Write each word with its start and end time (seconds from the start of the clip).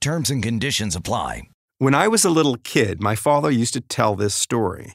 Terms 0.00 0.30
and 0.30 0.40
conditions 0.40 0.94
apply. 0.94 1.42
When 1.78 1.92
I 1.92 2.06
was 2.06 2.24
a 2.24 2.30
little 2.30 2.56
kid, 2.58 3.02
my 3.02 3.16
father 3.16 3.50
used 3.50 3.74
to 3.74 3.80
tell 3.80 4.14
this 4.14 4.32
story 4.32 4.94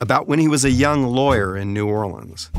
about 0.00 0.26
when 0.26 0.38
he 0.38 0.48
was 0.48 0.64
a 0.64 0.70
young 0.70 1.04
lawyer 1.04 1.54
in 1.54 1.74
New 1.74 1.86
Orleans. 1.86 2.50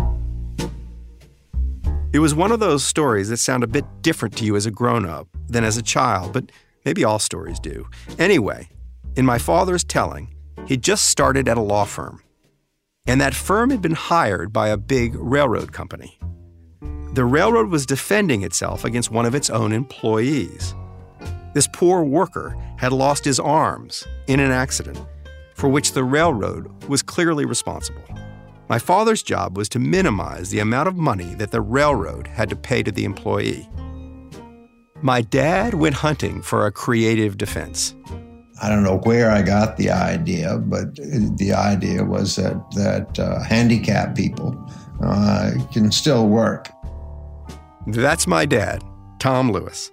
It 2.13 2.19
was 2.19 2.35
one 2.35 2.51
of 2.51 2.59
those 2.59 2.83
stories 2.83 3.29
that 3.29 3.37
sound 3.37 3.63
a 3.63 3.67
bit 3.67 3.85
different 4.03 4.37
to 4.37 4.45
you 4.45 4.55
as 4.55 4.67
a 4.67 4.71
grown 4.71 5.07
up 5.07 5.27
than 5.47 5.63
as 5.63 5.75
a 5.75 5.81
child, 5.81 6.33
but 6.33 6.51
maybe 6.85 7.03
all 7.03 7.17
stories 7.17 7.59
do. 7.59 7.87
Anyway, 8.19 8.69
in 9.15 9.25
my 9.25 9.39
father's 9.39 9.83
telling, 9.83 10.35
he'd 10.67 10.83
just 10.83 11.09
started 11.09 11.49
at 11.49 11.57
a 11.57 11.61
law 11.61 11.85
firm, 11.85 12.21
and 13.07 13.19
that 13.19 13.33
firm 13.33 13.71
had 13.71 13.81
been 13.81 13.95
hired 13.95 14.53
by 14.53 14.67
a 14.67 14.77
big 14.77 15.15
railroad 15.15 15.71
company 15.73 16.19
the 17.15 17.23
railroad 17.23 17.69
was 17.69 17.85
defending 17.85 18.43
itself 18.43 18.83
against 18.83 19.09
one 19.09 19.25
of 19.25 19.33
its 19.33 19.49
own 19.49 19.71
employees. 19.71 20.75
This 21.53 21.67
poor 21.71 22.03
worker 22.03 22.57
had 22.77 22.91
lost 22.91 23.23
his 23.23 23.39
arms 23.39 24.05
in 24.27 24.41
an 24.41 24.51
accident 24.51 24.99
for 25.53 25.69
which 25.69 25.93
the 25.93 26.03
railroad 26.03 26.69
was 26.89 27.01
clearly 27.01 27.45
responsible. 27.45 28.03
My 28.67 28.79
father's 28.79 29.23
job 29.23 29.55
was 29.55 29.69
to 29.69 29.79
minimize 29.79 30.49
the 30.49 30.59
amount 30.59 30.89
of 30.89 30.97
money 30.97 31.35
that 31.35 31.51
the 31.51 31.61
railroad 31.61 32.27
had 32.27 32.49
to 32.49 32.55
pay 32.57 32.83
to 32.83 32.91
the 32.91 33.05
employee. 33.05 33.69
My 35.01 35.21
dad 35.21 35.75
went 35.75 35.95
hunting 35.95 36.41
for 36.41 36.65
a 36.65 36.71
creative 36.71 37.37
defense. 37.37 37.95
I 38.61 38.67
don't 38.67 38.83
know 38.83 38.97
where 38.99 39.31
I 39.31 39.41
got 39.41 39.77
the 39.77 39.91
idea, 39.91 40.57
but 40.57 40.95
the 40.95 41.53
idea 41.53 42.03
was 42.03 42.35
that 42.35 42.55
that 42.71 43.19
uh, 43.19 43.43
handicapped 43.43 44.17
people 44.17 44.55
uh, 45.01 45.51
can 45.71 45.91
still 45.91 46.27
work. 46.27 46.69
That's 47.87 48.25
my 48.25 48.45
dad, 48.45 48.83
Tom 49.19 49.51
Lewis. 49.51 49.91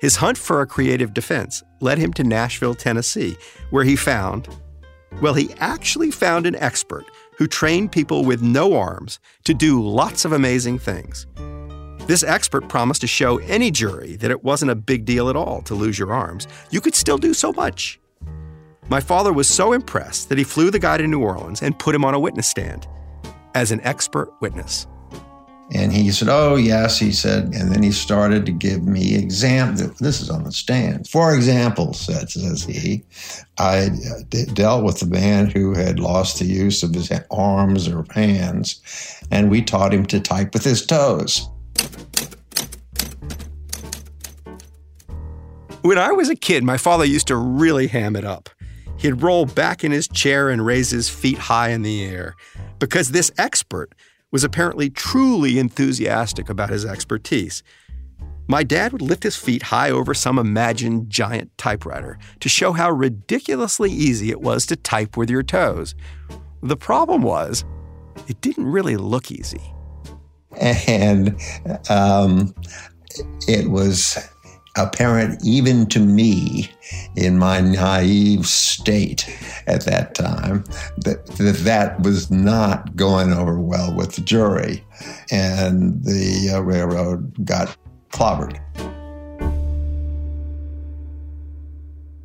His 0.00 0.16
hunt 0.16 0.36
for 0.36 0.60
a 0.60 0.66
creative 0.66 1.14
defense 1.14 1.62
led 1.80 1.98
him 1.98 2.12
to 2.14 2.24
Nashville, 2.24 2.74
Tennessee, 2.74 3.36
where 3.70 3.84
he 3.84 3.94
found, 3.94 4.48
well, 5.20 5.34
he 5.34 5.54
actually 5.58 6.10
found 6.10 6.46
an 6.46 6.56
expert 6.56 7.04
who 7.36 7.46
trained 7.46 7.92
people 7.92 8.24
with 8.24 8.42
no 8.42 8.76
arms 8.76 9.20
to 9.44 9.54
do 9.54 9.80
lots 9.80 10.24
of 10.24 10.32
amazing 10.32 10.80
things. 10.80 11.26
This 12.08 12.24
expert 12.24 12.68
promised 12.68 13.02
to 13.02 13.06
show 13.06 13.38
any 13.38 13.70
jury 13.70 14.16
that 14.16 14.32
it 14.32 14.42
wasn't 14.42 14.72
a 14.72 14.74
big 14.74 15.04
deal 15.04 15.28
at 15.28 15.36
all 15.36 15.62
to 15.62 15.74
lose 15.74 15.98
your 15.98 16.12
arms. 16.12 16.48
You 16.70 16.80
could 16.80 16.94
still 16.94 17.18
do 17.18 17.34
so 17.34 17.52
much. 17.52 18.00
My 18.88 19.00
father 19.00 19.32
was 19.32 19.46
so 19.46 19.74
impressed 19.74 20.28
that 20.28 20.38
he 20.38 20.44
flew 20.44 20.70
the 20.70 20.78
guy 20.78 20.96
to 20.96 21.06
New 21.06 21.22
Orleans 21.22 21.62
and 21.62 21.78
put 21.78 21.94
him 21.94 22.04
on 22.04 22.14
a 22.14 22.20
witness 22.20 22.48
stand 22.48 22.88
as 23.54 23.70
an 23.70 23.80
expert 23.82 24.32
witness. 24.40 24.86
And 25.70 25.92
he 25.92 26.10
said, 26.10 26.28
Oh, 26.30 26.56
yes, 26.56 26.98
he 26.98 27.12
said. 27.12 27.54
And 27.54 27.70
then 27.70 27.82
he 27.82 27.92
started 27.92 28.46
to 28.46 28.52
give 28.52 28.86
me 28.86 29.14
examples. 29.14 29.98
This 29.98 30.20
is 30.20 30.30
on 30.30 30.44
the 30.44 30.52
stand. 30.52 31.08
For 31.08 31.34
example, 31.34 31.92
said, 31.92 32.30
says 32.30 32.64
he, 32.64 33.04
I 33.58 33.88
uh, 33.88 34.44
dealt 34.54 34.84
with 34.84 35.02
a 35.02 35.06
man 35.06 35.50
who 35.50 35.74
had 35.74 36.00
lost 36.00 36.38
the 36.38 36.46
use 36.46 36.82
of 36.82 36.94
his 36.94 37.12
arms 37.30 37.86
or 37.86 38.04
hands, 38.10 38.80
and 39.30 39.50
we 39.50 39.60
taught 39.60 39.92
him 39.92 40.06
to 40.06 40.20
type 40.20 40.54
with 40.54 40.64
his 40.64 40.86
toes. 40.86 41.48
When 45.82 45.98
I 45.98 46.12
was 46.12 46.28
a 46.28 46.36
kid, 46.36 46.64
my 46.64 46.76
father 46.76 47.04
used 47.04 47.28
to 47.28 47.36
really 47.36 47.86
ham 47.86 48.16
it 48.16 48.24
up. 48.24 48.48
He'd 48.98 49.22
roll 49.22 49.46
back 49.46 49.84
in 49.84 49.92
his 49.92 50.08
chair 50.08 50.48
and 50.48 50.64
raise 50.64 50.90
his 50.90 51.08
feet 51.08 51.38
high 51.38 51.70
in 51.70 51.82
the 51.82 52.04
air 52.04 52.34
because 52.78 53.10
this 53.10 53.30
expert 53.38 53.94
was 54.30 54.44
apparently 54.44 54.90
truly 54.90 55.58
enthusiastic 55.58 56.48
about 56.48 56.70
his 56.70 56.84
expertise. 56.84 57.62
My 58.46 58.62
dad 58.62 58.92
would 58.92 59.02
lift 59.02 59.24
his 59.24 59.36
feet 59.36 59.64
high 59.64 59.90
over 59.90 60.14
some 60.14 60.38
imagined 60.38 61.10
giant 61.10 61.56
typewriter 61.58 62.18
to 62.40 62.48
show 62.48 62.72
how 62.72 62.90
ridiculously 62.90 63.90
easy 63.90 64.30
it 64.30 64.40
was 64.40 64.64
to 64.66 64.76
type 64.76 65.16
with 65.16 65.28
your 65.28 65.42
toes. 65.42 65.94
The 66.62 66.76
problem 66.76 67.22
was, 67.22 67.64
it 68.26 68.40
didn't 68.40 68.66
really 68.66 68.96
look 68.96 69.30
easy. 69.30 69.60
And 70.60 71.38
um, 71.90 72.54
it 73.46 73.70
was 73.70 74.18
apparent 74.76 75.40
even 75.44 75.86
to 75.86 76.00
me 76.00 76.70
in 77.16 77.38
my 77.38 77.60
naive 77.60 78.46
state 78.46 79.28
at 79.66 79.84
that 79.84 80.14
time 80.14 80.64
that 80.98 81.26
that, 81.38 81.56
that 81.64 82.00
was 82.02 82.30
not 82.30 82.94
going 82.96 83.32
over 83.32 83.58
well 83.58 83.94
with 83.94 84.14
the 84.14 84.20
jury. 84.20 84.84
And 85.30 86.02
the 86.04 86.54
uh, 86.54 86.60
railroad 86.60 87.44
got 87.44 87.76
clobbered. 88.10 88.60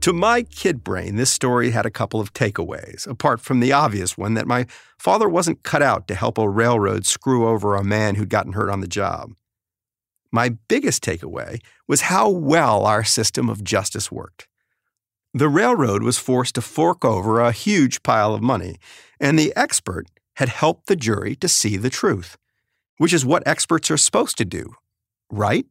To 0.01 0.12
my 0.12 0.44
kid 0.44 0.84
brain, 0.84 1.16
this 1.16 1.31
story 1.31 1.69
had 1.69 1.86
a 1.86 1.89
couple 1.89 2.19
of 2.19 2.34
takeaways, 2.34 3.07
apart 3.07 3.39
from 3.39 3.62
the 3.62 3.72
obvious 3.72 4.18
one 4.18 4.34
that 4.34 4.46
my 4.46 4.66
father 5.00 5.30
wasn't 5.30 5.63
cut 5.63 5.81
out 5.81 6.10
to 6.10 6.16
help 6.16 6.38
a 6.38 6.50
railroad 6.50 7.06
screw 7.06 7.48
over 7.48 7.75
a 7.75 7.86
man 7.86 8.16
who'd 8.16 8.30
gotten 8.30 8.51
hurt 8.51 8.69
on 8.69 8.81
the 8.81 8.88
job. 8.88 9.31
My 10.36 10.50
biggest 10.68 11.04
takeaway 11.04 11.62
was 11.88 12.02
how 12.02 12.28
well 12.28 12.88
our 12.88 13.04
system 13.04 13.50
of 13.50 13.64
justice 13.64 14.12
worked. 14.12 14.48
The 15.32 15.48
railroad 15.48 16.02
was 16.02 16.18
forced 16.18 16.56
to 16.56 16.62
fork 16.62 17.06
over 17.06 17.40
a 17.40 17.52
huge 17.52 18.02
pile 18.02 18.34
of 18.34 18.42
money, 18.42 18.78
and 19.20 19.38
the 19.38 19.54
expert 19.56 20.08
had 20.38 20.50
helped 20.50 20.88
the 20.88 20.96
jury 20.96 21.36
to 21.36 21.48
see 21.48 21.78
the 21.78 21.92
truth, 21.92 22.36
which 22.98 23.14
is 23.14 23.24
what 23.24 23.48
experts 23.48 23.92
are 23.92 23.98
supposed 23.98 24.36
to 24.40 24.46
do, 24.46 24.74
right? 25.30 25.68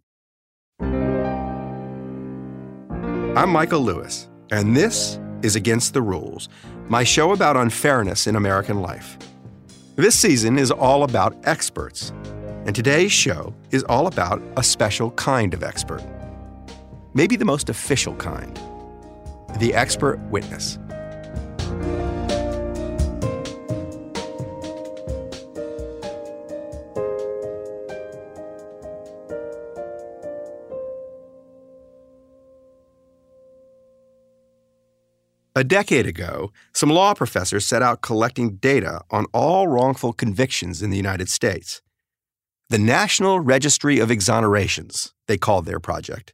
I'm 3.35 3.51
Michael 3.51 3.81
Lewis, 3.81 4.29
and 4.53 4.77
this 4.77 5.19
is 5.43 5.57
Against 5.57 5.93
the 5.93 6.03
Rules, 6.03 6.49
my 6.89 7.03
show 7.03 7.33
about 7.33 7.57
unfairness 7.57 8.29
in 8.29 8.37
American 8.37 8.81
life. 8.81 9.19
This 9.97 10.17
season 10.17 10.57
is 10.57 10.71
all 10.71 11.03
about 11.03 11.37
experts 11.43 12.13
and 12.65 12.77
today's 12.77 13.11
show 13.11 13.53
is 13.73 13.83
all 13.85 14.07
about 14.07 14.41
a 14.57 14.63
special 14.63 15.11
kind 15.13 15.53
of 15.53 15.63
expert. 15.63 16.03
Maybe 17.13 17.37
the 17.37 17.45
most 17.45 17.69
official 17.69 18.15
kind 18.17 18.59
the 19.59 19.75
expert 19.75 20.19
witness. 20.31 20.79
A 35.55 35.65
decade 35.65 36.07
ago, 36.07 36.51
some 36.73 36.91
law 36.91 37.13
professors 37.15 37.67
set 37.67 37.83
out 37.83 38.01
collecting 38.01 38.57
data 38.57 39.03
on 39.11 39.27
all 39.35 39.69
wrongful 39.69 40.13
convictions 40.13 40.83
in 40.83 40.91
the 40.91 40.97
United 40.97 41.29
States. 41.29 41.83
The 42.73 42.79
National 42.79 43.39
Registry 43.39 43.99
of 43.99 44.09
Exonerations, 44.09 45.13
they 45.29 45.37
called 45.37 45.67
their 45.67 45.79
project. 45.79 46.33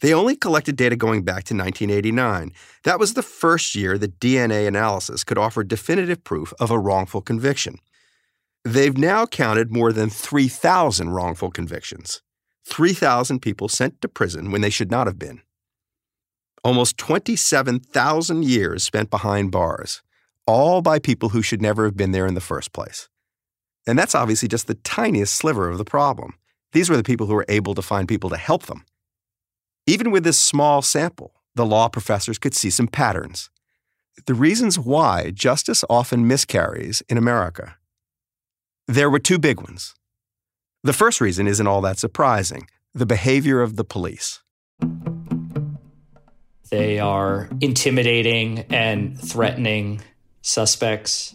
They 0.00 0.14
only 0.14 0.36
collected 0.36 0.76
data 0.76 0.94
going 0.94 1.24
back 1.24 1.42
to 1.46 1.56
1989. 1.56 2.52
That 2.84 3.00
was 3.00 3.14
the 3.14 3.22
first 3.24 3.74
year 3.74 3.98
that 3.98 4.20
DNA 4.20 4.68
analysis 4.68 5.24
could 5.24 5.38
offer 5.38 5.64
definitive 5.64 6.22
proof 6.22 6.54
of 6.60 6.70
a 6.70 6.78
wrongful 6.78 7.20
conviction. 7.20 7.80
They've 8.62 8.96
now 8.96 9.26
counted 9.26 9.72
more 9.72 9.92
than 9.92 10.08
3,000 10.08 11.10
wrongful 11.10 11.50
convictions. 11.50 12.22
3,000 12.68 13.42
people 13.42 13.68
sent 13.68 14.00
to 14.02 14.08
prison 14.08 14.52
when 14.52 14.60
they 14.60 14.70
should 14.70 14.92
not 14.92 15.08
have 15.08 15.18
been 15.18 15.40
almost 16.62 16.96
27,000 16.96 18.44
years 18.44 18.84
spent 18.84 19.10
behind 19.10 19.50
bars, 19.50 20.00
all 20.46 20.80
by 20.80 21.00
people 21.00 21.30
who 21.30 21.42
should 21.42 21.60
never 21.60 21.86
have 21.86 21.96
been 21.96 22.12
there 22.12 22.28
in 22.28 22.34
the 22.34 22.40
first 22.40 22.72
place. 22.72 23.08
And 23.90 23.98
that's 23.98 24.14
obviously 24.14 24.46
just 24.46 24.68
the 24.68 24.74
tiniest 24.74 25.34
sliver 25.34 25.68
of 25.68 25.76
the 25.76 25.84
problem. 25.84 26.34
These 26.70 26.88
were 26.88 26.96
the 26.96 27.02
people 27.02 27.26
who 27.26 27.34
were 27.34 27.44
able 27.48 27.74
to 27.74 27.82
find 27.82 28.06
people 28.06 28.30
to 28.30 28.36
help 28.36 28.66
them. 28.66 28.84
Even 29.84 30.12
with 30.12 30.22
this 30.22 30.38
small 30.38 30.80
sample, 30.80 31.34
the 31.56 31.66
law 31.66 31.88
professors 31.88 32.38
could 32.38 32.54
see 32.54 32.70
some 32.70 32.86
patterns. 32.86 33.50
The 34.26 34.34
reasons 34.34 34.78
why 34.78 35.32
justice 35.32 35.84
often 35.90 36.28
miscarries 36.28 37.02
in 37.08 37.18
America. 37.18 37.78
There 38.86 39.10
were 39.10 39.18
two 39.18 39.40
big 39.40 39.60
ones. 39.60 39.96
The 40.84 40.92
first 40.92 41.20
reason 41.20 41.48
isn't 41.48 41.66
all 41.66 41.80
that 41.80 41.98
surprising 41.98 42.68
the 42.94 43.06
behavior 43.06 43.60
of 43.60 43.74
the 43.74 43.84
police. 43.84 44.40
They 46.70 47.00
are 47.00 47.48
intimidating 47.60 48.60
and 48.70 49.20
threatening 49.20 50.00
suspects. 50.42 51.34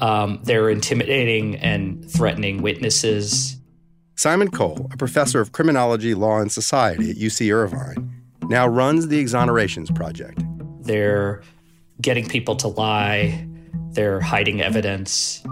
Um, 0.00 0.40
they're 0.44 0.70
intimidating 0.70 1.56
and 1.56 2.10
threatening 2.10 2.62
witnesses. 2.62 3.56
Simon 4.16 4.50
Cole, 4.50 4.88
a 4.92 4.96
professor 4.96 5.40
of 5.40 5.52
criminology, 5.52 6.14
law, 6.14 6.40
and 6.40 6.50
society 6.50 7.10
at 7.10 7.16
UC 7.16 7.52
Irvine, 7.52 8.10
now 8.44 8.66
runs 8.66 9.08
the 9.08 9.22
Exonerations 9.22 9.94
Project. 9.94 10.42
They're 10.82 11.42
getting 12.00 12.26
people 12.26 12.56
to 12.56 12.68
lie, 12.68 13.46
they're 13.92 14.20
hiding 14.20 14.62
evidence, 14.62 15.42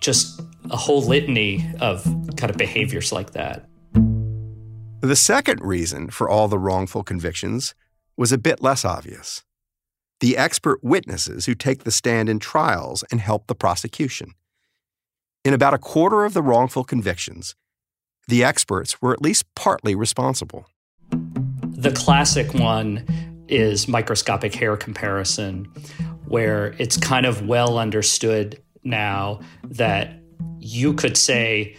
just 0.00 0.40
a 0.70 0.76
whole 0.76 1.02
litany 1.02 1.64
of 1.80 2.04
kind 2.36 2.50
of 2.50 2.56
behaviors 2.56 3.12
like 3.12 3.32
that. 3.32 3.68
The 5.00 5.16
second 5.16 5.60
reason 5.62 6.10
for 6.10 6.28
all 6.28 6.48
the 6.48 6.58
wrongful 6.58 7.04
convictions 7.04 7.74
was 8.16 8.32
a 8.32 8.38
bit 8.38 8.62
less 8.62 8.84
obvious. 8.84 9.44
The 10.20 10.36
expert 10.36 10.82
witnesses 10.82 11.44
who 11.46 11.54
take 11.54 11.84
the 11.84 11.90
stand 11.90 12.28
in 12.28 12.38
trials 12.38 13.04
and 13.10 13.20
help 13.20 13.46
the 13.46 13.54
prosecution. 13.54 14.32
In 15.44 15.52
about 15.52 15.74
a 15.74 15.78
quarter 15.78 16.24
of 16.24 16.32
the 16.32 16.42
wrongful 16.42 16.84
convictions, 16.84 17.54
the 18.26 18.42
experts 18.42 19.00
were 19.00 19.12
at 19.12 19.22
least 19.22 19.44
partly 19.54 19.94
responsible. 19.94 20.66
The 21.10 21.92
classic 21.92 22.54
one 22.54 23.04
is 23.48 23.86
microscopic 23.86 24.54
hair 24.54 24.76
comparison, 24.76 25.66
where 26.26 26.74
it's 26.78 26.96
kind 26.96 27.26
of 27.26 27.46
well 27.46 27.78
understood 27.78 28.60
now 28.82 29.40
that 29.64 30.18
you 30.58 30.94
could 30.94 31.16
say 31.16 31.76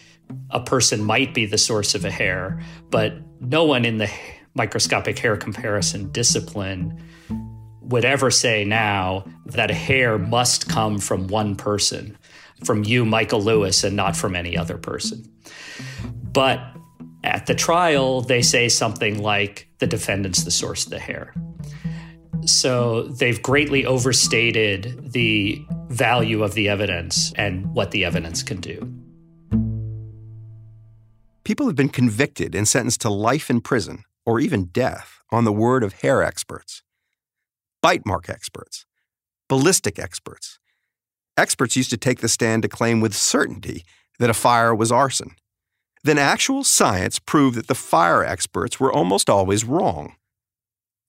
a 0.52 0.60
person 0.60 1.04
might 1.04 1.34
be 1.34 1.46
the 1.46 1.58
source 1.58 1.96
of 1.96 2.06
a 2.06 2.12
hair, 2.12 2.62
but 2.90 3.14
no 3.42 3.66
one 3.66 3.84
in 3.84 3.98
the 3.98 4.10
microscopic 4.54 5.20
hair 5.20 5.36
comparison 5.36 6.12
discipline 6.12 7.02
would 7.88 8.06
ever 8.06 8.30
say 8.30 8.66
now 8.66 9.26
that 9.46 9.72
a 9.72 9.76
hair 9.76 10.18
must 10.18 10.70
come 10.70 11.00
from 11.00 11.28
one 11.28 11.56
person, 11.56 12.18
from 12.64 12.84
you, 12.84 13.06
Michael 13.06 13.42
Lewis, 13.42 13.84
and 13.84 13.96
not 13.96 14.16
from 14.16 14.36
any 14.36 14.58
other 14.58 14.78
person. 14.78 15.26
But 16.34 16.60
at 17.24 17.46
the 17.46 17.56
trial, 17.56 18.22
they 18.22 18.42
say 18.42 18.70
something 18.70 19.22
like 19.22 19.68
the 19.80 19.88
defendant's 19.88 20.44
the 20.44 20.52
source 20.52 20.86
of 20.86 20.92
the 20.92 21.00
hair. 21.00 21.34
So 22.46 23.04
they've 23.04 23.42
greatly 23.42 23.86
overstated 23.86 25.12
the 25.12 25.66
value 25.90 26.44
of 26.44 26.54
the 26.54 26.70
evidence 26.70 27.34
and 27.34 27.74
what 27.74 27.92
the 27.92 28.06
evidence 28.06 28.44
can 28.44 28.62
do. 28.62 28.94
People 31.44 31.66
have 31.66 31.76
been 31.76 31.90
convicted 31.90 32.56
and 32.56 32.68
sentenced 32.68 33.02
to 33.02 33.10
life 33.10 33.50
in 33.50 33.62
prison 33.62 34.04
or 34.26 34.40
even 34.40 34.66
death 34.66 35.22
on 35.32 35.46
the 35.46 35.52
word 35.52 35.84
of 35.84 35.94
hair 35.94 36.22
experts, 36.22 36.84
bite 37.82 38.06
mark 38.06 38.30
experts, 38.30 38.86
ballistic 39.50 40.00
experts. 40.00 40.60
Experts 41.38 41.76
used 41.76 41.90
to 41.92 41.98
take 41.98 42.20
the 42.20 42.30
stand 42.30 42.64
to 42.64 42.70
claim 42.70 43.00
with 43.00 43.16
certainty 43.16 43.84
that 44.20 44.30
a 44.30 44.34
fire 44.34 44.74
was 44.74 44.92
arson. 44.92 45.36
Then 46.04 46.18
actual 46.18 46.64
science 46.64 47.20
proved 47.20 47.58
that 47.58 47.68
the 47.68 47.76
fire 47.76 48.24
experts 48.24 48.80
were 48.80 48.92
almost 48.92 49.30
always 49.30 49.66
wrong. 49.66 50.16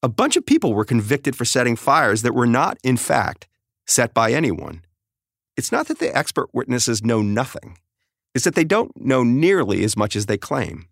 A 0.01 0.09
bunch 0.09 0.35
of 0.35 0.45
people 0.45 0.73
were 0.73 0.85
convicted 0.85 1.35
for 1.35 1.45
setting 1.45 1.75
fires 1.75 2.21
that 2.21 2.35
were 2.35 2.47
not, 2.47 2.77
in 2.83 2.97
fact, 2.97 3.47
set 3.85 4.13
by 4.13 4.31
anyone. 4.31 4.83
It's 5.57 5.71
not 5.71 5.87
that 5.87 5.99
the 5.99 6.15
expert 6.15 6.49
witnesses 6.53 7.03
know 7.03 7.21
nothing, 7.21 7.77
it's 8.33 8.45
that 8.45 8.55
they 8.55 8.63
don't 8.63 8.95
know 8.95 9.23
nearly 9.23 9.83
as 9.83 9.97
much 9.97 10.15
as 10.15 10.27
they 10.27 10.37
claim. 10.37 10.87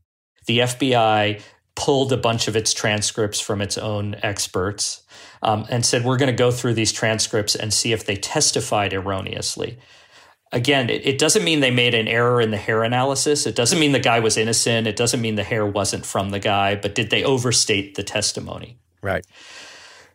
The 0.47 0.59
FBI 0.59 1.41
pulled 1.77 2.11
a 2.11 2.17
bunch 2.17 2.47
of 2.47 2.55
its 2.55 2.73
transcripts 2.73 3.39
from 3.39 3.61
its 3.61 3.77
own 3.77 4.15
experts 4.23 5.03
um, 5.43 5.65
and 5.69 5.85
said, 5.85 6.03
We're 6.03 6.17
going 6.17 6.31
to 6.31 6.35
go 6.35 6.51
through 6.51 6.73
these 6.73 6.91
transcripts 6.91 7.55
and 7.55 7.73
see 7.73 7.93
if 7.93 8.05
they 8.05 8.17
testified 8.17 8.93
erroneously. 8.93 9.77
Again, 10.51 10.89
it, 10.89 11.05
it, 11.05 11.19
doesn't 11.19 11.43
mean 11.43 11.59
they 11.59 11.71
made 11.71 11.93
an 11.93 12.07
error 12.07 12.41
in 12.41 12.51
the 12.51 12.57
hair 12.57 12.83
analysis. 12.83 13.45
It 13.45 13.55
doesn't 13.55 13.79
mean 13.79 13.91
the 13.91 13.99
guy 13.99 14.19
was 14.19 14.37
innocent. 14.37 14.87
It 14.87 14.95
doesn't 14.95 15.21
mean 15.21 15.35
the 15.35 15.43
hair 15.43 15.65
wasn't 15.65 16.05
from 16.05 16.29
the 16.29 16.39
guy, 16.39 16.75
but 16.75 16.95
did 16.95 17.09
they 17.09 17.23
overstate 17.23 17.95
the 17.95 18.03
testimony? 18.03 18.79
Right. 19.01 19.25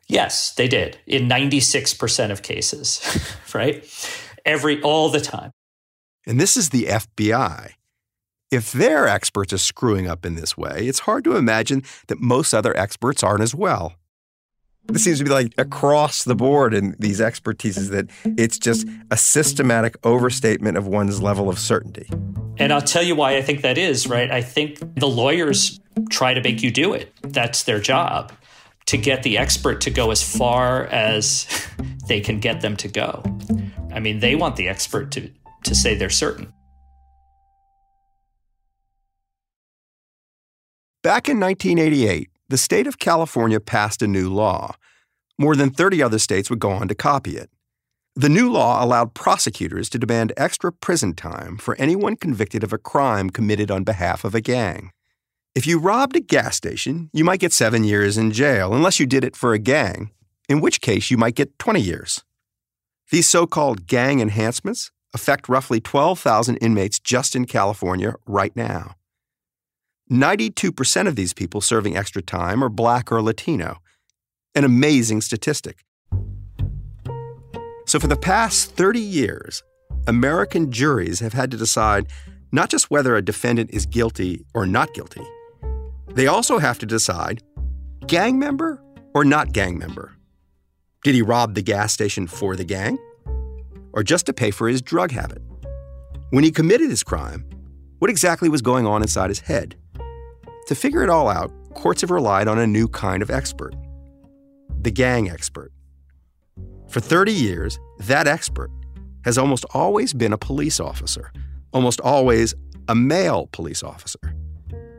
Yes, 0.08 0.54
they 0.54 0.68
did 0.68 0.98
in 1.06 1.28
96% 1.28 2.30
of 2.30 2.42
cases, 2.42 3.00
right? 3.54 3.84
Every, 4.44 4.82
all 4.82 5.10
the 5.10 5.20
time. 5.20 5.52
And 6.26 6.40
this 6.40 6.56
is 6.56 6.70
the 6.70 6.84
FBI. 6.84 7.74
If 8.52 8.70
their 8.70 9.08
experts 9.08 9.54
are 9.54 9.58
screwing 9.58 10.06
up 10.06 10.26
in 10.26 10.34
this 10.34 10.58
way, 10.58 10.86
it's 10.86 10.98
hard 11.00 11.24
to 11.24 11.36
imagine 11.36 11.82
that 12.08 12.20
most 12.20 12.52
other 12.52 12.76
experts 12.76 13.22
aren't 13.22 13.42
as 13.42 13.54
well. 13.54 13.94
This 14.88 15.04
seems 15.04 15.18
to 15.20 15.24
be 15.24 15.30
like 15.30 15.54
across 15.56 16.24
the 16.24 16.34
board 16.34 16.74
in 16.74 16.94
these 16.98 17.18
expertises 17.18 17.88
that 17.92 18.10
it's 18.36 18.58
just 18.58 18.86
a 19.10 19.16
systematic 19.16 19.96
overstatement 20.04 20.76
of 20.76 20.86
one's 20.86 21.22
level 21.22 21.48
of 21.48 21.58
certainty. 21.58 22.06
And 22.58 22.74
I'll 22.74 22.82
tell 22.82 23.02
you 23.02 23.14
why 23.14 23.38
I 23.38 23.42
think 23.42 23.62
that 23.62 23.78
is, 23.78 24.06
right? 24.06 24.30
I 24.30 24.42
think 24.42 24.80
the 24.96 25.08
lawyers 25.08 25.80
try 26.10 26.34
to 26.34 26.42
make 26.42 26.62
you 26.62 26.70
do 26.70 26.92
it. 26.92 27.10
That's 27.22 27.62
their 27.62 27.80
job 27.80 28.32
to 28.84 28.98
get 28.98 29.22
the 29.22 29.38
expert 29.38 29.80
to 29.82 29.90
go 29.90 30.10
as 30.10 30.22
far 30.22 30.84
as 30.88 31.46
they 32.06 32.20
can 32.20 32.38
get 32.38 32.60
them 32.60 32.76
to 32.76 32.88
go. 32.88 33.22
I 33.94 34.00
mean, 34.00 34.20
they 34.20 34.34
want 34.34 34.56
the 34.56 34.68
expert 34.68 35.10
to, 35.12 35.30
to 35.64 35.74
say 35.74 35.94
they're 35.94 36.10
certain. 36.10 36.52
Back 41.02 41.28
in 41.28 41.40
1988, 41.40 42.30
the 42.48 42.56
state 42.56 42.86
of 42.86 43.00
California 43.00 43.58
passed 43.58 44.02
a 44.02 44.06
new 44.06 44.32
law. 44.32 44.76
More 45.36 45.56
than 45.56 45.70
30 45.70 46.00
other 46.00 46.20
states 46.20 46.48
would 46.48 46.60
go 46.60 46.70
on 46.70 46.86
to 46.86 46.94
copy 46.94 47.36
it. 47.36 47.50
The 48.14 48.28
new 48.28 48.48
law 48.48 48.84
allowed 48.84 49.12
prosecutors 49.12 49.88
to 49.90 49.98
demand 49.98 50.32
extra 50.36 50.70
prison 50.70 51.14
time 51.14 51.56
for 51.56 51.74
anyone 51.74 52.14
convicted 52.14 52.62
of 52.62 52.72
a 52.72 52.78
crime 52.78 53.30
committed 53.30 53.68
on 53.68 53.82
behalf 53.82 54.24
of 54.24 54.36
a 54.36 54.40
gang. 54.40 54.92
If 55.56 55.66
you 55.66 55.80
robbed 55.80 56.14
a 56.14 56.20
gas 56.20 56.56
station, 56.56 57.10
you 57.12 57.24
might 57.24 57.40
get 57.40 57.52
seven 57.52 57.82
years 57.82 58.16
in 58.16 58.30
jail 58.30 58.72
unless 58.72 59.00
you 59.00 59.06
did 59.06 59.24
it 59.24 59.34
for 59.34 59.54
a 59.54 59.58
gang, 59.58 60.12
in 60.48 60.60
which 60.60 60.80
case 60.80 61.10
you 61.10 61.16
might 61.16 61.34
get 61.34 61.58
20 61.58 61.80
years. 61.80 62.22
These 63.10 63.28
so 63.28 63.48
called 63.48 63.88
gang 63.88 64.20
enhancements 64.20 64.92
affect 65.12 65.48
roughly 65.48 65.80
12,000 65.80 66.58
inmates 66.58 67.00
just 67.00 67.34
in 67.34 67.46
California 67.46 68.14
right 68.24 68.54
now. 68.54 68.94
92% 70.10 71.06
of 71.06 71.16
these 71.16 71.32
people 71.32 71.60
serving 71.60 71.96
extra 71.96 72.22
time 72.22 72.62
are 72.62 72.68
black 72.68 73.10
or 73.10 73.22
Latino, 73.22 73.78
an 74.54 74.64
amazing 74.64 75.20
statistic. 75.20 75.84
So, 77.86 77.98
for 77.98 78.06
the 78.06 78.16
past 78.16 78.72
30 78.72 79.00
years, 79.00 79.62
American 80.06 80.70
juries 80.70 81.20
have 81.20 81.32
had 81.32 81.50
to 81.50 81.56
decide 81.56 82.06
not 82.50 82.68
just 82.68 82.90
whether 82.90 83.16
a 83.16 83.22
defendant 83.22 83.70
is 83.72 83.86
guilty 83.86 84.44
or 84.54 84.66
not 84.66 84.94
guilty, 84.94 85.22
they 86.14 86.26
also 86.26 86.58
have 86.58 86.78
to 86.80 86.86
decide 86.86 87.42
gang 88.06 88.38
member 88.38 88.82
or 89.14 89.24
not 89.24 89.52
gang 89.52 89.78
member. 89.78 90.16
Did 91.04 91.14
he 91.14 91.22
rob 91.22 91.54
the 91.54 91.62
gas 91.62 91.92
station 91.92 92.26
for 92.26 92.54
the 92.54 92.64
gang? 92.64 92.98
Or 93.92 94.02
just 94.02 94.26
to 94.26 94.32
pay 94.32 94.50
for 94.50 94.68
his 94.68 94.80
drug 94.80 95.10
habit? 95.10 95.42
When 96.30 96.44
he 96.44 96.50
committed 96.50 96.90
his 96.90 97.02
crime, 97.02 97.44
what 97.98 98.10
exactly 98.10 98.48
was 98.48 98.62
going 98.62 98.86
on 98.86 99.02
inside 99.02 99.28
his 99.28 99.40
head? 99.40 99.76
To 100.66 100.74
figure 100.74 101.02
it 101.02 101.10
all 101.10 101.28
out, 101.28 101.50
courts 101.74 102.02
have 102.02 102.10
relied 102.10 102.48
on 102.48 102.58
a 102.58 102.66
new 102.66 102.88
kind 102.88 103.22
of 103.22 103.30
expert 103.30 103.74
the 104.80 104.90
gang 104.90 105.30
expert. 105.30 105.70
For 106.88 106.98
30 106.98 107.32
years, 107.32 107.78
that 108.00 108.26
expert 108.26 108.70
has 109.24 109.38
almost 109.38 109.64
always 109.72 110.12
been 110.12 110.32
a 110.32 110.38
police 110.38 110.80
officer, 110.80 111.32
almost 111.72 112.00
always 112.00 112.52
a 112.88 112.94
male 112.94 113.48
police 113.52 113.84
officer. 113.84 114.34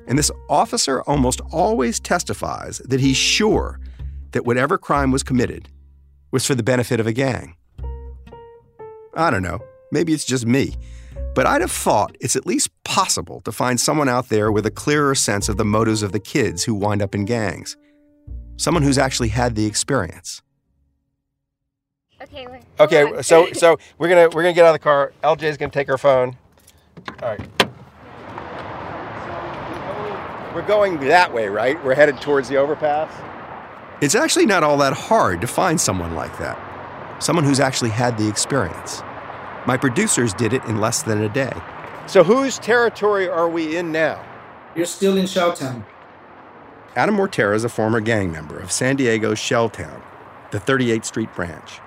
And 0.08 0.18
this 0.18 0.32
officer 0.50 1.02
almost 1.04 1.42
always 1.52 2.00
testifies 2.00 2.78
that 2.80 3.02
he's 3.02 3.18
sure 3.18 3.80
that 4.32 4.46
whatever 4.46 4.78
crime 4.78 5.12
was 5.12 5.22
committed 5.22 5.70
was 6.32 6.46
for 6.46 6.56
the 6.56 6.64
benefit 6.64 7.00
of 7.00 7.08
a 7.08 7.14
gang. 7.14 7.56
I 9.16 9.30
don't 9.30 9.44
know, 9.44 9.60
maybe 9.92 10.14
it's 10.14 10.26
just 10.26 10.46
me, 10.46 10.76
but 11.36 11.46
I'd 11.46 11.62
have 11.62 11.72
thought 11.72 12.16
it's 12.20 12.36
at 12.36 12.46
least 12.46 12.70
possible 12.84 13.42
to 13.42 13.52
find 13.52 13.80
someone 13.80 14.10
out 14.10 14.30
there 14.30 14.52
with 14.52 14.66
a 14.66 14.72
clearer 14.72 15.16
sense 15.16 15.50
of 15.50 15.58
the 15.58 15.66
motives 15.66 16.04
of 16.04 16.12
the 16.12 16.20
kids 16.20 16.64
who 16.64 16.76
wind 16.76 17.02
up 17.02 17.16
in 17.16 17.26
gangs. 17.26 17.76
Someone 18.58 18.84
who's 18.84 18.98
actually 18.98 19.30
had 19.30 19.56
the 19.56 19.66
experience. 19.66 20.42
Okay. 22.22 22.48
wait, 22.48 22.64
Okay, 22.80 23.22
so 23.22 23.52
so 23.54 23.78
we're 23.98 24.10
gonna 24.10 24.30
we're 24.30 24.44
gonna 24.44 24.54
get 24.54 24.66
out 24.66 24.70
of 24.70 24.80
the 24.82 24.84
car. 24.84 25.12
LJ's 25.24 25.58
gonna 25.58 25.72
take 25.72 25.88
her 25.88 25.98
phone. 25.98 26.38
All 27.22 27.30
right. 27.30 27.50
We're 30.54 30.62
going 30.68 31.00
that 31.02 31.34
way, 31.34 31.50
right? 31.50 31.84
We're 31.84 31.96
headed 31.96 32.22
towards 32.22 32.48
the 32.48 32.58
overpass. 32.58 33.12
It's 34.02 34.14
actually 34.14 34.46
not 34.46 34.64
all 34.64 34.78
that 34.78 34.94
hard 34.94 35.42
to 35.42 35.48
find 35.48 35.82
someone 35.82 36.14
like 36.14 36.38
that, 36.38 36.60
someone 37.24 37.44
who's 37.44 37.60
actually 37.60 37.90
had 37.90 38.18
the 38.20 38.28
experience. 38.28 39.02
My 39.66 39.78
producers 39.78 40.34
did 40.34 40.54
it 40.54 40.64
in 40.66 40.82
less 40.82 41.04
than 41.04 41.24
a 41.24 41.30
day. 41.30 41.54
So 42.08 42.24
whose 42.24 42.60
territory 42.60 43.30
are 43.30 43.48
we 43.48 43.78
in 43.78 43.92
now? 43.92 44.24
You're 44.76 44.86
still 44.86 45.16
in 45.16 45.26
Shelltown. 45.26 45.86
Adam 46.96 47.16
Mortera 47.16 47.56
is 47.56 47.64
a 47.64 47.70
former 47.70 48.02
gang 48.02 48.32
member 48.32 48.60
of 48.60 48.72
San 48.72 48.98
Diego's 48.98 49.40
Shelltown, 49.40 50.02
the 50.52 50.60
38th 50.60 51.06
Street 51.06 51.34
branch. 51.34 51.80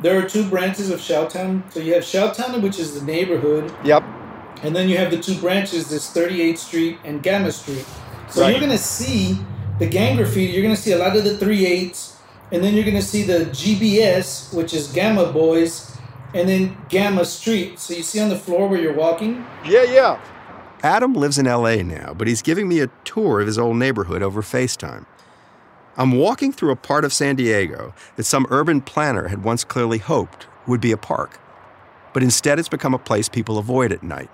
There 0.00 0.18
are 0.18 0.28
two 0.28 0.44
branches 0.48 0.90
of 0.90 0.98
Shelltown. 0.98 1.72
So 1.72 1.78
you 1.80 1.94
have 1.94 2.02
Shelltown, 2.02 2.60
which 2.60 2.78
is 2.80 2.98
the 2.98 3.06
neighborhood, 3.06 3.72
Yep. 3.84 4.02
and 4.64 4.74
then 4.74 4.88
you 4.88 4.98
have 4.98 5.10
the 5.12 5.18
two 5.18 5.36
branches, 5.36 5.88
this 5.88 6.10
38th 6.10 6.58
Street 6.58 6.98
and 7.04 7.22
Gamma 7.22 7.52
Street. 7.52 7.84
So 8.28 8.40
Right. 8.42 8.50
you're 8.50 8.60
gonna 8.60 8.76
see 8.76 9.38
the 9.78 9.86
gang 9.86 10.16
graffiti. 10.16 10.52
You're 10.52 10.62
gonna 10.64 10.76
see 10.76 10.92
a 10.92 10.98
lot 10.98 11.16
of 11.16 11.22
the 11.22 11.36
38s, 11.38 12.14
and 12.50 12.64
then 12.64 12.74
you're 12.74 12.84
gonna 12.84 13.00
see 13.00 13.22
the 13.22 13.44
GBS, 13.52 14.48
which 14.52 14.74
is 14.74 14.88
Gamma 14.88 15.26
Boys, 15.26 15.92
and 16.34 16.48
then 16.48 16.76
Gamma 16.88 17.24
Street. 17.24 17.78
So 17.78 17.94
you 17.94 18.02
see 18.02 18.20
on 18.20 18.28
the 18.28 18.38
floor 18.38 18.68
where 18.68 18.80
you're 18.80 18.92
walking. 18.92 19.46
Yeah, 19.64 19.84
yeah. 19.84 20.20
Adam 20.82 21.14
lives 21.14 21.38
in 21.38 21.46
LA 21.46 21.76
now, 21.76 22.12
but 22.12 22.26
he's 22.26 22.42
giving 22.42 22.68
me 22.68 22.80
a 22.80 22.90
tour 23.04 23.40
of 23.40 23.46
his 23.46 23.58
old 23.58 23.76
neighborhood 23.76 24.22
over 24.22 24.42
FaceTime. 24.42 25.06
I'm 25.96 26.12
walking 26.12 26.52
through 26.52 26.72
a 26.72 26.76
part 26.76 27.04
of 27.04 27.12
San 27.12 27.36
Diego 27.36 27.94
that 28.16 28.24
some 28.24 28.46
urban 28.50 28.80
planner 28.80 29.28
had 29.28 29.44
once 29.44 29.64
clearly 29.64 29.98
hoped 29.98 30.46
would 30.66 30.80
be 30.80 30.92
a 30.92 30.96
park. 30.96 31.38
But 32.12 32.22
instead, 32.22 32.58
it's 32.58 32.68
become 32.68 32.94
a 32.94 32.98
place 32.98 33.28
people 33.28 33.58
avoid 33.58 33.92
at 33.92 34.02
night. 34.02 34.30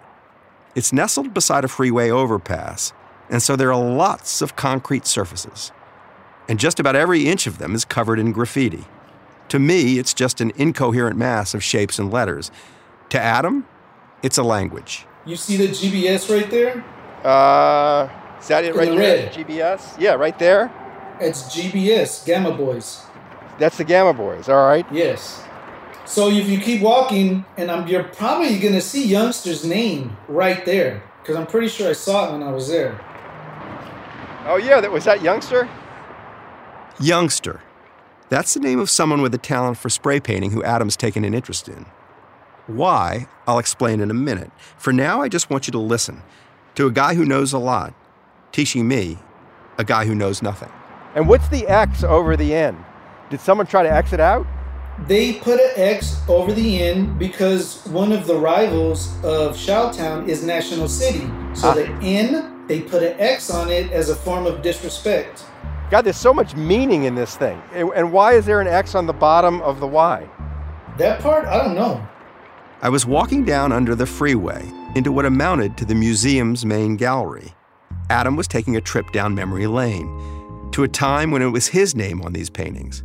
It's 0.74 0.92
nestled 0.92 1.34
beside 1.34 1.64
a 1.64 1.68
freeway 1.68 2.10
overpass, 2.10 2.92
and 3.28 3.42
so 3.42 3.56
there 3.56 3.72
are 3.72 3.80
lots 3.80 4.40
of 4.40 4.56
concrete 4.56 5.06
surfaces. 5.06 5.70
And 6.48 6.58
just 6.58 6.80
about 6.80 6.96
every 6.96 7.26
inch 7.26 7.46
of 7.46 7.58
them 7.58 7.74
is 7.74 7.84
covered 7.84 8.18
in 8.18 8.32
graffiti. 8.32 8.84
To 9.50 9.58
me, 9.58 9.98
it's 9.98 10.14
just 10.14 10.40
an 10.40 10.52
incoherent 10.56 11.16
mass 11.16 11.54
of 11.54 11.62
shapes 11.62 11.98
and 11.98 12.10
letters. 12.12 12.50
To 13.10 13.20
Adam, 13.20 13.66
it's 14.22 14.38
a 14.38 14.42
language. 14.42 15.06
You 15.26 15.36
see 15.36 15.56
the 15.56 15.68
GBS 15.68 16.32
right 16.34 16.48
there? 16.50 16.84
Uh, 17.24 18.08
is 18.40 18.48
that 18.48 18.64
it 18.64 18.70
In 18.72 18.76
right 18.76 18.88
the 18.90 18.96
there? 18.96 19.26
red. 19.26 19.32
GBS? 19.32 20.00
Yeah, 20.00 20.14
right 20.14 20.38
there. 20.38 20.72
It's 21.20 21.42
GBS, 21.54 22.24
Gamma 22.24 22.52
Boys. 22.52 23.02
That's 23.58 23.76
the 23.76 23.84
Gamma 23.84 24.14
Boys. 24.14 24.48
All 24.48 24.66
right. 24.66 24.86
Yes. 24.90 25.42
So 26.06 26.30
if 26.30 26.48
you 26.48 26.58
keep 26.58 26.80
walking, 26.80 27.44
and 27.56 27.70
I'm, 27.70 27.86
you're 27.86 28.04
probably 28.04 28.58
gonna 28.58 28.80
see 28.80 29.04
youngster's 29.06 29.64
name 29.64 30.16
right 30.28 30.64
there, 30.64 31.02
because 31.22 31.36
I'm 31.36 31.46
pretty 31.46 31.68
sure 31.68 31.90
I 31.90 31.92
saw 31.92 32.28
it 32.28 32.32
when 32.32 32.42
I 32.42 32.50
was 32.50 32.68
there. 32.68 32.98
Oh 34.46 34.56
yeah, 34.56 34.80
that 34.80 34.90
was 34.90 35.04
that 35.04 35.22
youngster. 35.22 35.68
Youngster. 37.00 37.60
That's 38.30 38.54
the 38.54 38.60
name 38.60 38.78
of 38.78 38.88
someone 38.88 39.22
with 39.22 39.34
a 39.34 39.38
talent 39.38 39.76
for 39.76 39.90
spray 39.90 40.20
painting 40.20 40.52
who 40.52 40.62
Adam's 40.62 40.96
taken 40.96 41.24
an 41.24 41.34
interest 41.34 41.68
in. 41.68 41.86
Why, 42.68 43.26
I'll 43.48 43.58
explain 43.58 44.00
in 44.00 44.10
a 44.10 44.14
minute. 44.14 44.52
For 44.78 44.92
now, 44.92 45.20
I 45.20 45.28
just 45.28 45.50
want 45.50 45.66
you 45.66 45.72
to 45.72 45.78
listen 45.78 46.22
to 46.76 46.86
a 46.86 46.92
guy 46.92 47.14
who 47.14 47.24
knows 47.24 47.52
a 47.52 47.58
lot, 47.58 47.92
teaching 48.52 48.86
me, 48.86 49.18
a 49.78 49.84
guy 49.84 50.04
who 50.04 50.14
knows 50.14 50.42
nothing. 50.42 50.70
And 51.16 51.28
what's 51.28 51.48
the 51.48 51.66
X 51.66 52.04
over 52.04 52.36
the 52.36 52.54
N? 52.54 52.84
Did 53.30 53.40
someone 53.40 53.66
try 53.66 53.82
to 53.82 53.92
X 53.92 54.12
it 54.12 54.20
out? 54.20 54.46
They 55.08 55.34
put 55.34 55.58
an 55.58 55.70
X 55.74 56.20
over 56.28 56.52
the 56.52 56.80
N 56.82 57.18
because 57.18 57.84
one 57.86 58.12
of 58.12 58.28
the 58.28 58.36
rivals 58.36 59.08
of 59.24 59.56
Shelltown 59.56 60.28
is 60.28 60.44
National 60.44 60.88
City. 60.88 61.28
So 61.54 61.70
Ah. 61.70 61.74
the 61.74 61.88
N, 62.02 62.66
they 62.68 62.80
put 62.80 63.02
an 63.02 63.18
X 63.18 63.50
on 63.50 63.70
it 63.70 63.90
as 63.90 64.08
a 64.10 64.14
form 64.14 64.46
of 64.46 64.62
disrespect. 64.62 65.42
God, 65.90 66.02
there's 66.02 66.16
so 66.16 66.32
much 66.32 66.54
meaning 66.54 67.04
in 67.04 67.16
this 67.16 67.36
thing. 67.36 67.60
And 67.72 67.90
and 67.94 68.12
why 68.12 68.34
is 68.34 68.46
there 68.46 68.60
an 68.60 68.68
X 68.68 68.94
on 68.94 69.06
the 69.06 69.12
bottom 69.12 69.60
of 69.62 69.80
the 69.80 69.88
Y? 69.88 70.28
That 70.98 71.20
part, 71.20 71.46
I 71.46 71.64
don't 71.64 71.74
know. 71.74 72.06
I 72.80 72.88
was 72.88 73.04
walking 73.04 73.44
down 73.44 73.72
under 73.72 73.94
the 73.94 74.06
freeway 74.06 74.62
into 74.94 75.12
what 75.12 75.26
amounted 75.26 75.76
to 75.78 75.84
the 75.84 75.94
museum's 75.94 76.64
main 76.64 76.96
gallery. 76.96 77.52
Adam 78.08 78.36
was 78.36 78.48
taking 78.48 78.76
a 78.76 78.80
trip 78.80 79.10
down 79.12 79.34
memory 79.34 79.66
lane 79.66 80.08
to 80.72 80.84
a 80.84 80.88
time 80.88 81.30
when 81.30 81.42
it 81.42 81.48
was 81.48 81.66
his 81.66 81.94
name 81.94 82.22
on 82.22 82.32
these 82.32 82.48
paintings. 82.48 83.02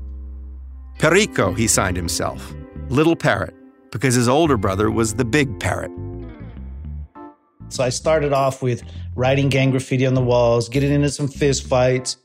Perico, 1.00 1.54
he 1.54 1.68
signed 1.68 1.98
himself, 1.98 2.54
Little 2.90 3.16
Parrot, 3.16 3.54
because 3.92 4.14
his 4.14 4.28
older 4.28 4.58
brother 4.58 4.92
was 4.92 5.16
the 5.16 5.26
Big 5.26 5.60
Parrot. 5.60 5.92
So 7.70 7.84
I 7.84 7.90
started 7.90 8.32
off 8.32 8.62
with 8.62 8.84
writing 9.16 9.50
gang 9.50 9.72
graffiti 9.72 10.06
on 10.06 10.14
the 10.14 10.22
walls, 10.22 10.70
getting 10.70 10.92
into 10.92 11.10
some 11.10 11.28
fist 11.28 11.68
fights. 11.68 12.18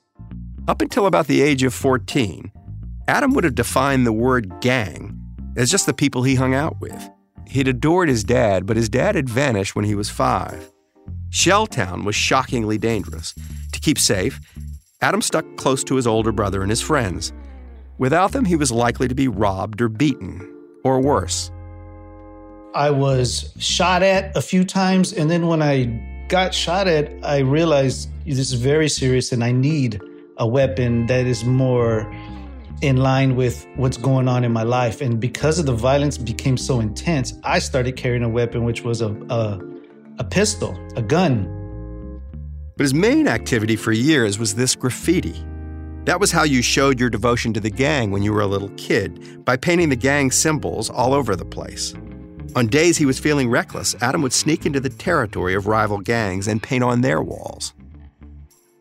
Up 0.68 0.82
until 0.82 1.06
about 1.06 1.26
the 1.26 1.40
age 1.40 1.62
of 1.62 1.74
14, 1.74 2.52
Adam 3.08 3.32
would 3.32 3.44
have 3.44 3.54
defined 3.54 4.06
the 4.06 4.12
word 4.12 4.60
gang 4.60 5.16
as 5.56 5.70
just 5.70 5.86
the 5.86 5.94
people 5.94 6.22
he 6.22 6.34
hung 6.34 6.54
out 6.54 6.80
with. 6.80 7.10
He'd 7.46 7.68
adored 7.68 8.08
his 8.08 8.22
dad, 8.22 8.66
but 8.66 8.76
his 8.76 8.88
dad 8.88 9.14
had 9.14 9.28
vanished 9.28 9.74
when 9.74 9.84
he 9.84 9.94
was 9.94 10.10
five. 10.10 10.70
Shelltown 11.30 12.04
was 12.04 12.14
shockingly 12.14 12.78
dangerous. 12.78 13.34
To 13.72 13.80
keep 13.80 13.98
safe, 13.98 14.40
Adam 15.00 15.22
stuck 15.22 15.44
close 15.56 15.82
to 15.84 15.96
his 15.96 16.06
older 16.06 16.30
brother 16.30 16.62
and 16.62 16.70
his 16.70 16.80
friends. 16.80 17.32
Without 17.98 18.32
them, 18.32 18.44
he 18.44 18.56
was 18.56 18.70
likely 18.70 19.08
to 19.08 19.14
be 19.14 19.28
robbed 19.28 19.80
or 19.80 19.88
beaten, 19.88 20.48
or 20.84 21.00
worse. 21.00 21.50
I 22.74 22.90
was 22.90 23.52
shot 23.58 24.02
at 24.02 24.36
a 24.36 24.42
few 24.42 24.64
times, 24.64 25.12
and 25.12 25.30
then 25.30 25.48
when 25.48 25.62
I 25.62 26.26
got 26.28 26.54
shot 26.54 26.86
at, 26.86 27.12
I 27.24 27.38
realized 27.38 28.08
this 28.24 28.38
is 28.38 28.52
very 28.52 28.88
serious 28.88 29.32
and 29.32 29.42
I 29.42 29.50
need 29.50 30.00
a 30.40 30.46
weapon 30.46 31.06
that 31.06 31.26
is 31.26 31.44
more 31.44 32.10
in 32.82 32.96
line 32.96 33.36
with 33.36 33.66
what's 33.76 33.98
going 33.98 34.26
on 34.26 34.42
in 34.42 34.52
my 34.52 34.62
life. 34.62 35.00
And 35.00 35.20
because 35.20 35.58
of 35.58 35.66
the 35.66 35.74
violence 35.74 36.16
became 36.16 36.56
so 36.56 36.80
intense, 36.80 37.34
I 37.44 37.58
started 37.58 37.96
carrying 37.96 38.22
a 38.22 38.28
weapon, 38.28 38.64
which 38.64 38.82
was 38.82 39.02
a, 39.02 39.10
a, 39.28 39.60
a 40.18 40.24
pistol, 40.24 40.76
a 40.96 41.02
gun. 41.02 41.56
But 42.76 42.84
his 42.84 42.94
main 42.94 43.28
activity 43.28 43.76
for 43.76 43.92
years 43.92 44.38
was 44.38 44.54
this 44.54 44.74
graffiti. 44.74 45.44
That 46.04 46.18
was 46.18 46.32
how 46.32 46.44
you 46.44 46.62
showed 46.62 46.98
your 46.98 47.10
devotion 47.10 47.52
to 47.52 47.60
the 47.60 47.70
gang 47.70 48.10
when 48.10 48.22
you 48.22 48.32
were 48.32 48.40
a 48.40 48.46
little 48.46 48.70
kid, 48.70 49.44
by 49.44 49.58
painting 49.58 49.90
the 49.90 49.96
gang 49.96 50.30
symbols 50.30 50.88
all 50.88 51.12
over 51.12 51.36
the 51.36 51.44
place. 51.44 51.94
On 52.56 52.66
days 52.66 52.96
he 52.96 53.04
was 53.04 53.18
feeling 53.18 53.50
reckless, 53.50 53.94
Adam 54.00 54.22
would 54.22 54.32
sneak 54.32 54.64
into 54.64 54.80
the 54.80 54.88
territory 54.88 55.54
of 55.54 55.66
rival 55.66 55.98
gangs 55.98 56.48
and 56.48 56.62
paint 56.62 56.82
on 56.82 57.02
their 57.02 57.20
walls. 57.20 57.74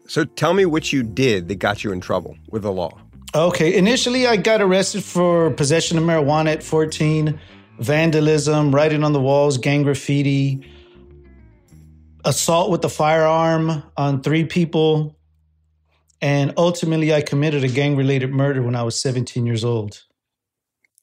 So 0.09 0.25
tell 0.25 0.55
me 0.55 0.65
what 0.65 0.91
you 0.91 1.03
did 1.03 1.49
that 1.49 1.59
got 1.59 1.83
you 1.83 1.91
in 1.91 2.01
trouble 2.01 2.35
with 2.49 2.63
the 2.63 2.71
law. 2.71 2.99
Okay, 3.35 3.77
initially 3.77 4.25
I 4.25 4.37
got 4.37 4.59
arrested 4.59 5.03
for 5.03 5.51
possession 5.51 5.99
of 5.99 6.03
marijuana 6.03 6.53
at 6.53 6.63
14, 6.63 7.39
vandalism, 7.77 8.73
writing 8.73 9.03
on 9.03 9.13
the 9.13 9.21
walls, 9.21 9.59
gang 9.59 9.83
graffiti, 9.83 10.67
assault 12.25 12.71
with 12.71 12.83
a 12.83 12.89
firearm 12.89 13.83
on 13.97 14.23
three 14.23 14.45
people, 14.45 15.15
and 16.21 16.55
ultimately 16.57 17.13
I 17.13 17.21
committed 17.21 17.63
a 17.63 17.67
gang 17.67 17.95
related 17.95 18.31
murder 18.31 18.63
when 18.63 18.75
I 18.75 18.81
was 18.81 18.99
17 18.99 19.45
years 19.45 19.63
old. 19.63 20.05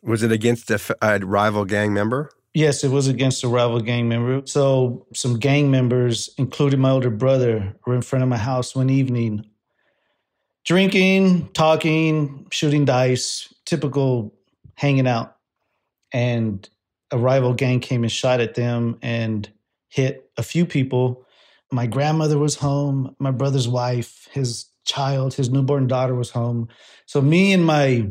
Was 0.03 0.25
it 0.25 0.33
against 0.33 0.69
a 0.69 1.21
rival 1.21 1.65
gang 1.65 1.95
member? 1.95 2.33
Yes, 2.57 2.85
it 2.85 2.89
was 2.89 3.07
against 3.07 3.45
a 3.45 3.49
rival 3.49 3.81
gang 3.81 4.09
member. 4.09 4.41
So 4.47 5.07
some 5.13 5.39
gang 5.39 5.71
members, 5.71 6.31
including 6.39 6.81
my 6.81 6.89
older 6.89 7.11
brother, 7.11 7.77
were 7.87 7.95
in 7.95 8.01
front 8.01 8.23
of 8.23 8.31
my 8.31 8.39
house 8.39 8.75
one 8.75 8.89
evening, 8.89 9.45
drinking, 10.65 11.51
talking, 11.53 12.47
shooting 12.51 12.87
dice, 12.87 13.53
typical 13.67 14.33
hanging 14.75 15.07
out. 15.07 15.37
And 16.15 16.67
a 17.11 17.19
rival 17.19 17.53
gang 17.53 17.81
came 17.81 18.05
and 18.05 18.11
shot 18.11 18.41
at 18.41 18.55
them 18.55 18.97
and 19.03 19.47
hit 19.91 20.31
a 20.39 20.43
few 20.43 20.65
people. 20.65 21.27
My 21.71 21.87
grandmother 21.87 22.39
was 22.39 22.55
home, 22.55 23.15
my 23.19 23.33
brother's 23.33 23.69
wife, 23.69 24.29
his 24.33 24.65
child, 24.87 25.35
his 25.35 25.51
newborn 25.51 25.89
daughter 25.89 26.15
was 26.15 26.31
home. 26.31 26.69
So 27.05 27.21
me 27.21 27.53
and 27.53 27.67
my 27.67 28.11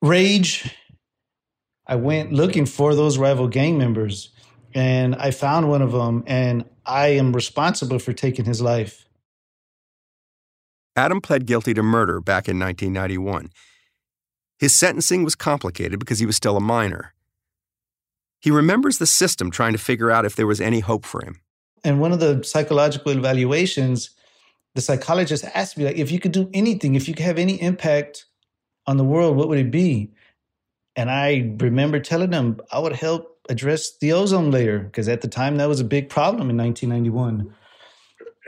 rage, 0.00 0.74
I 1.90 1.96
went 1.96 2.32
looking 2.32 2.66
for 2.66 2.94
those 2.94 3.18
rival 3.18 3.48
gang 3.48 3.76
members 3.76 4.28
and 4.72 5.16
I 5.16 5.32
found 5.32 5.68
one 5.68 5.82
of 5.82 5.90
them 5.90 6.22
and 6.24 6.64
I 6.86 7.08
am 7.08 7.32
responsible 7.32 7.98
for 7.98 8.12
taking 8.12 8.44
his 8.44 8.62
life. 8.62 9.08
Adam 10.94 11.20
pled 11.20 11.46
guilty 11.46 11.74
to 11.74 11.82
murder 11.82 12.20
back 12.20 12.48
in 12.48 12.60
1991. 12.60 13.50
His 14.60 14.72
sentencing 14.72 15.24
was 15.24 15.34
complicated 15.34 15.98
because 15.98 16.20
he 16.20 16.26
was 16.26 16.36
still 16.36 16.56
a 16.56 16.60
minor. 16.60 17.12
He 18.40 18.52
remembers 18.52 18.98
the 18.98 19.06
system 19.06 19.50
trying 19.50 19.72
to 19.72 19.78
figure 19.78 20.12
out 20.12 20.24
if 20.24 20.36
there 20.36 20.46
was 20.46 20.60
any 20.60 20.78
hope 20.78 21.04
for 21.04 21.24
him. 21.24 21.40
And 21.82 22.00
one 22.00 22.12
of 22.12 22.20
the 22.20 22.44
psychological 22.44 23.10
evaluations, 23.10 24.10
the 24.76 24.80
psychologist 24.80 25.44
asked 25.54 25.76
me, 25.76 25.86
like, 25.86 25.96
if 25.96 26.12
you 26.12 26.20
could 26.20 26.32
do 26.32 26.48
anything, 26.54 26.94
if 26.94 27.08
you 27.08 27.14
could 27.14 27.26
have 27.26 27.38
any 27.38 27.60
impact 27.60 28.26
on 28.86 28.96
the 28.96 29.04
world, 29.04 29.36
what 29.36 29.48
would 29.48 29.58
it 29.58 29.72
be? 29.72 30.12
And 30.96 31.10
I 31.10 31.54
remember 31.58 32.00
telling 32.00 32.30
them 32.30 32.60
I 32.72 32.78
would 32.78 32.94
help 32.94 33.38
address 33.48 33.96
the 33.98 34.12
ozone 34.12 34.50
layer 34.50 34.78
because 34.78 35.08
at 35.08 35.20
the 35.20 35.28
time 35.28 35.56
that 35.56 35.68
was 35.68 35.80
a 35.80 35.84
big 35.84 36.08
problem 36.08 36.50
in 36.50 36.56
1991. 36.56 37.54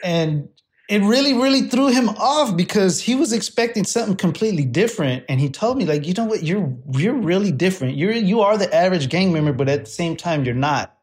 And 0.02 0.48
it 0.88 1.00
really, 1.02 1.32
really 1.32 1.62
threw 1.62 1.88
him 1.88 2.08
off 2.10 2.56
because 2.56 3.00
he 3.00 3.14
was 3.14 3.32
expecting 3.32 3.84
something 3.84 4.16
completely 4.16 4.64
different. 4.64 5.24
And 5.28 5.40
he 5.40 5.48
told 5.48 5.78
me, 5.78 5.86
like, 5.86 6.06
you 6.06 6.12
know 6.14 6.24
what, 6.24 6.42
you're 6.42 6.76
you're 6.92 7.14
really 7.14 7.52
different. 7.52 7.96
You're 7.96 8.12
you 8.12 8.40
are 8.40 8.58
the 8.58 8.72
average 8.74 9.08
gang 9.08 9.32
member, 9.32 9.52
but 9.52 9.68
at 9.68 9.84
the 9.84 9.90
same 9.90 10.16
time, 10.16 10.44
you're 10.44 10.54
not. 10.54 10.96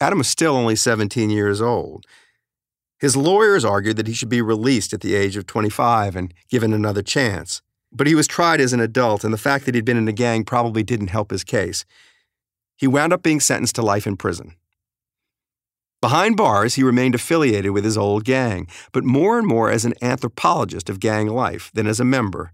Adam 0.00 0.18
was 0.18 0.28
still 0.28 0.56
only 0.56 0.74
17 0.74 1.30
years 1.30 1.60
old. 1.60 2.06
His 2.98 3.16
lawyers 3.16 3.64
argued 3.64 3.96
that 3.96 4.06
he 4.06 4.14
should 4.14 4.28
be 4.28 4.42
released 4.42 4.92
at 4.92 5.00
the 5.00 5.14
age 5.14 5.36
of 5.36 5.46
25 5.46 6.16
and 6.16 6.32
given 6.48 6.72
another 6.72 7.02
chance. 7.02 7.62
But 7.92 8.06
he 8.06 8.14
was 8.14 8.26
tried 8.26 8.60
as 8.60 8.72
an 8.72 8.80
adult, 8.80 9.22
and 9.22 9.32
the 9.32 9.38
fact 9.38 9.66
that 9.66 9.74
he'd 9.74 9.84
been 9.84 9.98
in 9.98 10.08
a 10.08 10.12
gang 10.12 10.44
probably 10.44 10.82
didn't 10.82 11.08
help 11.08 11.30
his 11.30 11.44
case. 11.44 11.84
He 12.76 12.86
wound 12.86 13.12
up 13.12 13.22
being 13.22 13.40
sentenced 13.40 13.74
to 13.76 13.82
life 13.82 14.06
in 14.06 14.16
prison. 14.16 14.56
Behind 16.00 16.36
bars, 16.36 16.74
he 16.74 16.82
remained 16.82 17.14
affiliated 17.14 17.70
with 17.70 17.84
his 17.84 17.96
old 17.96 18.24
gang, 18.24 18.66
but 18.90 19.04
more 19.04 19.38
and 19.38 19.46
more 19.46 19.70
as 19.70 19.84
an 19.84 19.94
anthropologist 20.02 20.90
of 20.90 20.98
gang 20.98 21.28
life 21.28 21.70
than 21.74 21.86
as 21.86 22.00
a 22.00 22.04
member. 22.04 22.52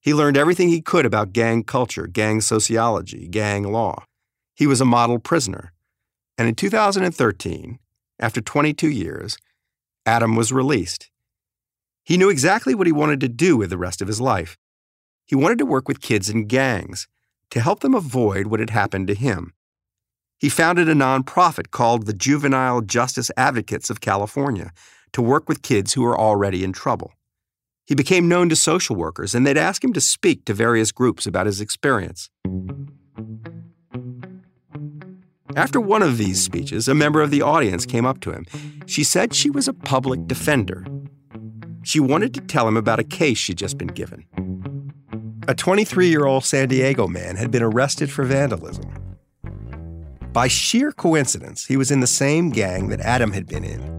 He 0.00 0.14
learned 0.14 0.38
everything 0.38 0.68
he 0.68 0.80
could 0.80 1.04
about 1.04 1.34
gang 1.34 1.62
culture, 1.62 2.06
gang 2.06 2.40
sociology, 2.40 3.28
gang 3.28 3.64
law. 3.64 4.04
He 4.54 4.66
was 4.66 4.80
a 4.80 4.86
model 4.86 5.18
prisoner. 5.18 5.72
And 6.38 6.48
in 6.48 6.54
2013, 6.54 7.78
after 8.18 8.40
22 8.40 8.88
years, 8.88 9.36
Adam 10.06 10.36
was 10.36 10.52
released. 10.52 11.10
He 12.02 12.16
knew 12.16 12.30
exactly 12.30 12.74
what 12.74 12.86
he 12.86 12.92
wanted 12.92 13.20
to 13.20 13.28
do 13.28 13.56
with 13.56 13.68
the 13.68 13.76
rest 13.76 14.00
of 14.00 14.08
his 14.08 14.20
life. 14.20 14.56
He 15.26 15.34
wanted 15.34 15.58
to 15.58 15.66
work 15.66 15.88
with 15.88 16.00
kids 16.00 16.30
in 16.30 16.46
gangs 16.46 17.08
to 17.50 17.60
help 17.60 17.80
them 17.80 17.94
avoid 17.94 18.46
what 18.46 18.60
had 18.60 18.70
happened 18.70 19.08
to 19.08 19.14
him. 19.14 19.52
He 20.38 20.48
founded 20.48 20.88
a 20.88 20.94
nonprofit 20.94 21.70
called 21.70 22.06
the 22.06 22.12
Juvenile 22.12 22.80
Justice 22.82 23.30
Advocates 23.36 23.90
of 23.90 24.00
California 24.00 24.72
to 25.12 25.22
work 25.22 25.48
with 25.48 25.62
kids 25.62 25.94
who 25.94 26.04
are 26.04 26.18
already 26.18 26.62
in 26.62 26.72
trouble. 26.72 27.12
He 27.86 27.94
became 27.94 28.28
known 28.28 28.48
to 28.48 28.56
social 28.56 28.96
workers, 28.96 29.34
and 29.34 29.46
they'd 29.46 29.56
ask 29.56 29.82
him 29.82 29.92
to 29.94 30.00
speak 30.00 30.44
to 30.44 30.54
various 30.54 30.92
groups 30.92 31.26
about 31.26 31.46
his 31.46 31.60
experience. 31.60 32.28
After 35.54 35.80
one 35.80 36.02
of 36.02 36.18
these 36.18 36.42
speeches, 36.42 36.86
a 36.86 36.94
member 36.94 37.22
of 37.22 37.30
the 37.30 37.42
audience 37.42 37.86
came 37.86 38.04
up 38.04 38.20
to 38.20 38.32
him. 38.32 38.44
She 38.86 39.04
said 39.04 39.32
she 39.32 39.48
was 39.48 39.68
a 39.68 39.72
public 39.72 40.26
defender. 40.26 40.84
She 41.82 41.98
wanted 41.98 42.34
to 42.34 42.40
tell 42.42 42.68
him 42.68 42.76
about 42.76 42.98
a 42.98 43.04
case 43.04 43.38
she'd 43.38 43.56
just 43.56 43.78
been 43.78 43.88
given. 43.88 44.26
A 45.48 45.54
23 45.54 46.08
year 46.08 46.26
old 46.26 46.44
San 46.44 46.66
Diego 46.66 47.06
man 47.06 47.36
had 47.36 47.52
been 47.52 47.62
arrested 47.62 48.10
for 48.10 48.24
vandalism. 48.24 48.84
By 50.32 50.48
sheer 50.48 50.90
coincidence, 50.90 51.66
he 51.66 51.76
was 51.76 51.92
in 51.92 52.00
the 52.00 52.08
same 52.08 52.50
gang 52.50 52.88
that 52.88 53.00
Adam 53.00 53.30
had 53.30 53.46
been 53.46 53.62
in. 53.62 53.94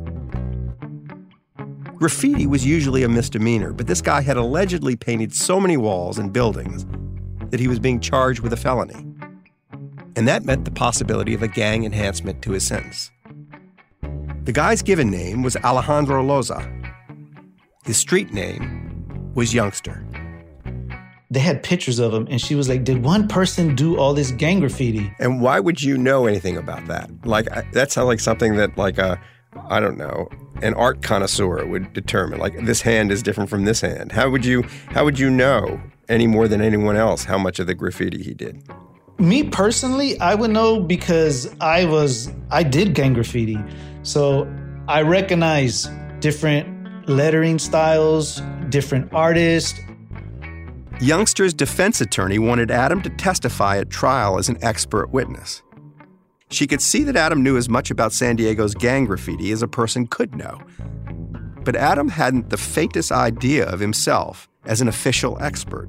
Graffiti 1.95 2.45
was 2.45 2.65
usually 2.65 3.01
a 3.03 3.07
misdemeanor, 3.07 3.71
but 3.71 3.87
this 3.87 4.01
guy 4.01 4.19
had 4.19 4.35
allegedly 4.35 4.97
painted 4.97 5.33
so 5.33 5.57
many 5.57 5.77
walls 5.77 6.19
and 6.19 6.33
buildings 6.33 6.85
that 7.49 7.61
he 7.61 7.69
was 7.69 7.79
being 7.79 8.01
charged 8.01 8.41
with 8.41 8.51
a 8.51 8.57
felony. 8.57 9.05
And 10.17 10.27
that 10.27 10.43
meant 10.43 10.65
the 10.65 10.71
possibility 10.71 11.33
of 11.33 11.43
a 11.43 11.47
gang 11.47 11.85
enhancement 11.85 12.41
to 12.41 12.51
his 12.51 12.67
sentence. 12.67 13.09
The 14.43 14.51
guy's 14.51 14.81
given 14.81 15.09
name 15.09 15.43
was 15.43 15.55
Alejandro 15.55 16.21
Loza. 16.21 16.61
His 17.85 17.95
street 17.95 18.33
name 18.33 19.31
was 19.33 19.53
Youngster 19.53 20.05
they 21.29 21.39
had 21.39 21.61
pictures 21.61 21.99
of 21.99 22.13
him 22.13 22.27
and 22.29 22.39
she 22.41 22.55
was 22.55 22.69
like 22.69 22.83
did 22.83 23.03
one 23.03 23.27
person 23.27 23.75
do 23.75 23.97
all 23.97 24.13
this 24.13 24.31
gang 24.31 24.59
graffiti? 24.59 25.11
And 25.19 25.41
why 25.41 25.59
would 25.59 25.81
you 25.81 25.97
know 25.97 26.25
anything 26.25 26.57
about 26.57 26.85
that? 26.87 27.09
Like 27.25 27.47
that 27.73 27.91
sounds 27.91 28.07
like 28.07 28.19
something 28.19 28.55
that 28.55 28.77
like 28.77 28.97
a 28.97 29.19
i 29.69 29.79
don't 29.79 29.97
know 29.97 30.29
an 30.61 30.73
art 30.75 31.01
connoisseur 31.01 31.65
would 31.65 31.93
determine. 31.93 32.39
Like 32.39 32.65
this 32.65 32.81
hand 32.81 33.11
is 33.11 33.21
different 33.21 33.49
from 33.49 33.65
this 33.65 33.81
hand. 33.81 34.11
How 34.11 34.29
would 34.29 34.45
you 34.45 34.63
how 34.87 35.03
would 35.03 35.19
you 35.19 35.29
know 35.29 35.81
any 36.09 36.27
more 36.27 36.47
than 36.47 36.61
anyone 36.61 36.95
else 36.95 37.23
how 37.23 37.37
much 37.37 37.59
of 37.59 37.67
the 37.67 37.75
graffiti 37.75 38.23
he 38.23 38.33
did? 38.33 38.63
Me 39.19 39.43
personally 39.43 40.19
i 40.19 40.33
would 40.33 40.51
know 40.51 40.79
because 40.79 41.53
i 41.59 41.85
was 41.85 42.31
i 42.51 42.63
did 42.63 42.93
gang 42.93 43.13
graffiti. 43.13 43.57
So 44.03 44.47
i 44.87 45.01
recognize 45.01 45.89
different 46.19 47.09
lettering 47.09 47.59
styles 47.59 48.41
different 48.69 49.13
artists 49.13 49.79
Youngster's 50.99 51.53
defense 51.53 52.01
attorney 52.01 52.39
wanted 52.39 52.71
Adam 52.71 53.03
to 53.03 53.09
testify 53.11 53.77
at 53.77 53.91
trial 53.91 54.39
as 54.39 54.49
an 54.49 54.57
expert 54.63 55.11
witness. 55.11 55.61
She 56.49 56.65
could 56.65 56.81
see 56.81 57.03
that 57.03 57.15
Adam 57.15 57.43
knew 57.43 57.55
as 57.55 57.69
much 57.69 57.91
about 57.91 58.13
San 58.13 58.35
Diego's 58.35 58.73
gang 58.73 59.05
graffiti 59.05 59.51
as 59.51 59.61
a 59.61 59.67
person 59.67 60.07
could 60.07 60.33
know. 60.33 60.59
But 61.63 61.75
Adam 61.75 62.09
hadn't 62.09 62.49
the 62.49 62.57
faintest 62.57 63.11
idea 63.11 63.67
of 63.67 63.79
himself 63.79 64.49
as 64.65 64.81
an 64.81 64.87
official 64.87 65.37
expert. 65.39 65.87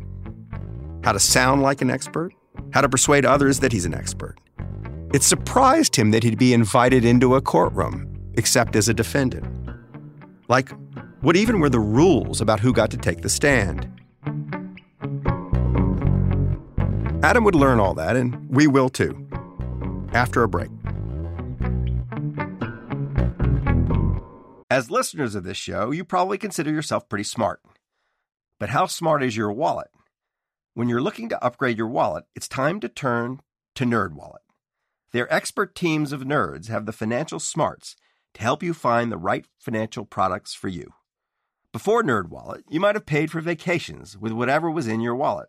How 1.04 1.12
to 1.12 1.20
sound 1.20 1.62
like 1.62 1.80
an 1.80 1.90
expert, 1.90 2.34
how 2.72 2.82
to 2.82 2.88
persuade 2.88 3.24
others 3.24 3.60
that 3.60 3.72
he's 3.72 3.86
an 3.86 3.94
expert. 3.94 4.36
It 5.14 5.22
surprised 5.22 5.96
him 5.96 6.10
that 6.10 6.22
he'd 6.22 6.38
be 6.38 6.52
invited 6.52 7.06
into 7.06 7.34
a 7.34 7.40
courtroom, 7.40 8.32
except 8.34 8.76
as 8.76 8.90
a 8.90 8.94
defendant. 8.94 9.46
Like, 10.48 10.70
what 11.22 11.36
even 11.36 11.60
were 11.60 11.70
the 11.70 11.80
rules 11.80 12.42
about 12.42 12.60
who 12.60 12.74
got 12.74 12.90
to 12.90 12.98
take 12.98 13.22
the 13.22 13.30
stand? 13.30 13.97
Adam 17.22 17.42
would 17.42 17.56
learn 17.56 17.80
all 17.80 17.94
that, 17.94 18.14
and 18.14 18.48
we 18.48 18.68
will 18.68 18.88
too. 18.88 19.26
After 20.12 20.44
a 20.44 20.48
break. 20.48 20.70
As 24.70 24.90
listeners 24.90 25.34
of 25.34 25.42
this 25.42 25.56
show, 25.56 25.90
you 25.90 26.04
probably 26.04 26.38
consider 26.38 26.70
yourself 26.70 27.08
pretty 27.08 27.24
smart. 27.24 27.60
But 28.60 28.68
how 28.68 28.86
smart 28.86 29.24
is 29.24 29.36
your 29.36 29.50
wallet? 29.50 29.88
When 30.74 30.88
you're 30.88 31.02
looking 31.02 31.28
to 31.30 31.44
upgrade 31.44 31.76
your 31.76 31.88
wallet, 31.88 32.24
it's 32.36 32.46
time 32.46 32.78
to 32.80 32.88
turn 32.88 33.40
to 33.74 33.84
NerdWallet. 33.84 34.44
Their 35.10 35.32
expert 35.32 35.74
teams 35.74 36.12
of 36.12 36.20
nerds 36.20 36.68
have 36.68 36.86
the 36.86 36.92
financial 36.92 37.40
smarts 37.40 37.96
to 38.34 38.42
help 38.42 38.62
you 38.62 38.74
find 38.74 39.10
the 39.10 39.18
right 39.18 39.44
financial 39.58 40.04
products 40.04 40.54
for 40.54 40.68
you. 40.68 40.92
Before 41.72 42.04
NerdWallet, 42.04 42.62
you 42.68 42.78
might 42.78 42.94
have 42.94 43.06
paid 43.06 43.32
for 43.32 43.40
vacations 43.40 44.16
with 44.16 44.30
whatever 44.30 44.70
was 44.70 44.86
in 44.86 45.00
your 45.00 45.16
wallet 45.16 45.48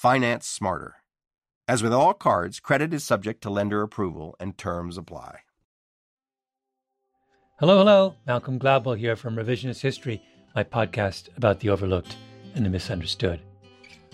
Finance 0.00 0.46
smarter. 0.46 0.94
As 1.68 1.82
with 1.82 1.92
all 1.92 2.14
cards, 2.14 2.58
credit 2.58 2.94
is 2.94 3.04
subject 3.04 3.42
to 3.42 3.50
lender 3.50 3.82
approval 3.82 4.34
and 4.40 4.56
terms 4.56 4.96
apply. 4.96 5.40
Hello, 7.58 7.76
hello. 7.76 8.14
Malcolm 8.26 8.58
Gladwell 8.58 8.96
here 8.96 9.14
from 9.14 9.36
Revisionist 9.36 9.82
History, 9.82 10.22
my 10.54 10.64
podcast 10.64 11.28
about 11.36 11.60
the 11.60 11.68
overlooked 11.68 12.16
and 12.54 12.64
the 12.64 12.70
misunderstood. 12.70 13.42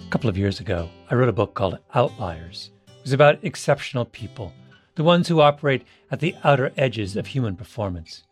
A 0.04 0.10
couple 0.10 0.28
of 0.28 0.36
years 0.36 0.58
ago, 0.58 0.90
I 1.08 1.14
wrote 1.14 1.28
a 1.28 1.32
book 1.32 1.54
called 1.54 1.78
Outliers. 1.94 2.72
It 2.88 3.04
was 3.04 3.12
about 3.12 3.44
exceptional 3.44 4.06
people, 4.06 4.52
the 4.96 5.04
ones 5.04 5.28
who 5.28 5.40
operate 5.40 5.84
at 6.10 6.18
the 6.18 6.34
outer 6.42 6.72
edges 6.76 7.14
of 7.14 7.28
human 7.28 7.54
performance. 7.54 8.24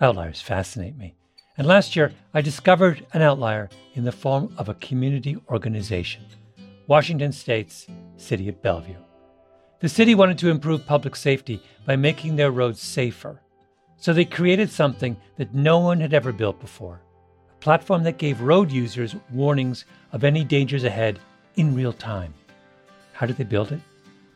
Outliers 0.00 0.40
fascinate 0.40 0.96
me. 0.96 1.16
And 1.58 1.66
last 1.66 1.96
year, 1.96 2.14
I 2.32 2.40
discovered 2.40 3.04
an 3.12 3.20
outlier 3.20 3.68
in 3.92 4.04
the 4.04 4.10
form 4.10 4.54
of 4.56 4.70
a 4.70 4.74
community 4.76 5.36
organization 5.50 6.24
Washington 6.86 7.32
State's 7.32 7.86
city 8.18 8.46
of 8.50 8.60
Bellevue. 8.60 8.96
The 9.80 9.88
city 9.88 10.14
wanted 10.14 10.36
to 10.38 10.50
improve 10.50 10.86
public 10.86 11.16
safety 11.16 11.62
by 11.86 11.96
making 11.96 12.36
their 12.36 12.50
roads 12.50 12.80
safer. 12.80 13.40
So 13.96 14.12
they 14.12 14.26
created 14.26 14.70
something 14.70 15.16
that 15.36 15.54
no 15.54 15.78
one 15.78 15.98
had 15.98 16.12
ever 16.12 16.30
built 16.30 16.60
before 16.60 17.00
a 17.50 17.56
platform 17.64 18.02
that 18.02 18.18
gave 18.18 18.42
road 18.42 18.70
users 18.70 19.16
warnings 19.30 19.86
of 20.12 20.24
any 20.24 20.44
dangers 20.44 20.84
ahead 20.84 21.18
in 21.56 21.74
real 21.74 21.92
time. 21.92 22.34
How 23.14 23.24
did 23.24 23.38
they 23.38 23.44
build 23.44 23.72
it? 23.72 23.80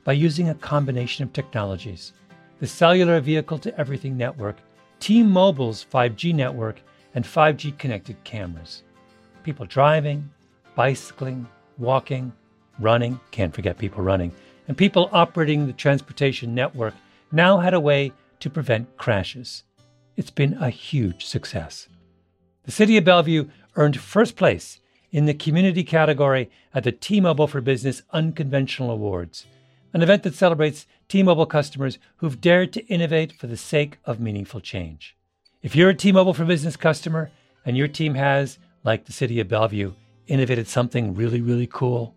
By 0.05 0.15
using 0.15 0.49
a 0.49 0.55
combination 0.55 1.25
of 1.25 1.35
technologies 1.35 2.15
the 2.61 2.67
cellular 2.67 3.21
vehicle 3.21 3.59
to 3.59 3.79
everything 3.79 4.17
network, 4.17 4.57
T 5.01 5.23
Mobile's 5.23 5.85
5G 5.93 6.35
network, 6.35 6.81
and 7.15 7.25
5G 7.25 7.79
connected 7.79 8.17
cameras. 8.25 8.83
People 9.45 9.67
driving, 9.67 10.29
bicycling, 10.75 11.47
walking, 11.79 12.33
running, 12.79 13.19
can't 13.31 13.55
forget 13.55 13.79
people 13.79 14.03
running, 14.03 14.33
and 14.67 14.77
people 14.77 15.09
operating 15.13 15.67
the 15.67 15.73
transportation 15.73 16.55
network 16.55 16.95
now 17.33 17.59
had 17.59 17.75
a 17.75 17.81
way 17.81 18.13
to 18.41 18.51
prevent 18.51 18.97
crashes. 18.97 19.63
It's 20.17 20.31
been 20.31 20.55
a 20.55 20.71
huge 20.71 21.25
success. 21.25 21.89
The 22.65 22.73
City 22.73 22.97
of 22.97 23.05
Bellevue 23.05 23.49
earned 23.77 24.01
first 24.01 24.37
place 24.37 24.81
in 25.11 25.25
the 25.25 25.35
community 25.35 25.85
category 25.85 26.51
at 26.75 26.85
the 26.85 26.93
T 26.93 27.21
Mobile 27.21 27.47
for 27.47 27.61
Business 27.61 28.03
Unconventional 28.13 28.91
Awards, 28.91 29.47
an 29.95 30.03
event 30.03 30.23
that 30.25 30.35
celebrates 30.35 30.87
T 31.09 31.23
Mobile 31.23 31.47
customers 31.47 31.99
who've 32.17 32.41
dared 32.41 32.73
to 32.75 32.87
innovate 32.87 33.33
for 33.33 33.47
the 33.47 33.57
sake 33.57 33.99
of 34.05 34.21
meaningful 34.21 34.61
change. 34.61 35.17
If 35.63 35.75
you're 35.75 35.91
a 35.91 35.95
T 35.95 36.13
Mobile 36.13 36.35
for 36.35 36.45
Business 36.45 36.77
customer 36.77 37.31
and 37.65 37.77
your 37.77 37.89
team 37.89 38.15
has, 38.15 38.59
like 38.85 39.07
the 39.07 39.13
City 39.13 39.41
of 39.41 39.49
Bellevue, 39.49 39.95
innovated 40.29 40.69
something 40.69 41.15
really, 41.15 41.41
really 41.41 41.67
cool, 41.67 42.15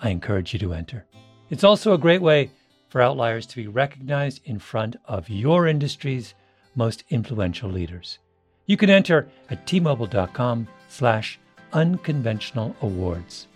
I 0.00 0.10
encourage 0.10 0.52
you 0.52 0.58
to 0.60 0.74
enter. 0.74 1.06
It's 1.50 1.64
also 1.64 1.94
a 1.94 1.98
great 1.98 2.20
way 2.20 2.50
for 2.88 3.00
outliers 3.00 3.46
to 3.46 3.56
be 3.56 3.66
recognized 3.66 4.40
in 4.44 4.58
front 4.58 4.96
of 5.06 5.28
your 5.28 5.66
industry's 5.66 6.34
most 6.74 7.04
influential 7.10 7.70
leaders. 7.70 8.18
You 8.66 8.76
can 8.76 8.90
enter 8.90 9.28
at 9.50 9.66
tmobile.com 9.66 10.68
slash 10.88 11.38
unconventional 11.72 12.76
awards. 12.82 13.46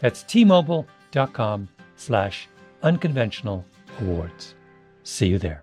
That's 0.00 0.24
tmobile.com 0.24 1.68
slash 1.96 2.48
unconventional 2.82 3.64
awards. 4.00 4.54
See 5.04 5.28
you 5.28 5.38
there. 5.38 5.62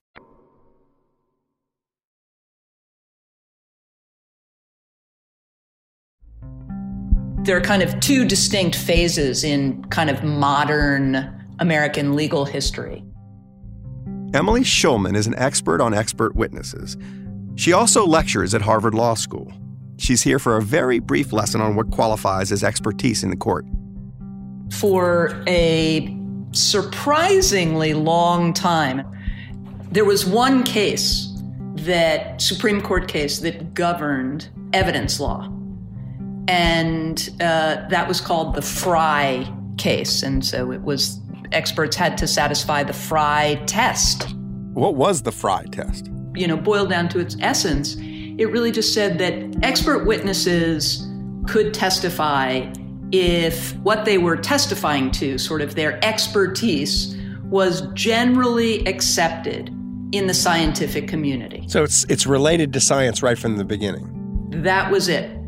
There 7.43 7.57
are 7.57 7.61
kind 7.61 7.81
of 7.81 7.99
two 7.99 8.23
distinct 8.23 8.75
phases 8.75 9.43
in 9.43 9.83
kind 9.85 10.11
of 10.11 10.23
modern 10.23 11.27
American 11.57 12.15
legal 12.15 12.45
history. 12.45 13.03
Emily 14.35 14.61
Schulman 14.61 15.15
is 15.15 15.25
an 15.25 15.33
expert 15.33 15.81
on 15.81 15.91
expert 15.91 16.35
witnesses. 16.35 16.97
She 17.55 17.73
also 17.73 18.05
lectures 18.05 18.53
at 18.53 18.61
Harvard 18.61 18.93
Law 18.93 19.15
School. 19.15 19.51
She's 19.97 20.21
here 20.21 20.37
for 20.37 20.55
a 20.55 20.61
very 20.61 20.99
brief 20.99 21.33
lesson 21.33 21.61
on 21.61 21.75
what 21.75 21.89
qualifies 21.89 22.51
as 22.51 22.63
expertise 22.63 23.23
in 23.23 23.31
the 23.31 23.35
court. 23.35 23.65
For 24.73 25.43
a 25.47 26.15
surprisingly 26.51 27.95
long 27.95 28.53
time, 28.53 29.03
there 29.91 30.05
was 30.05 30.27
one 30.27 30.61
case 30.61 31.27
that 31.73 32.39
Supreme 32.39 32.81
Court 32.81 33.07
case 33.07 33.39
that 33.39 33.73
governed 33.73 34.47
evidence 34.73 35.19
law 35.19 35.51
and 36.47 37.29
uh, 37.39 37.87
that 37.89 38.07
was 38.07 38.21
called 38.21 38.55
the 38.55 38.61
Frye 38.61 39.51
case. 39.77 40.23
And 40.23 40.45
so 40.45 40.71
it 40.71 40.81
was 40.81 41.19
experts 41.51 41.95
had 41.95 42.17
to 42.17 42.27
satisfy 42.27 42.83
the 42.83 42.93
Frye 42.93 43.61
test. 43.65 44.33
What 44.73 44.95
was 44.95 45.23
the 45.23 45.31
Frye 45.31 45.65
test? 45.71 46.09
You 46.33 46.47
know, 46.47 46.57
boiled 46.57 46.89
down 46.89 47.09
to 47.09 47.19
its 47.19 47.35
essence, 47.41 47.97
it 47.97 48.49
really 48.51 48.71
just 48.71 48.93
said 48.93 49.17
that 49.19 49.63
expert 49.63 50.05
witnesses 50.05 51.07
could 51.47 51.73
testify 51.73 52.71
if 53.11 53.75
what 53.77 54.05
they 54.05 54.17
were 54.17 54.37
testifying 54.37 55.11
to, 55.11 55.37
sort 55.37 55.61
of 55.61 55.75
their 55.75 56.03
expertise, 56.03 57.17
was 57.45 57.81
generally 57.93 58.85
accepted 58.87 59.67
in 60.13 60.27
the 60.27 60.33
scientific 60.33 61.07
community. 61.07 61.65
So 61.67 61.83
it's 61.83 62.05
it's 62.05 62.25
related 62.25 62.71
to 62.73 62.79
science 62.79 63.21
right 63.21 63.37
from 63.37 63.57
the 63.57 63.65
beginning. 63.65 64.07
That 64.63 64.91
was 64.91 65.09
it 65.09 65.40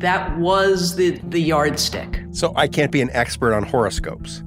that 0.00 0.38
was 0.38 0.96
the, 0.96 1.18
the 1.28 1.40
yardstick. 1.40 2.20
So 2.32 2.52
I 2.56 2.66
can't 2.66 2.90
be 2.90 3.00
an 3.00 3.10
expert 3.12 3.54
on 3.54 3.62
horoscopes? 3.62 4.42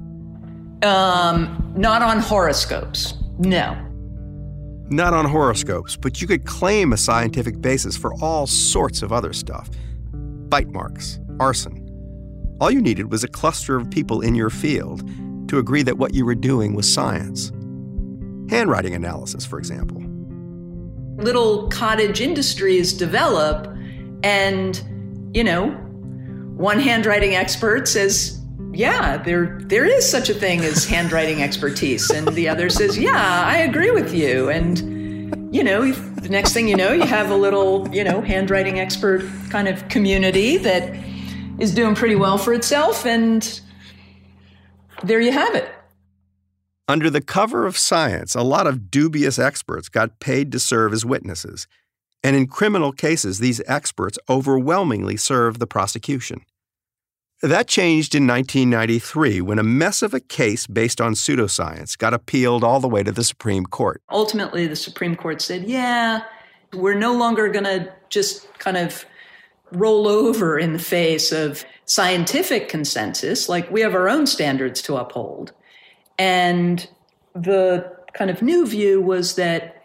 Um, 0.82 1.72
not 1.76 2.02
on 2.02 2.18
horoscopes, 2.18 3.14
no. 3.38 3.80
Not 4.90 5.14
on 5.14 5.24
horoscopes, 5.24 5.96
but 5.96 6.20
you 6.20 6.26
could 6.26 6.44
claim 6.44 6.92
a 6.92 6.96
scientific 6.96 7.60
basis 7.60 7.96
for 7.96 8.12
all 8.20 8.46
sorts 8.46 9.02
of 9.02 9.12
other 9.12 9.32
stuff 9.32 9.70
bite 10.50 10.68
marks, 10.68 11.18
arson. 11.40 11.80
All 12.60 12.70
you 12.70 12.80
needed 12.80 13.10
was 13.10 13.24
a 13.24 13.28
cluster 13.28 13.74
of 13.76 13.90
people 13.90 14.20
in 14.20 14.36
your 14.36 14.50
field 14.50 15.02
to 15.48 15.58
agree 15.58 15.82
that 15.82 15.98
what 15.98 16.14
you 16.14 16.24
were 16.24 16.36
doing 16.36 16.74
was 16.74 16.92
science. 16.92 17.50
Handwriting 18.48 18.94
analysis, 18.94 19.44
for 19.44 19.58
example. 19.58 20.00
Little 21.16 21.68
cottage 21.70 22.20
industries 22.20 22.92
develop, 22.92 23.66
and 24.22 24.80
you 25.34 25.42
know, 25.42 25.70
one 26.56 26.78
handwriting 26.78 27.34
expert 27.34 27.88
says, 27.88 28.40
yeah, 28.72 29.18
there 29.18 29.58
there 29.62 29.84
is 29.84 30.08
such 30.08 30.30
a 30.30 30.34
thing 30.34 30.60
as 30.60 30.84
handwriting 30.84 31.42
expertise, 31.42 32.08
and 32.10 32.26
the 32.28 32.48
other 32.48 32.70
says, 32.70 32.96
yeah, 32.96 33.44
I 33.44 33.58
agree 33.58 33.90
with 33.90 34.14
you, 34.14 34.48
and 34.48 35.54
you 35.54 35.62
know, 35.62 35.92
the 35.92 36.28
next 36.28 36.52
thing 36.52 36.68
you 36.68 36.76
know, 36.76 36.92
you 36.92 37.02
have 37.02 37.30
a 37.30 37.36
little, 37.36 37.88
you 37.92 38.02
know, 38.02 38.20
handwriting 38.20 38.80
expert 38.80 39.28
kind 39.50 39.68
of 39.68 39.88
community 39.88 40.56
that 40.56 40.94
is 41.58 41.74
doing 41.74 41.94
pretty 41.94 42.16
well 42.16 42.38
for 42.38 42.52
itself, 42.52 43.04
and 43.04 43.60
there 45.02 45.20
you 45.20 45.32
have 45.32 45.54
it. 45.54 45.68
Under 46.86 47.10
the 47.10 47.20
cover 47.20 47.66
of 47.66 47.78
science, 47.78 48.34
a 48.34 48.42
lot 48.42 48.66
of 48.66 48.90
dubious 48.90 49.38
experts 49.38 49.88
got 49.88 50.20
paid 50.20 50.52
to 50.52 50.60
serve 50.60 50.92
as 50.92 51.04
witnesses 51.04 51.66
and 52.24 52.34
in 52.34 52.46
criminal 52.46 52.90
cases, 52.90 53.38
these 53.38 53.60
experts 53.66 54.18
overwhelmingly 54.30 55.16
serve 55.18 55.58
the 55.58 55.66
prosecution. 55.66 56.40
That 57.42 57.68
changed 57.68 58.14
in 58.14 58.26
1993 58.26 59.42
when 59.42 59.58
a 59.58 59.62
mess 59.62 60.00
of 60.00 60.14
a 60.14 60.20
case 60.20 60.66
based 60.66 61.02
on 61.02 61.12
pseudoscience 61.12 61.98
got 61.98 62.14
appealed 62.14 62.64
all 62.64 62.80
the 62.80 62.88
way 62.88 63.02
to 63.02 63.12
the 63.12 63.22
Supreme 63.22 63.66
Court. 63.66 64.00
Ultimately, 64.10 64.66
the 64.66 64.76
Supreme 64.76 65.14
Court 65.14 65.42
said, 65.42 65.64
yeah, 65.64 66.22
we're 66.72 66.94
no 66.94 67.14
longer 67.14 67.48
going 67.48 67.64
to 67.64 67.92
just 68.08 68.50
kind 68.58 68.78
of 68.78 69.04
roll 69.70 70.08
over 70.08 70.58
in 70.58 70.72
the 70.72 70.78
face 70.78 71.30
of 71.30 71.66
scientific 71.84 72.70
consensus. 72.70 73.50
Like, 73.50 73.70
we 73.70 73.82
have 73.82 73.94
our 73.94 74.08
own 74.08 74.26
standards 74.26 74.80
to 74.82 74.96
uphold. 74.96 75.52
And 76.18 76.88
the 77.34 77.94
kind 78.14 78.30
of 78.30 78.40
new 78.40 78.66
view 78.66 79.02
was 79.02 79.34
that 79.34 79.82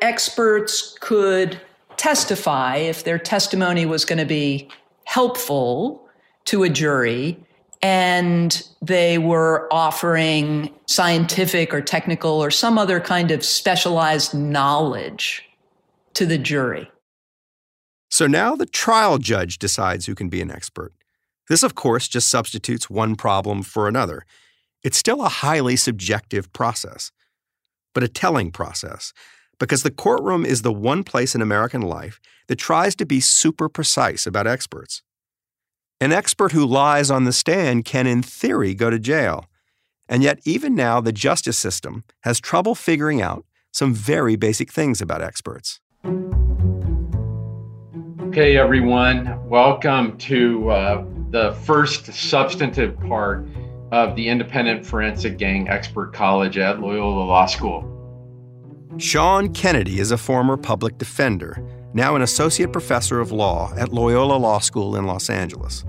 experts 0.00 0.96
could 1.00 1.60
testify 1.96 2.76
if 2.76 3.04
their 3.04 3.18
testimony 3.18 3.86
was 3.86 4.04
going 4.04 4.18
to 4.18 4.24
be 4.24 4.68
helpful 5.04 6.08
to 6.46 6.62
a 6.62 6.68
jury 6.68 7.38
and 7.82 8.66
they 8.80 9.18
were 9.18 9.68
offering 9.70 10.72
scientific 10.86 11.74
or 11.74 11.82
technical 11.82 12.42
or 12.42 12.50
some 12.50 12.78
other 12.78 12.98
kind 12.98 13.30
of 13.30 13.44
specialized 13.44 14.32
knowledge 14.32 15.44
to 16.14 16.24
the 16.24 16.38
jury. 16.38 16.90
So 18.08 18.26
now 18.26 18.56
the 18.56 18.64
trial 18.64 19.18
judge 19.18 19.58
decides 19.58 20.06
who 20.06 20.14
can 20.14 20.28
be 20.28 20.40
an 20.40 20.50
expert. 20.50 20.92
This, 21.48 21.62
of 21.62 21.74
course, 21.74 22.08
just 22.08 22.28
substitutes 22.28 22.88
one 22.88 23.16
problem 23.16 23.62
for 23.62 23.86
another. 23.86 24.24
It's 24.82 24.96
still 24.96 25.22
a 25.22 25.28
highly 25.28 25.76
subjective 25.76 26.52
process, 26.52 27.10
but 27.92 28.02
a 28.02 28.08
telling 28.08 28.50
process 28.50 29.12
because 29.58 29.82
the 29.82 29.90
courtroom 29.90 30.44
is 30.44 30.62
the 30.62 30.72
one 30.72 31.04
place 31.04 31.34
in 31.34 31.42
American 31.42 31.82
life 31.82 32.20
that 32.48 32.56
tries 32.56 32.94
to 32.96 33.06
be 33.06 33.20
super 33.20 33.68
precise 33.68 34.26
about 34.26 34.46
experts. 34.46 35.02
An 36.00 36.12
expert 36.12 36.52
who 36.52 36.66
lies 36.66 37.10
on 37.10 37.24
the 37.24 37.32
stand 37.32 37.84
can, 37.84 38.06
in 38.06 38.22
theory, 38.22 38.74
go 38.74 38.90
to 38.90 38.98
jail. 38.98 39.46
And 40.08 40.22
yet, 40.22 40.38
even 40.44 40.74
now, 40.74 41.00
the 41.00 41.12
justice 41.12 41.56
system 41.56 42.04
has 42.22 42.40
trouble 42.40 42.74
figuring 42.74 43.22
out 43.22 43.44
some 43.72 43.94
very 43.94 44.36
basic 44.36 44.70
things 44.70 45.00
about 45.00 45.22
experts. 45.22 45.80
Okay, 48.28 48.56
everyone, 48.56 49.48
welcome 49.48 50.18
to 50.18 50.68
uh, 50.68 51.04
the 51.30 51.52
first 51.64 52.12
substantive 52.12 52.98
part 53.00 53.46
of 53.92 54.16
the 54.16 54.28
Independent 54.28 54.84
Forensic 54.84 55.38
Gang 55.38 55.68
Expert 55.68 56.12
College 56.12 56.58
at 56.58 56.80
Loyola 56.80 57.24
Law 57.24 57.46
School. 57.46 57.93
Sean 58.96 59.52
Kennedy 59.52 59.98
is 59.98 60.12
a 60.12 60.16
former 60.16 60.56
public 60.56 60.98
defender, 60.98 61.60
now 61.94 62.14
an 62.14 62.22
associate 62.22 62.72
professor 62.72 63.18
of 63.18 63.32
law 63.32 63.72
at 63.76 63.92
Loyola 63.92 64.36
Law 64.36 64.60
School 64.60 64.94
in 64.94 65.04
Los 65.04 65.28
Angeles. 65.28 65.84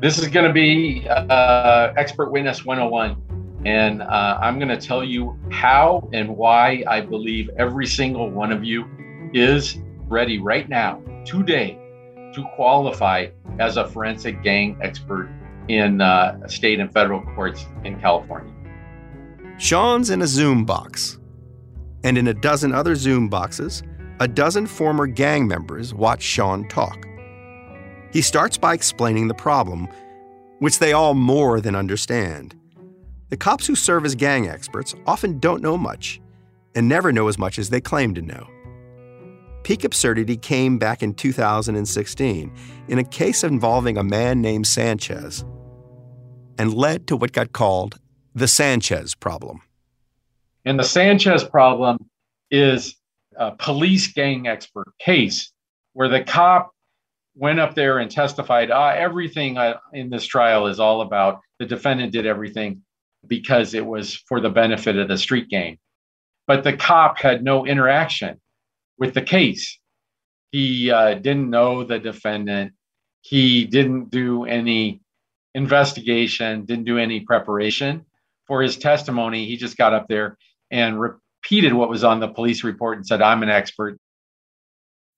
This 0.00 0.18
is 0.18 0.28
going 0.28 0.46
to 0.46 0.52
be 0.52 1.06
uh, 1.08 1.92
Expert 1.98 2.30
Witness 2.30 2.64
101, 2.64 3.62
and 3.66 4.00
uh, 4.00 4.38
I'm 4.40 4.58
going 4.58 4.70
to 4.70 4.80
tell 4.80 5.04
you 5.04 5.38
how 5.50 6.08
and 6.14 6.34
why 6.34 6.82
I 6.86 7.02
believe 7.02 7.50
every 7.58 7.86
single 7.86 8.30
one 8.30 8.52
of 8.52 8.64
you 8.64 8.86
is 9.34 9.76
ready 10.06 10.38
right 10.38 10.66
now, 10.66 11.02
today, 11.26 11.78
to 12.32 12.46
qualify 12.54 13.26
as 13.58 13.76
a 13.76 13.86
forensic 13.86 14.42
gang 14.42 14.78
expert 14.80 15.28
in 15.68 16.00
uh, 16.00 16.46
state 16.48 16.80
and 16.80 16.90
federal 16.90 17.20
courts 17.34 17.66
in 17.84 18.00
California. 18.00 18.54
Sean's 19.58 20.08
in 20.08 20.22
a 20.22 20.26
Zoom 20.26 20.64
box. 20.64 21.17
And 22.04 22.16
in 22.16 22.28
a 22.28 22.34
dozen 22.34 22.72
other 22.72 22.94
Zoom 22.94 23.28
boxes, 23.28 23.82
a 24.20 24.28
dozen 24.28 24.66
former 24.66 25.06
gang 25.06 25.46
members 25.46 25.94
watch 25.94 26.22
Sean 26.22 26.68
talk. 26.68 27.06
He 28.12 28.22
starts 28.22 28.56
by 28.56 28.74
explaining 28.74 29.28
the 29.28 29.34
problem, 29.34 29.88
which 30.58 30.78
they 30.78 30.92
all 30.92 31.14
more 31.14 31.60
than 31.60 31.74
understand. 31.74 32.54
The 33.28 33.36
cops 33.36 33.66
who 33.66 33.74
serve 33.74 34.04
as 34.04 34.14
gang 34.14 34.48
experts 34.48 34.94
often 35.06 35.38
don't 35.38 35.62
know 35.62 35.76
much 35.76 36.20
and 36.74 36.88
never 36.88 37.12
know 37.12 37.28
as 37.28 37.38
much 37.38 37.58
as 37.58 37.70
they 37.70 37.80
claim 37.80 38.14
to 38.14 38.22
know. 38.22 38.46
Peak 39.64 39.84
absurdity 39.84 40.36
came 40.36 40.78
back 40.78 41.02
in 41.02 41.12
2016 41.12 42.52
in 42.88 42.98
a 42.98 43.04
case 43.04 43.44
involving 43.44 43.98
a 43.98 44.02
man 44.02 44.40
named 44.40 44.66
Sanchez 44.66 45.44
and 46.56 46.72
led 46.72 47.06
to 47.06 47.16
what 47.16 47.32
got 47.32 47.52
called 47.52 47.98
the 48.34 48.48
Sanchez 48.48 49.14
problem. 49.14 49.60
And 50.68 50.78
the 50.78 50.84
Sanchez 50.84 51.44
problem 51.44 51.96
is 52.50 52.94
a 53.38 53.52
police 53.52 54.12
gang 54.12 54.46
expert 54.48 54.92
case 54.98 55.50
where 55.94 56.10
the 56.10 56.22
cop 56.22 56.72
went 57.34 57.58
up 57.58 57.74
there 57.74 58.00
and 58.00 58.10
testified 58.10 58.70
ah, 58.70 58.90
everything 58.90 59.56
in 59.94 60.10
this 60.10 60.26
trial 60.26 60.66
is 60.66 60.78
all 60.78 61.00
about 61.00 61.40
the 61.58 61.64
defendant 61.64 62.12
did 62.12 62.26
everything 62.26 62.82
because 63.26 63.72
it 63.72 63.86
was 63.86 64.14
for 64.28 64.42
the 64.42 64.50
benefit 64.50 64.98
of 64.98 65.08
the 65.08 65.16
street 65.16 65.48
gang. 65.48 65.78
But 66.46 66.64
the 66.64 66.76
cop 66.76 67.18
had 67.18 67.42
no 67.42 67.64
interaction 67.64 68.38
with 68.98 69.14
the 69.14 69.22
case. 69.22 69.78
He 70.52 70.90
uh, 70.90 71.14
didn't 71.14 71.48
know 71.48 71.82
the 71.82 71.98
defendant. 71.98 72.72
He 73.22 73.64
didn't 73.64 74.10
do 74.10 74.44
any 74.44 75.00
investigation, 75.54 76.66
didn't 76.66 76.84
do 76.84 76.98
any 76.98 77.20
preparation 77.20 78.04
for 78.46 78.60
his 78.60 78.76
testimony. 78.76 79.46
He 79.46 79.56
just 79.56 79.78
got 79.78 79.94
up 79.94 80.08
there 80.08 80.36
and 80.70 81.00
repeated 81.00 81.72
what 81.72 81.88
was 81.88 82.04
on 82.04 82.20
the 82.20 82.28
police 82.28 82.64
report 82.64 82.96
and 82.96 83.06
said, 83.06 83.22
I'm 83.22 83.42
an 83.42 83.48
expert. 83.48 83.98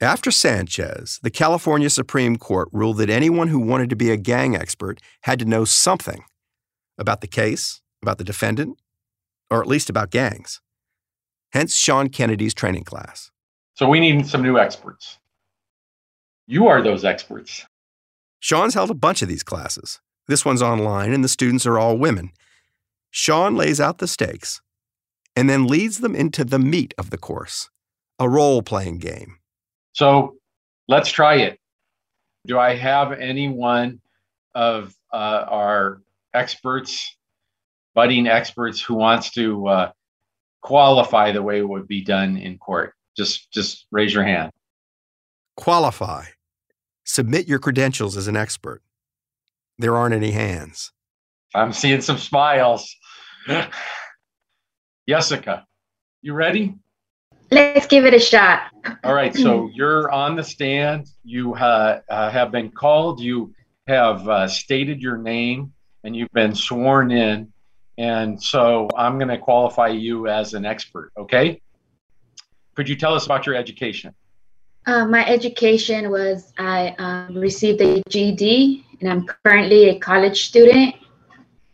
After 0.01 0.31
Sanchez, 0.31 1.19
the 1.23 1.31
California 1.31 1.91
Supreme 1.91 2.37
Court 2.37 2.69
ruled 2.73 2.99
that 2.99 3.11
anyone 3.11 3.49
who 3.49 3.59
wanted 3.59 3.91
to 3.91 3.97
be 3.97 4.11
a 4.11 4.17
gang 4.17 4.57
expert 4.57 5.01
had 5.23 5.39
to 5.41 5.45
know 5.45 5.65
something 5.65 6.25
about 6.97 7.21
the 7.21 7.27
case, 7.27 7.83
about 8.03 8.17
the 8.17 8.25
defendant, 8.25 8.79
or 9.51 9.61
at 9.61 9.67
least 9.67 9.91
about 9.91 10.11
gangs. 10.11 10.61
Hence 11.53 11.75
Sean 11.75 12.09
Kennedy's 12.09 12.55
training 12.55 12.85
class. 12.85 13.31
So 13.75 13.89
we 13.89 14.01
need 14.01 14.27
some 14.27 14.43
new 14.43 14.59
experts. 14.59 15.19
You 16.47 16.67
are 16.69 16.83
those 16.83 17.05
experts. 17.05 17.67
Sean's 18.39 18.75
held 18.75 18.91
a 18.91 18.95
bunch 18.95 19.21
of 19.21 19.29
these 19.29 19.43
classes. 19.43 20.01
This 20.29 20.45
one's 20.45 20.63
online, 20.63 21.13
and 21.13 21.23
the 21.23 21.29
students 21.29 21.67
are 21.67 21.79
all 21.79 21.99
women. 21.99 22.31
Sean 23.11 23.55
lays 23.55 23.81
out 23.81 23.99
the 23.99 24.07
stakes 24.07 24.63
and 25.41 25.49
then 25.49 25.67
leads 25.67 26.01
them 26.01 26.15
into 26.15 26.45
the 26.45 26.59
meat 26.59 26.93
of 26.99 27.09
the 27.09 27.17
course 27.17 27.71
a 28.19 28.29
role 28.29 28.61
playing 28.61 28.99
game. 28.99 29.39
So 29.95 30.37
let's 30.89 31.11
try 31.11 31.37
it. 31.37 31.59
Do 32.47 32.59
I 32.59 32.75
have 32.75 33.13
anyone 33.13 34.03
of 34.55 34.95
uh, 35.11 35.47
our 35.49 36.03
experts, 36.35 37.17
budding 37.95 38.27
experts, 38.27 38.83
who 38.83 38.95
wants 38.95 39.31
to 39.31 39.67
uh, 39.67 39.93
qualify 40.61 41.33
the 41.33 41.43
way 41.43 41.61
it 41.61 41.69
would 41.69 41.89
be 41.89 42.05
done 42.05 42.37
in 42.37 42.59
court? 42.59 42.93
Just, 43.17 43.51
just 43.51 43.87
raise 43.91 44.13
your 44.13 44.25
hand. 44.25 44.53
Qualify. 45.57 46.27
Submit 47.05 47.49
your 47.49 47.59
credentials 47.59 48.19
as 48.19 48.29
an 48.29 48.37
expert 48.37 48.83
there 49.81 49.97
aren't 49.97 50.15
any 50.15 50.31
hands. 50.31 50.93
I'm 51.55 51.73
seeing 51.73 52.03
some 52.03 52.19
smiles. 52.19 52.95
Jessica, 55.11 55.67
you 56.23 56.35
ready? 56.35 56.73
Let's 57.51 57.89
give 57.89 58.05
it 58.05 58.15
a 58.15 58.21
shot. 58.21 58.71
All 59.03 59.13
right. 59.13 59.35
So 59.35 59.69
you're 59.75 60.09
on 60.09 60.37
the 60.37 60.45
stand. 60.45 61.09
You 61.25 61.53
uh, 61.53 62.03
uh, 62.09 62.31
have 62.31 62.53
been 62.53 62.71
called. 62.71 63.19
You 63.19 63.53
have 63.89 64.29
uh, 64.29 64.47
stated 64.47 65.03
your 65.03 65.17
name 65.17 65.73
and 66.05 66.15
you've 66.15 66.31
been 66.31 66.55
sworn 66.55 67.11
in. 67.11 67.53
And 67.99 68.41
so 68.41 68.89
I'm 68.97 69.19
going 69.19 69.31
to 69.31 69.39
qualify 69.39 69.89
you 69.89 70.29
as 70.29 70.55
an 70.55 70.65
expert. 70.65 71.11
Okay. 71.19 71.61
Could 72.77 72.89
you 72.89 72.95
tell 72.95 73.15
us 73.15 73.27
about 73.27 73.47
your 73.47 73.57
education? 73.57 74.15
Uh, 74.87 75.07
my 75.07 75.27
education 75.27 76.11
was 76.13 76.53
I 76.57 76.95
um, 77.01 77.35
received 77.35 77.81
a 77.81 78.01
GED 78.09 78.87
and 79.01 79.11
I'm 79.11 79.27
currently 79.45 79.89
a 79.89 79.99
college 79.99 80.45
student. 80.45 80.95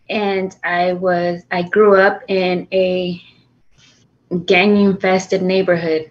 And 0.08 0.54
I 0.64 0.92
was 0.92 1.42
I 1.50 1.62
grew 1.62 1.96
up 1.96 2.22
in 2.28 2.68
a 2.72 3.22
gang 4.44 4.76
infested 4.76 5.42
neighborhood. 5.42 6.10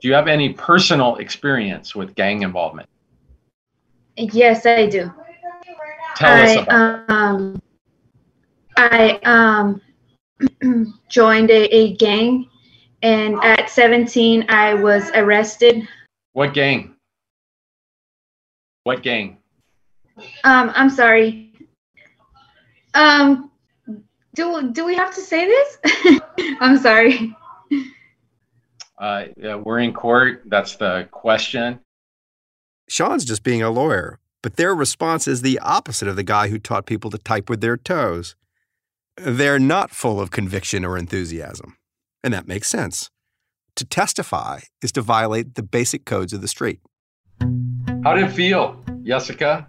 Do 0.00 0.08
you 0.08 0.14
have 0.14 0.28
any 0.28 0.52
personal 0.52 1.16
experience 1.16 1.94
with 1.94 2.14
gang 2.14 2.42
involvement? 2.42 2.88
Yes, 4.16 4.66
I 4.66 4.86
do. 4.86 5.12
Tell 6.16 6.30
I, 6.30 6.42
us 6.42 6.62
about 6.62 7.10
um, 7.10 7.62
I 8.76 9.18
um, 9.24 9.80
joined 11.08 11.50
a, 11.50 11.64
a 11.74 11.96
gang, 11.96 12.48
and 13.02 13.42
at 13.42 13.70
17, 13.70 14.46
I 14.48 14.74
was 14.74 15.10
arrested. 15.14 15.88
What 16.32 16.54
gang? 16.54 16.94
What 18.84 19.02
gang? 19.02 19.38
Um, 20.44 20.70
I'm 20.74 20.90
sorry. 20.90 21.43
Um, 22.94 23.50
do 24.34 24.70
do 24.72 24.84
we 24.84 24.94
have 24.96 25.14
to 25.14 25.20
say 25.20 25.46
this? 25.46 26.20
I'm 26.60 26.78
sorry. 26.78 27.36
Uh, 28.98 29.24
yeah, 29.36 29.56
we're 29.56 29.80
in 29.80 29.92
court. 29.92 30.42
That's 30.46 30.76
the 30.76 31.08
question. 31.10 31.80
Sean's 32.88 33.24
just 33.24 33.42
being 33.42 33.62
a 33.62 33.70
lawyer, 33.70 34.18
but 34.42 34.56
their 34.56 34.74
response 34.74 35.26
is 35.26 35.42
the 35.42 35.58
opposite 35.58 36.08
of 36.08 36.16
the 36.16 36.22
guy 36.22 36.48
who 36.48 36.58
taught 36.58 36.86
people 36.86 37.10
to 37.10 37.18
type 37.18 37.48
with 37.48 37.60
their 37.60 37.76
toes. 37.76 38.36
They're 39.16 39.58
not 39.58 39.90
full 39.90 40.20
of 40.20 40.30
conviction 40.30 40.84
or 40.84 40.98
enthusiasm, 40.98 41.76
and 42.22 42.32
that 42.34 42.46
makes 42.46 42.68
sense. 42.68 43.10
To 43.76 43.84
testify 43.84 44.60
is 44.82 44.92
to 44.92 45.02
violate 45.02 45.54
the 45.54 45.62
basic 45.62 46.04
codes 46.04 46.32
of 46.32 46.40
the 46.40 46.48
street. 46.48 46.80
How 48.04 48.14
did 48.14 48.24
it 48.24 48.32
feel, 48.32 48.80
Jessica? 49.02 49.66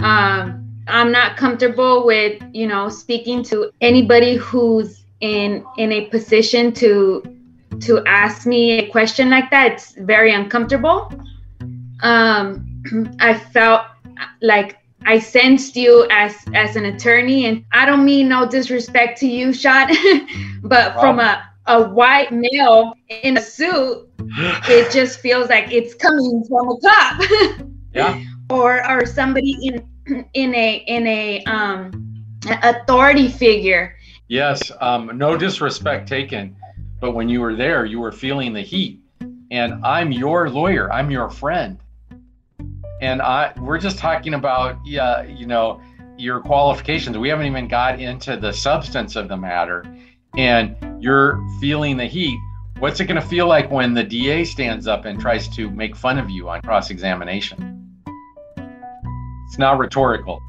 Um, 0.00 0.63
I'm 0.86 1.10
not 1.10 1.36
comfortable 1.36 2.04
with, 2.04 2.42
you 2.52 2.66
know, 2.66 2.88
speaking 2.88 3.42
to 3.44 3.70
anybody 3.80 4.36
who's 4.36 5.04
in 5.20 5.64
in 5.78 5.92
a 5.92 6.06
position 6.06 6.72
to 6.72 7.22
to 7.80 8.04
ask 8.06 8.46
me 8.46 8.72
a 8.72 8.88
question 8.88 9.30
like 9.30 9.50
that. 9.50 9.72
It's 9.72 9.92
very 9.92 10.32
uncomfortable. 10.32 11.12
Um, 12.02 13.16
I 13.20 13.34
felt 13.34 13.82
like 14.42 14.78
I 15.06 15.18
sensed 15.18 15.76
you 15.76 16.06
as 16.10 16.36
as 16.54 16.76
an 16.76 16.84
attorney, 16.86 17.46
and 17.46 17.64
I 17.72 17.86
don't 17.86 18.04
mean 18.04 18.28
no 18.28 18.48
disrespect 18.48 19.18
to 19.20 19.26
you, 19.26 19.52
Shot, 19.52 19.90
but 20.62 20.94
from 21.00 21.18
a 21.18 21.42
a 21.66 21.88
white 21.88 22.30
male 22.30 22.94
in 23.08 23.38
a 23.38 23.40
suit, 23.40 24.06
it 24.68 24.92
just 24.92 25.20
feels 25.20 25.48
like 25.48 25.72
it's 25.72 25.94
coming 25.94 26.44
from 26.48 26.68
a 26.68 26.78
cop. 26.78 27.22
yeah. 27.94 28.22
Or 28.50 28.86
or 28.90 29.06
somebody 29.06 29.56
in 29.62 29.82
in 30.06 30.54
a 30.54 30.84
in 30.86 31.06
a 31.06 31.44
um, 31.44 32.24
authority 32.62 33.28
figure. 33.28 33.96
Yes, 34.28 34.72
um, 34.80 35.16
no 35.16 35.36
disrespect 35.36 36.08
taken, 36.08 36.56
but 37.00 37.12
when 37.12 37.28
you 37.28 37.40
were 37.40 37.54
there, 37.54 37.84
you 37.84 38.00
were 38.00 38.12
feeling 38.12 38.52
the 38.52 38.62
heat, 38.62 39.00
and 39.50 39.84
I'm 39.84 40.12
your 40.12 40.48
lawyer. 40.48 40.92
I'm 40.92 41.10
your 41.10 41.30
friend, 41.30 41.78
and 43.00 43.20
I 43.20 43.52
we're 43.58 43.78
just 43.78 43.98
talking 43.98 44.34
about 44.34 44.78
yeah, 44.84 45.22
you 45.22 45.46
know, 45.46 45.80
your 46.16 46.40
qualifications. 46.40 47.16
We 47.18 47.28
haven't 47.28 47.46
even 47.46 47.68
got 47.68 48.00
into 48.00 48.36
the 48.36 48.52
substance 48.52 49.16
of 49.16 49.28
the 49.28 49.36
matter, 49.36 49.84
and 50.36 50.76
you're 51.02 51.40
feeling 51.60 51.96
the 51.96 52.06
heat. 52.06 52.38
What's 52.78 52.98
it 52.98 53.04
going 53.04 53.20
to 53.20 53.26
feel 53.26 53.46
like 53.46 53.70
when 53.70 53.94
the 53.94 54.02
DA 54.02 54.44
stands 54.44 54.88
up 54.88 55.04
and 55.04 55.20
tries 55.20 55.48
to 55.50 55.70
make 55.70 55.94
fun 55.94 56.18
of 56.18 56.28
you 56.28 56.48
on 56.48 56.60
cross 56.62 56.90
examination? 56.90 57.83
It's 59.54 59.58
not 59.60 59.78
rhetorical. 59.78 60.42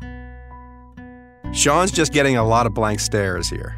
Sean's 1.54 1.92
just 1.92 2.12
getting 2.12 2.38
a 2.38 2.44
lot 2.44 2.66
of 2.66 2.74
blank 2.74 3.00
stares 3.00 3.48
here. 3.48 3.76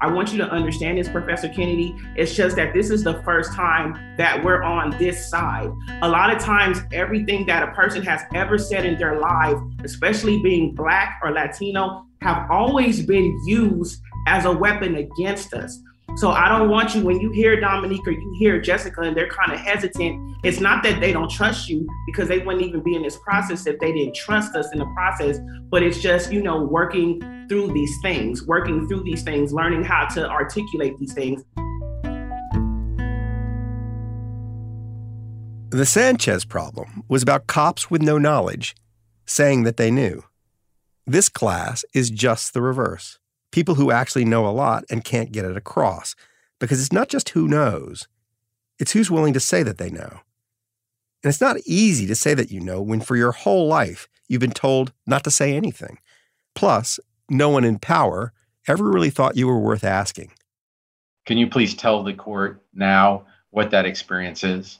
I 0.00 0.08
want 0.08 0.30
you 0.30 0.38
to 0.38 0.48
understand 0.48 0.98
this, 0.98 1.08
Professor 1.08 1.48
Kennedy. 1.48 1.96
It's 2.14 2.36
just 2.36 2.54
that 2.54 2.72
this 2.72 2.90
is 2.90 3.02
the 3.02 3.20
first 3.24 3.52
time 3.54 3.94
that 4.18 4.44
we're 4.44 4.62
on 4.62 4.90
this 4.98 5.28
side. 5.28 5.72
A 6.02 6.08
lot 6.08 6.32
of 6.32 6.40
times, 6.40 6.78
everything 6.92 7.44
that 7.46 7.64
a 7.64 7.72
person 7.72 8.04
has 8.04 8.20
ever 8.32 8.56
said 8.56 8.86
in 8.86 8.96
their 9.00 9.18
life, 9.18 9.56
especially 9.82 10.40
being 10.44 10.76
Black 10.76 11.18
or 11.24 11.32
Latino, 11.32 12.06
have 12.22 12.48
always 12.52 13.04
been 13.04 13.36
used 13.48 14.00
as 14.28 14.44
a 14.44 14.52
weapon 14.52 14.94
against 14.94 15.54
us. 15.54 15.76
So 16.16 16.32
I 16.32 16.48
don't 16.48 16.68
want 16.68 16.94
you 16.94 17.02
when 17.02 17.20
you 17.20 17.30
hear 17.30 17.58
Dominique 17.60 18.06
or 18.06 18.10
you 18.10 18.34
hear 18.38 18.60
Jessica 18.60 19.00
and 19.02 19.16
they're 19.16 19.28
kind 19.28 19.52
of 19.52 19.58
hesitant. 19.58 20.36
It's 20.44 20.60
not 20.60 20.82
that 20.82 21.00
they 21.00 21.12
don't 21.12 21.30
trust 21.30 21.68
you 21.68 21.86
because 22.06 22.28
they 22.28 22.38
wouldn't 22.38 22.64
even 22.64 22.82
be 22.82 22.94
in 22.94 23.02
this 23.02 23.16
process 23.18 23.66
if 23.66 23.78
they 23.78 23.92
didn't 23.92 24.14
trust 24.14 24.54
us 24.56 24.72
in 24.72 24.80
the 24.80 24.86
process. 24.86 25.38
But 25.70 25.82
it's 25.82 26.00
just, 26.00 26.32
you 26.32 26.42
know, 26.42 26.62
working 26.64 27.20
through 27.48 27.72
these 27.72 27.96
things, 28.02 28.46
working 28.46 28.88
through 28.88 29.04
these 29.04 29.22
things, 29.22 29.52
learning 29.52 29.84
how 29.84 30.06
to 30.08 30.28
articulate 30.28 30.98
these 30.98 31.12
things. 31.12 31.42
The 35.70 35.86
Sanchez 35.86 36.44
problem 36.44 37.04
was 37.08 37.22
about 37.22 37.46
cops 37.46 37.90
with 37.90 38.02
no 38.02 38.18
knowledge 38.18 38.74
saying 39.26 39.62
that 39.62 39.76
they 39.76 39.90
knew. 39.90 40.24
This 41.06 41.28
class 41.28 41.84
is 41.94 42.10
just 42.10 42.52
the 42.52 42.60
reverse 42.60 43.20
people 43.50 43.74
who 43.74 43.90
actually 43.90 44.24
know 44.24 44.46
a 44.46 44.50
lot 44.50 44.84
and 44.90 45.04
can't 45.04 45.32
get 45.32 45.44
it 45.44 45.56
across. 45.56 46.14
Because 46.58 46.80
it's 46.80 46.92
not 46.92 47.08
just 47.08 47.30
who 47.30 47.48
knows, 47.48 48.06
it's 48.78 48.92
who's 48.92 49.10
willing 49.10 49.32
to 49.32 49.40
say 49.40 49.62
that 49.62 49.78
they 49.78 49.90
know. 49.90 50.20
And 51.22 51.28
it's 51.28 51.40
not 51.40 51.58
easy 51.66 52.06
to 52.06 52.14
say 52.14 52.34
that 52.34 52.50
you 52.50 52.60
know 52.60 52.80
when 52.80 53.00
for 53.00 53.16
your 53.16 53.32
whole 53.32 53.66
life 53.66 54.08
you've 54.28 54.40
been 54.40 54.50
told 54.50 54.92
not 55.06 55.24
to 55.24 55.30
say 55.30 55.54
anything. 55.54 55.98
Plus, 56.54 56.98
no 57.28 57.48
one 57.48 57.64
in 57.64 57.78
power 57.78 58.32
ever 58.68 58.84
really 58.84 59.10
thought 59.10 59.36
you 59.36 59.46
were 59.46 59.58
worth 59.58 59.84
asking. 59.84 60.32
Can 61.26 61.38
you 61.38 61.48
please 61.48 61.74
tell 61.74 62.02
the 62.02 62.14
court 62.14 62.62
now 62.74 63.26
what 63.50 63.70
that 63.70 63.86
experience 63.86 64.44
is? 64.44 64.78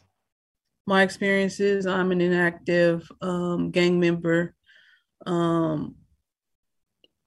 My 0.86 1.02
experience 1.02 1.60
is 1.60 1.86
I'm 1.86 2.10
an 2.10 2.20
inactive 2.20 3.10
um, 3.20 3.70
gang 3.70 4.00
member. 4.00 4.54
Um, 5.26 5.94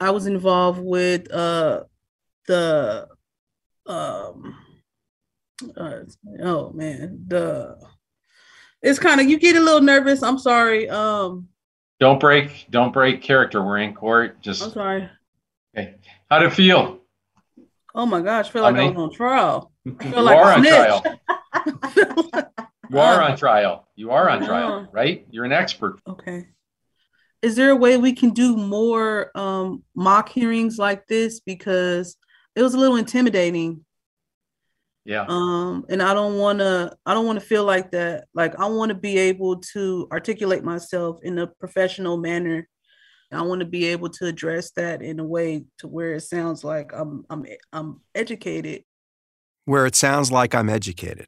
I 0.04 0.12
was 0.12 0.28
involved 0.28 0.82
with 0.82 1.32
uh, 1.32 1.84
the 2.46 3.08
um, 3.86 4.58
uh, 5.78 6.00
oh 6.42 6.74
man, 6.74 7.24
the 7.26 7.78
it's 8.82 9.00
kind 9.00 9.22
of 9.22 9.30
you 9.30 9.40
get 9.40 9.56
a 9.56 9.62
little 9.62 9.80
nervous. 9.80 10.22
I'm 10.22 10.38
sorry. 10.38 10.90
Um, 10.90 11.48
don't 12.02 12.20
break, 12.20 12.66
don't 12.70 12.92
break 12.92 13.22
character. 13.22 13.64
We're 13.64 13.78
in 13.78 13.94
court. 13.94 14.42
Just 14.42 14.64
I'm 14.64 14.72
sorry. 14.72 15.10
Okay, 15.78 15.96
how 16.30 16.40
did 16.40 16.52
it 16.52 16.56
feel? 16.56 17.00
Oh 17.96 18.06
my 18.06 18.20
gosh, 18.20 18.50
I 18.50 18.52
feel 18.52 18.64
like 18.64 18.76
I, 18.76 18.90
was 18.90 18.98
on 18.98 19.14
trial. 19.14 19.72
I 19.88 20.04
feel 20.04 20.18
you 20.18 20.22
like 20.22 20.38
are 20.38 20.52
on 20.52 20.64
trial. 20.66 21.04
you 22.90 23.00
are 23.00 23.22
on 23.22 23.38
trial. 23.38 23.88
You 23.96 24.12
are 24.12 24.30
on 24.30 24.44
trial, 24.44 24.86
right? 24.92 25.26
You're 25.32 25.46
an 25.46 25.54
expert. 25.54 26.02
Okay 26.06 26.48
is 27.44 27.58
there 27.58 27.72
a 27.72 27.76
way 27.76 27.98
we 27.98 28.14
can 28.14 28.30
do 28.30 28.56
more 28.56 29.30
um, 29.36 29.84
mock 29.94 30.30
hearings 30.30 30.78
like 30.80 31.06
this? 31.08 31.42
Because 31.42 32.16
it 32.56 32.64
was 32.64 32.74
a 32.74 32.80
little 32.80 32.96
intimidating. 32.96 33.86
Yeah. 35.06 35.26
Um 35.28 35.86
and 35.90 36.02
i 36.02 36.14
don't 36.14 36.38
want 36.38 36.60
to 36.60 36.96
i 37.06 37.14
don't 37.14 37.26
want 37.26 37.38
to 37.38 37.46
feel 37.46 37.66
like 37.66 37.92
that. 37.92 38.28
Like 38.34 38.58
i 38.58 38.66
want 38.68 38.90
to 38.90 38.96
be 38.96 39.18
able 39.18 39.58
to 39.74 40.08
articulate 40.14 40.64
myself 40.64 41.20
in 41.24 41.38
a 41.40 41.48
professional 41.48 42.16
manner. 42.16 42.70
I 43.30 43.42
want 43.42 43.60
to 43.62 43.66
be 43.66 43.86
able 43.86 44.10
to 44.10 44.28
address 44.28 44.72
that 44.78 45.02
in 45.02 45.20
a 45.20 45.26
way 45.26 45.66
to 45.80 45.88
where 45.88 46.14
it 46.14 46.22
sounds 46.22 46.64
like 46.64 46.92
i'm 46.94 47.26
i'm 47.30 47.46
i'm 47.74 48.00
educated. 48.16 48.84
Where 49.66 49.86
it 49.86 49.96
sounds 49.96 50.32
like 50.32 50.56
i'm 50.56 50.70
educated. 50.70 51.28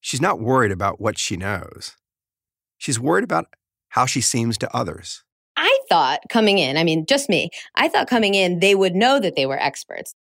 She's 0.00 0.20
not 0.20 0.40
worried 0.40 0.72
about 0.72 1.00
what 1.00 1.16
she 1.16 1.36
knows. 1.36 1.96
She's 2.76 2.98
worried 2.98 3.24
about 3.24 3.46
how 3.90 4.06
she 4.06 4.20
seems 4.20 4.58
to 4.58 4.76
others. 4.76 5.24
I 5.56 5.76
thought 5.88 6.20
coming 6.28 6.58
in, 6.58 6.76
I 6.76 6.84
mean, 6.84 7.04
just 7.06 7.28
me, 7.28 7.50
I 7.74 7.88
thought 7.88 8.08
coming 8.08 8.34
in, 8.34 8.60
they 8.60 8.74
would 8.74 8.94
know 8.94 9.18
that 9.18 9.34
they 9.34 9.46
were 9.46 9.60
experts. 9.60 10.14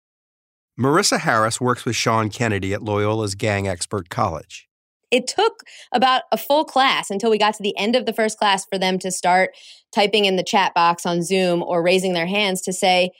Marissa 0.78 1.20
Harris 1.20 1.60
works 1.60 1.84
with 1.84 1.96
Sean 1.96 2.28
Kennedy 2.28 2.74
at 2.74 2.80
Loyola's 2.80 3.34
Gang 3.34 3.66
Expert 3.66 4.08
College. 4.08 4.68
It 5.10 5.26
took 5.26 5.60
about 5.92 6.22
a 6.32 6.36
full 6.36 6.64
class 6.64 7.10
until 7.10 7.30
we 7.30 7.38
got 7.38 7.54
to 7.54 7.62
the 7.62 7.76
end 7.78 7.96
of 7.96 8.06
the 8.06 8.12
first 8.12 8.38
class 8.38 8.66
for 8.70 8.78
them 8.78 8.98
to 8.98 9.10
start 9.10 9.50
typing 9.94 10.24
in 10.24 10.36
the 10.36 10.42
chat 10.42 10.74
box 10.74 11.06
on 11.06 11.22
Zoom 11.22 11.62
or 11.62 11.82
raising 11.82 12.12
their 12.12 12.26
hands 12.26 12.60
to 12.62 12.72
say, 12.72 13.10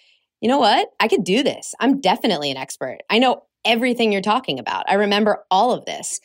you 0.41 0.49
know 0.49 0.59
what? 0.59 0.89
I 1.01 1.09
could 1.09 1.25
do 1.25 1.43
this. 1.43 1.75
I'm 1.81 2.01
definitely 2.01 2.51
an 2.51 2.57
expert. 2.57 2.99
I 3.09 3.19
know 3.19 3.43
everything 3.65 4.13
you're 4.13 4.21
talking 4.21 4.59
about. 4.59 4.85
I 4.89 4.95
remember 4.95 5.45
all 5.51 5.73
of 5.73 5.85
this 5.87 6.21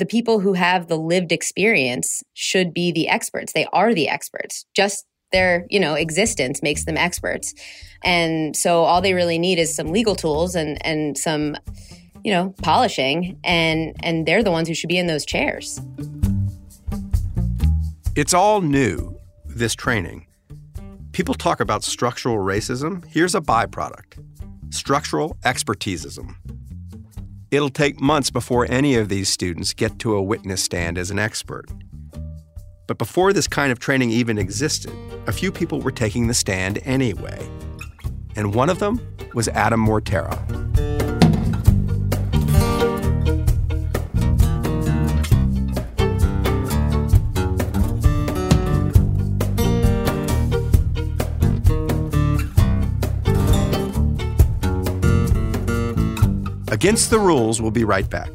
the 0.00 0.06
people 0.06 0.40
who 0.40 0.54
have 0.54 0.88
the 0.88 0.96
lived 0.96 1.30
experience 1.30 2.22
should 2.32 2.72
be 2.72 2.90
the 2.90 3.06
experts. 3.06 3.52
They 3.52 3.66
are 3.66 3.92
the 3.92 4.08
experts. 4.08 4.64
Just 4.74 5.04
their, 5.30 5.66
you 5.68 5.78
know, 5.78 5.94
existence 5.94 6.62
makes 6.62 6.86
them 6.86 6.96
experts. 6.96 7.54
And 8.02 8.56
so 8.56 8.82
all 8.84 9.02
they 9.02 9.12
really 9.12 9.38
need 9.38 9.58
is 9.58 9.76
some 9.76 9.92
legal 9.92 10.16
tools 10.16 10.56
and 10.56 10.84
and 10.84 11.18
some, 11.18 11.54
you 12.24 12.32
know, 12.32 12.54
polishing 12.62 13.38
and 13.44 13.94
and 14.02 14.24
they're 14.24 14.42
the 14.42 14.50
ones 14.50 14.68
who 14.68 14.74
should 14.74 14.88
be 14.88 14.96
in 14.96 15.06
those 15.06 15.26
chairs. 15.26 15.78
It's 18.16 18.32
all 18.32 18.62
new, 18.62 19.14
this 19.44 19.74
training. 19.74 20.26
People 21.12 21.34
talk 21.34 21.60
about 21.60 21.84
structural 21.84 22.38
racism. 22.38 23.04
Here's 23.06 23.34
a 23.34 23.40
byproduct 23.40 24.18
structural 24.70 25.36
expertisism. 25.44 26.36
It'll 27.50 27.70
take 27.70 28.00
months 28.00 28.30
before 28.30 28.64
any 28.70 28.94
of 28.94 29.08
these 29.08 29.28
students 29.28 29.72
get 29.72 29.98
to 30.00 30.14
a 30.14 30.22
witness 30.22 30.62
stand 30.62 30.96
as 30.96 31.10
an 31.10 31.18
expert. 31.18 31.66
But 32.86 32.96
before 32.96 33.32
this 33.32 33.48
kind 33.48 33.72
of 33.72 33.80
training 33.80 34.10
even 34.10 34.38
existed, 34.38 34.92
a 35.26 35.32
few 35.32 35.50
people 35.50 35.80
were 35.80 35.90
taking 35.90 36.28
the 36.28 36.34
stand 36.34 36.78
anyway. 36.84 37.38
And 38.36 38.54
one 38.54 38.70
of 38.70 38.78
them 38.78 39.00
was 39.34 39.48
Adam 39.48 39.84
Mortera. 39.84 40.99
Against 56.70 57.10
the 57.10 57.18
Rules 57.18 57.60
we'll 57.60 57.72
be 57.72 57.82
right 57.82 58.08
back. 58.08 58.30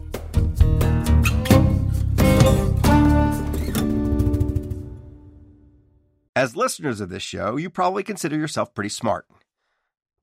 As 6.36 6.54
listeners 6.54 7.00
of 7.00 7.08
this 7.08 7.24
show, 7.24 7.56
you 7.56 7.70
probably 7.70 8.04
consider 8.04 8.36
yourself 8.36 8.74
pretty 8.74 8.90
smart. 8.90 9.26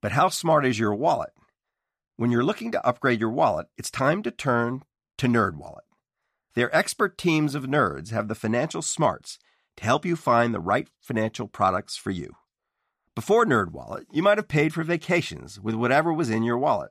But 0.03 0.13
how 0.13 0.29
smart 0.29 0.67
is 0.67 0.79
your 0.79 0.95
wallet? 0.95 1.31
When 2.19 2.31
you're 2.31 2.45
looking 2.45 2.71
to 2.73 2.87
upgrade 2.87 3.19
your 3.19 3.31
wallet, 3.31 3.69
it's 3.79 3.91
time 3.91 4.23
to 4.25 4.31
turn 4.31 4.83
to 5.17 5.27
NerdWallet. 5.27 5.89
Their 6.55 6.75
expert 6.77 7.17
teams 7.17 7.55
of 7.55 7.65
nerds 7.65 8.11
have 8.11 8.29
the 8.29 8.35
financial 8.35 8.83
smarts 8.83 9.39
to 9.79 9.85
help 9.85 10.05
you 10.05 10.17
find 10.17 10.53
the 10.53 10.61
right 10.61 10.89
financial 11.01 11.49
products 11.49 11.97
for 11.97 12.11
you. 12.11 12.35
Before 13.15 13.47
NerdWallet, 13.47 14.05
you 14.13 14.23
might 14.23 14.37
have 14.37 14.49
paid 14.49 14.75
for 14.75 14.85
vacations 14.85 15.59
with 15.59 15.75
whatever 15.75 16.13
was 16.13 16.29
in 16.29 16.43
your 16.43 16.59
wallet 16.59 16.91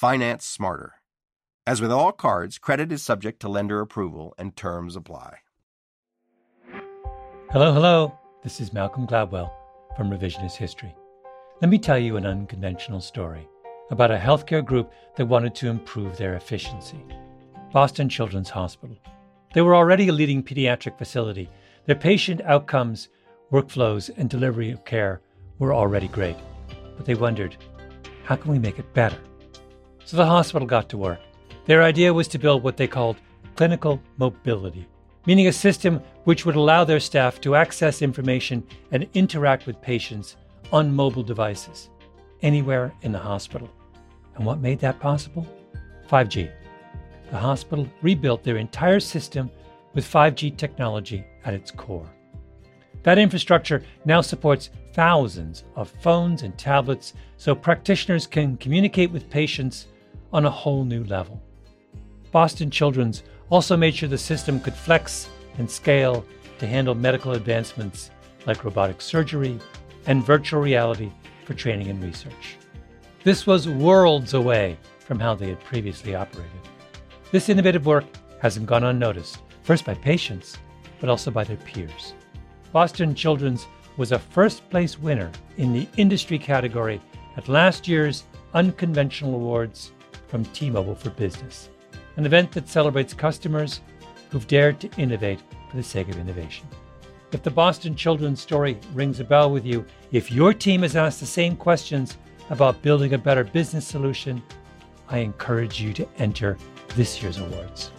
Finance 0.00 0.46
smarter. 0.46 0.94
As 1.66 1.82
with 1.82 1.92
all 1.92 2.10
cards, 2.10 2.56
credit 2.56 2.90
is 2.90 3.02
subject 3.02 3.38
to 3.40 3.50
lender 3.50 3.82
approval 3.82 4.34
and 4.38 4.56
terms 4.56 4.96
apply. 4.96 5.40
Hello, 7.50 7.74
hello. 7.74 8.18
This 8.42 8.62
is 8.62 8.72
Malcolm 8.72 9.06
Gladwell 9.06 9.52
from 9.98 10.08
Revisionist 10.08 10.56
History. 10.56 10.96
Let 11.60 11.70
me 11.70 11.78
tell 11.78 11.98
you 11.98 12.16
an 12.16 12.24
unconventional 12.24 13.02
story 13.02 13.46
about 13.90 14.10
a 14.10 14.16
healthcare 14.16 14.64
group 14.64 14.90
that 15.16 15.26
wanted 15.26 15.54
to 15.56 15.68
improve 15.68 16.16
their 16.16 16.34
efficiency 16.34 17.04
Boston 17.70 18.08
Children's 18.08 18.48
Hospital. 18.48 18.96
They 19.52 19.60
were 19.60 19.76
already 19.76 20.08
a 20.08 20.12
leading 20.12 20.42
pediatric 20.42 20.96
facility. 20.96 21.50
Their 21.84 21.94
patient 21.94 22.40
outcomes, 22.46 23.10
workflows, 23.52 24.08
and 24.16 24.30
delivery 24.30 24.70
of 24.70 24.86
care 24.86 25.20
were 25.58 25.74
already 25.74 26.08
great. 26.08 26.38
But 26.96 27.04
they 27.04 27.16
wondered, 27.16 27.54
how 28.24 28.36
can 28.36 28.50
we 28.50 28.58
make 28.58 28.78
it 28.78 28.94
better? 28.94 29.18
So 30.04 30.16
the 30.16 30.26
hospital 30.26 30.66
got 30.66 30.88
to 30.90 30.98
work. 30.98 31.20
Their 31.66 31.82
idea 31.82 32.12
was 32.12 32.28
to 32.28 32.38
build 32.38 32.62
what 32.62 32.76
they 32.76 32.88
called 32.88 33.16
clinical 33.54 34.00
mobility 34.18 34.86
meaning 35.26 35.48
a 35.48 35.52
system 35.52 36.02
which 36.24 36.46
would 36.46 36.56
allow 36.56 36.84
their 36.84 37.00
staff 37.00 37.40
to 37.40 37.54
access 37.54 38.02
information 38.02 38.66
and 38.90 39.06
interact 39.14 39.66
with 39.66 39.80
patients 39.80 40.36
on 40.72 40.94
mobile 40.94 41.22
devices 41.22 41.90
anywhere 42.42 42.92
in 43.02 43.12
the 43.12 43.18
hospital. 43.18 43.68
And 44.34 44.46
what 44.46 44.60
made 44.60 44.78
that 44.80 45.00
possible? 45.00 45.46
5G. 46.08 46.50
The 47.30 47.36
hospital 47.36 47.88
rebuilt 48.02 48.42
their 48.42 48.56
entire 48.56 49.00
system 49.00 49.50
with 49.94 50.10
5G 50.10 50.56
technology 50.56 51.24
at 51.44 51.54
its 51.54 51.70
core. 51.70 52.10
That 53.02 53.18
infrastructure 53.18 53.82
now 54.04 54.20
supports 54.20 54.70
thousands 54.92 55.64
of 55.76 55.90
phones 56.02 56.42
and 56.42 56.56
tablets 56.58 57.14
so 57.36 57.54
practitioners 57.54 58.26
can 58.26 58.56
communicate 58.58 59.10
with 59.10 59.30
patients 59.30 59.86
on 60.32 60.44
a 60.44 60.50
whole 60.50 60.84
new 60.84 61.04
level. 61.04 61.40
Boston 62.30 62.70
Children's 62.70 63.22
also 63.48 63.76
made 63.76 63.94
sure 63.94 64.08
the 64.08 64.18
system 64.18 64.60
could 64.60 64.74
flex 64.74 65.28
and 65.58 65.70
scale 65.70 66.24
to 66.58 66.66
handle 66.66 66.94
medical 66.94 67.32
advancements 67.32 68.10
like 68.46 68.64
robotic 68.64 69.00
surgery 69.00 69.58
and 70.06 70.24
virtual 70.24 70.60
reality 70.60 71.10
for 71.44 71.54
training 71.54 71.88
and 71.88 72.02
research. 72.02 72.56
This 73.24 73.46
was 73.46 73.68
worlds 73.68 74.34
away 74.34 74.78
from 75.00 75.18
how 75.18 75.34
they 75.34 75.48
had 75.48 75.60
previously 75.60 76.14
operated. 76.14 76.50
This 77.32 77.48
innovative 77.48 77.86
work 77.86 78.04
hasn't 78.40 78.66
gone 78.66 78.84
unnoticed, 78.84 79.38
first 79.62 79.84
by 79.84 79.94
patients, 79.94 80.56
but 81.00 81.10
also 81.10 81.30
by 81.30 81.44
their 81.44 81.56
peers. 81.58 82.14
Boston 82.72 83.14
Children's 83.14 83.66
was 83.96 84.12
a 84.12 84.18
first 84.18 84.68
place 84.70 84.98
winner 84.98 85.30
in 85.56 85.72
the 85.72 85.88
industry 85.96 86.38
category 86.38 87.00
at 87.36 87.48
last 87.48 87.88
year's 87.88 88.24
Unconventional 88.54 89.34
Awards 89.34 89.92
from 90.28 90.44
T 90.46 90.70
Mobile 90.70 90.94
for 90.94 91.10
Business 91.10 91.70
an 92.16 92.26
event 92.26 92.52
that 92.52 92.68
celebrates 92.68 93.14
customers 93.14 93.80
who've 94.30 94.46
dared 94.46 94.78
to 94.80 94.90
innovate 94.98 95.40
for 95.70 95.76
the 95.76 95.82
sake 95.82 96.08
of 96.08 96.18
innovation. 96.18 96.66
If 97.32 97.42
the 97.42 97.50
Boston 97.50 97.94
Children's 97.94 98.40
story 98.40 98.78
rings 98.92 99.20
a 99.20 99.24
bell 99.24 99.50
with 99.50 99.64
you, 99.64 99.86
if 100.12 100.30
your 100.30 100.52
team 100.52 100.82
has 100.82 100.96
asked 100.96 101.20
the 101.20 101.26
same 101.26 101.56
questions 101.56 102.18
about 102.50 102.82
building 102.82 103.14
a 103.14 103.18
better 103.18 103.44
business 103.44 103.86
solution, 103.86 104.42
I 105.08 105.18
encourage 105.18 105.80
you 105.80 105.92
to 105.94 106.08
enter 106.18 106.58
this 106.96 107.22
year's 107.22 107.38
awards. 107.38 107.90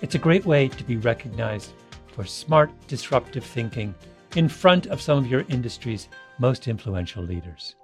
It's 0.00 0.14
a 0.14 0.18
great 0.18 0.44
way 0.44 0.68
to 0.68 0.84
be 0.84 0.96
recognized 0.96 1.72
for 2.12 2.24
smart, 2.24 2.70
disruptive 2.86 3.44
thinking 3.44 3.94
in 4.36 4.48
front 4.48 4.86
of 4.86 5.00
some 5.00 5.18
of 5.18 5.26
your 5.26 5.44
industry's 5.48 6.08
most 6.38 6.68
influential 6.68 7.22
leaders. 7.22 7.76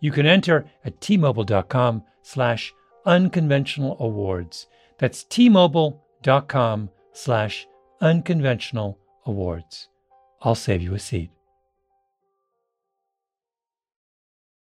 You 0.00 0.12
can 0.12 0.26
enter 0.26 0.64
at 0.84 1.00
tmobile.com 1.00 2.04
slash 2.22 2.72
unconventional 3.04 3.96
awards 4.00 4.66
that's 5.00 5.24
tmobile.com 5.24 6.90
slash 7.12 7.66
unconventional 8.02 8.98
awards. 9.24 9.88
I'll 10.42 10.54
save 10.54 10.82
you 10.82 10.94
a 10.94 10.98
seat. 10.98 11.30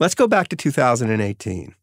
Let's 0.00 0.14
go 0.14 0.28
back 0.28 0.46
to 0.48 0.56
2018. 0.56 1.74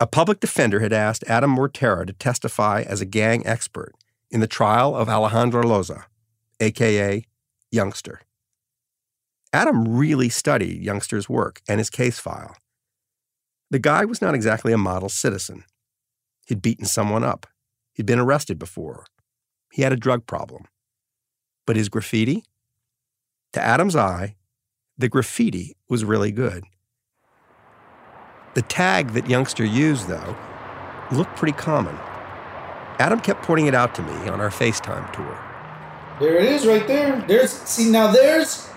A 0.00 0.06
public 0.06 0.40
defender 0.40 0.80
had 0.80 0.92
asked 0.92 1.22
Adam 1.28 1.54
Mortera 1.54 2.04
to 2.08 2.12
testify 2.12 2.82
as 2.82 3.00
a 3.00 3.06
gang 3.06 3.46
expert 3.46 3.92
in 4.32 4.40
the 4.40 4.48
trial 4.48 4.96
of 4.96 5.08
Alejandro 5.08 5.62
Loza, 5.62 6.06
aka 6.58 7.24
Youngster. 7.70 8.22
Adam 9.52 9.96
really 9.96 10.28
studied 10.28 10.82
Youngster's 10.82 11.28
work 11.28 11.62
and 11.68 11.78
his 11.78 11.88
case 11.88 12.18
file. 12.18 12.56
The 13.70 13.78
guy 13.78 14.04
was 14.04 14.20
not 14.20 14.34
exactly 14.34 14.72
a 14.72 14.78
model 14.78 15.08
citizen. 15.08 15.62
He'd 16.48 16.62
beaten 16.62 16.84
someone 16.84 17.22
up. 17.22 17.46
He'd 17.92 18.06
been 18.06 18.18
arrested 18.18 18.58
before. 18.58 19.06
He 19.72 19.82
had 19.82 19.92
a 19.92 19.96
drug 19.96 20.26
problem. 20.26 20.64
But 21.64 21.76
his 21.76 21.88
graffiti? 21.88 22.42
To 23.52 23.62
Adam's 23.62 23.94
eye, 23.94 24.34
the 24.98 25.08
graffiti 25.08 25.76
was 25.88 26.04
really 26.04 26.32
good. 26.32 26.64
The 28.54 28.62
tag 28.62 29.10
that 29.10 29.28
Youngster 29.28 29.64
used, 29.64 30.08
though, 30.08 30.36
looked 31.10 31.36
pretty 31.36 31.56
common. 31.56 31.96
Adam 32.98 33.20
kept 33.20 33.42
pointing 33.42 33.66
it 33.66 33.74
out 33.74 33.94
to 33.96 34.02
me 34.02 34.28
on 34.28 34.40
our 34.40 34.50
FaceTime 34.50 35.12
tour. 35.12 35.38
There 36.20 36.36
it 36.36 36.44
is 36.44 36.66
right 36.66 36.86
there. 36.86 37.24
There's 37.26 37.50
see 37.50 37.90
now 37.90 38.12
there's 38.12 38.68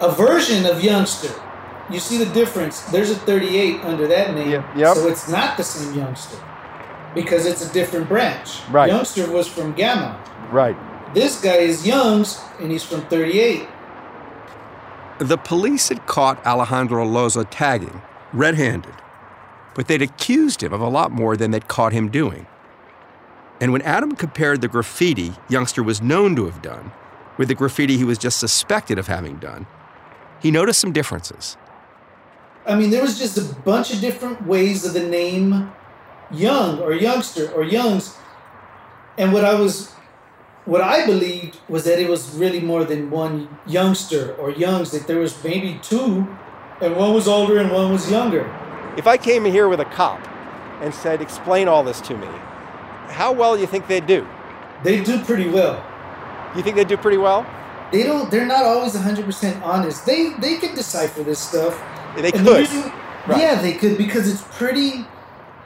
a 0.00 0.10
version 0.10 0.66
of 0.66 0.82
Youngster. 0.82 1.32
You 1.90 2.00
see 2.00 2.18
the 2.18 2.32
difference. 2.32 2.80
There's 2.82 3.10
a 3.10 3.14
38 3.14 3.84
under 3.84 4.08
that 4.08 4.34
name. 4.34 4.50
Yep. 4.50 4.76
yep. 4.76 4.96
So 4.96 5.08
it's 5.08 5.28
not 5.28 5.56
the 5.56 5.62
same 5.62 5.94
Youngster 5.96 6.38
because 7.14 7.46
it's 7.46 7.68
a 7.68 7.72
different 7.72 8.08
branch. 8.08 8.60
Right. 8.70 8.88
Youngster 8.88 9.30
was 9.30 9.46
from 9.46 9.74
Gamma. 9.74 10.20
Right. 10.50 10.76
This 11.14 11.40
guy 11.40 11.56
is 11.56 11.86
Youngs 11.86 12.40
and 12.58 12.72
he's 12.72 12.82
from 12.82 13.02
38. 13.02 13.68
The 15.18 15.36
police 15.36 15.90
had 15.90 16.06
caught 16.06 16.44
Alejandro 16.44 17.06
Loza 17.06 17.46
tagging, 17.48 18.02
red 18.34 18.56
handed, 18.56 18.94
but 19.74 19.88
they'd 19.88 20.02
accused 20.02 20.62
him 20.62 20.72
of 20.72 20.80
a 20.80 20.88
lot 20.88 21.10
more 21.10 21.36
than 21.36 21.50
they'd 21.50 21.68
caught 21.68 21.92
him 21.92 22.10
doing. 22.10 22.46
And 23.60 23.72
when 23.72 23.82
Adam 23.82 24.14
compared 24.16 24.60
the 24.60 24.68
graffiti 24.68 25.32
Youngster 25.48 25.82
was 25.82 26.02
known 26.02 26.36
to 26.36 26.44
have 26.46 26.60
done 26.60 26.92
with 27.38 27.48
the 27.48 27.54
graffiti 27.54 27.96
he 27.96 28.04
was 28.04 28.18
just 28.18 28.38
suspected 28.38 28.98
of 28.98 29.06
having 29.06 29.36
done, 29.36 29.66
he 30.40 30.50
noticed 30.50 30.80
some 30.80 30.92
differences. 30.92 31.56
I 32.66 32.76
mean, 32.76 32.90
there 32.90 33.02
was 33.02 33.18
just 33.18 33.38
a 33.38 33.54
bunch 33.62 33.92
of 33.92 34.00
different 34.00 34.46
ways 34.46 34.84
of 34.84 34.94
the 34.94 35.06
name 35.06 35.72
Young 36.30 36.80
or 36.80 36.92
Youngster 36.92 37.50
or 37.52 37.62
Youngs. 37.64 38.16
And 39.16 39.32
what 39.32 39.44
I 39.44 39.54
was, 39.54 39.92
what 40.64 40.80
I 40.80 41.06
believed 41.06 41.58
was 41.68 41.84
that 41.84 41.98
it 41.98 42.08
was 42.08 42.34
really 42.34 42.60
more 42.60 42.84
than 42.84 43.10
one 43.10 43.58
Youngster 43.66 44.34
or 44.34 44.50
Youngs, 44.50 44.90
that 44.92 45.06
there 45.06 45.18
was 45.18 45.42
maybe 45.44 45.78
two, 45.82 46.26
and 46.80 46.96
one 46.96 47.14
was 47.14 47.28
older 47.28 47.58
and 47.58 47.70
one 47.70 47.92
was 47.92 48.10
younger. 48.10 48.44
If 48.96 49.06
I 49.06 49.16
came 49.16 49.46
in 49.46 49.52
here 49.52 49.68
with 49.68 49.80
a 49.80 49.84
cop 49.84 50.20
and 50.80 50.94
said, 50.94 51.20
explain 51.22 51.68
all 51.68 51.82
this 51.82 52.00
to 52.02 52.16
me, 52.16 52.28
how 53.08 53.32
well 53.32 53.54
do 53.54 53.60
you 53.60 53.66
think 53.66 53.86
they'd 53.86 54.06
do? 54.06 54.26
They 54.82 55.02
do 55.02 55.22
pretty 55.24 55.48
well. 55.48 55.84
You 56.56 56.62
think 56.62 56.76
they 56.76 56.84
do 56.84 56.96
pretty 56.96 57.16
well? 57.16 57.46
They 57.92 58.02
don't. 58.02 58.30
They're 58.30 58.46
not 58.46 58.64
always 58.64 58.94
100 58.94 59.24
percent 59.24 59.62
honest. 59.62 60.06
They 60.06 60.34
they 60.34 60.58
can 60.58 60.74
decipher 60.74 61.22
this 61.22 61.40
stuff. 61.40 61.80
They 62.16 62.32
And 62.32 62.44
could. 62.44 62.70
Right. 63.26 63.40
Yeah, 63.40 63.60
they 63.60 63.74
could 63.74 63.96
because 63.98 64.28
it's 64.28 64.42
pretty. 64.56 65.06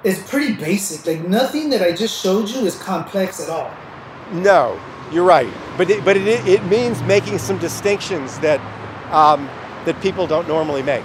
It's 0.04 0.28
pretty 0.28 0.54
basic. 0.54 1.06
Like 1.06 1.26
nothing 1.28 1.70
that 1.70 1.82
I 1.82 1.92
just 1.92 2.22
showed 2.22 2.48
you 2.48 2.66
is 2.66 2.76
complex 2.78 3.40
at 3.40 3.48
all. 3.48 3.82
No, 4.30 4.80
you're 5.10 5.24
right. 5.24 5.52
But 5.76 5.90
it, 5.90 6.04
but 6.04 6.16
it, 6.16 6.46
it 6.46 6.64
means 6.66 7.02
making 7.02 7.38
some 7.38 7.58
distinctions 7.58 8.38
that 8.40 8.60
um, 9.12 9.48
that 9.88 10.00
people 10.02 10.26
don't 10.26 10.46
normally 10.46 10.82
make. 10.82 11.02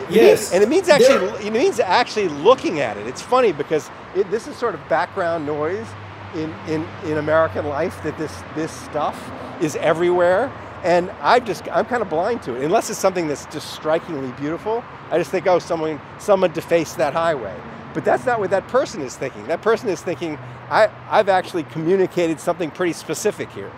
It 0.00 0.10
Yes. 0.10 0.40
means- 0.40 0.52
and 0.54 0.62
it 0.62 0.68
means 0.70 0.88
actually 0.88 1.46
it 1.46 1.52
means 1.52 1.78
actually 1.78 2.28
looking 2.28 2.80
at 2.80 2.96
it. 2.96 3.06
It's 3.06 3.20
funny 3.20 3.52
because 3.52 3.90
it, 4.16 4.30
this 4.30 4.48
is 4.48 4.56
sort 4.56 4.74
of 4.74 4.80
background 4.88 5.44
noise 5.46 5.86
in, 6.34 6.54
in, 6.68 6.86
in 7.04 7.18
American 7.18 7.66
life 7.66 8.02
that 8.04 8.16
this 8.16 8.42
this 8.54 8.72
stuff 8.72 9.30
is 9.60 9.76
everywhere. 9.76 10.50
And 10.84 11.10
I 11.20 11.40
just 11.40 11.68
I'm 11.70 11.84
kind 11.84 12.00
of 12.00 12.08
blind 12.08 12.42
to 12.44 12.54
it 12.56 12.64
unless 12.64 12.88
it's 12.88 12.98
something 12.98 13.28
that's 13.28 13.44
just 13.46 13.72
strikingly 13.74 14.32
beautiful. 14.40 14.82
I 15.10 15.18
just 15.18 15.30
think 15.30 15.46
oh 15.46 15.58
someone 15.58 16.00
someone 16.18 16.52
defaced 16.52 16.96
that 16.96 17.12
highway. 17.12 17.54
But 17.92 18.04
that's 18.04 18.24
not 18.24 18.38
what 18.40 18.50
that 18.50 18.66
person 18.68 19.02
is 19.02 19.16
thinking. 19.16 19.46
That 19.48 19.60
person 19.62 19.88
is 19.88 20.00
thinking, 20.00 20.38
I, 20.70 20.88
I've 21.10 21.28
actually 21.28 21.64
communicated 21.64 22.38
something 22.38 22.70
pretty 22.70 22.92
specific 22.92 23.50
here. 23.50 23.72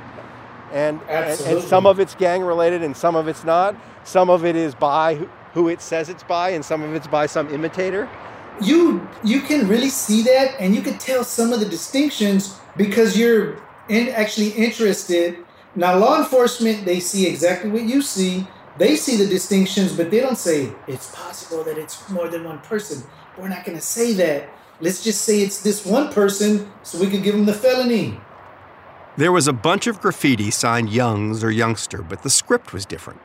And, 0.72 1.00
and, 1.08 1.40
and, 1.40 1.62
some 1.62 1.86
of 1.86 1.98
it's 1.98 2.14
gang 2.14 2.42
related 2.42 2.82
and 2.82 2.96
some 2.96 3.16
of 3.16 3.26
it's 3.26 3.44
not. 3.44 3.74
Some 4.04 4.30
of 4.30 4.44
it 4.44 4.56
is 4.56 4.74
by 4.74 5.16
who, 5.54 5.68
it 5.68 5.80
says 5.80 6.08
it's 6.08 6.22
by 6.22 6.50
and 6.50 6.64
some 6.64 6.82
of 6.82 6.94
it's 6.94 7.06
by 7.06 7.26
some 7.26 7.52
imitator. 7.52 8.08
You 8.60 9.08
you 9.24 9.40
can 9.40 9.66
really 9.68 9.88
see 9.88 10.22
that 10.22 10.54
and 10.60 10.74
you 10.74 10.82
can 10.82 10.98
tell 10.98 11.24
some 11.24 11.52
of 11.52 11.60
the 11.60 11.66
distinctions 11.66 12.58
because 12.76 13.18
you're 13.18 13.56
in, 13.88 14.08
actually 14.10 14.50
interested. 14.50 15.38
Now 15.74 15.98
law 15.98 16.18
enforcement 16.18 16.84
they 16.84 17.00
see 17.00 17.26
exactly 17.26 17.70
what 17.70 17.82
you 17.82 18.02
see. 18.02 18.46
They 18.78 18.96
see 18.96 19.16
the 19.16 19.26
distinctions 19.26 19.96
but 19.96 20.10
they 20.10 20.20
don't 20.20 20.38
say 20.38 20.72
it's 20.86 21.10
possible 21.14 21.64
that 21.64 21.78
it's 21.78 22.08
more 22.10 22.28
than 22.28 22.44
one 22.44 22.58
person. 22.60 23.02
We're 23.38 23.48
not 23.48 23.64
going 23.64 23.78
to 23.78 23.84
say 23.84 24.12
that. 24.14 24.50
Let's 24.80 25.02
just 25.02 25.22
say 25.22 25.40
it's 25.40 25.62
this 25.62 25.84
one 25.84 26.12
person 26.12 26.70
so 26.82 26.98
we 27.00 27.10
could 27.10 27.22
give 27.22 27.34
them 27.34 27.46
the 27.46 27.54
felony. 27.54 28.20
There 29.16 29.32
was 29.32 29.48
a 29.48 29.52
bunch 29.52 29.88
of 29.88 30.00
graffiti 30.00 30.52
signed 30.52 30.90
Youngs 30.90 31.42
or 31.42 31.50
Youngster, 31.50 32.00
but 32.00 32.22
the 32.22 32.30
script 32.30 32.72
was 32.72 32.86
different. 32.86 33.20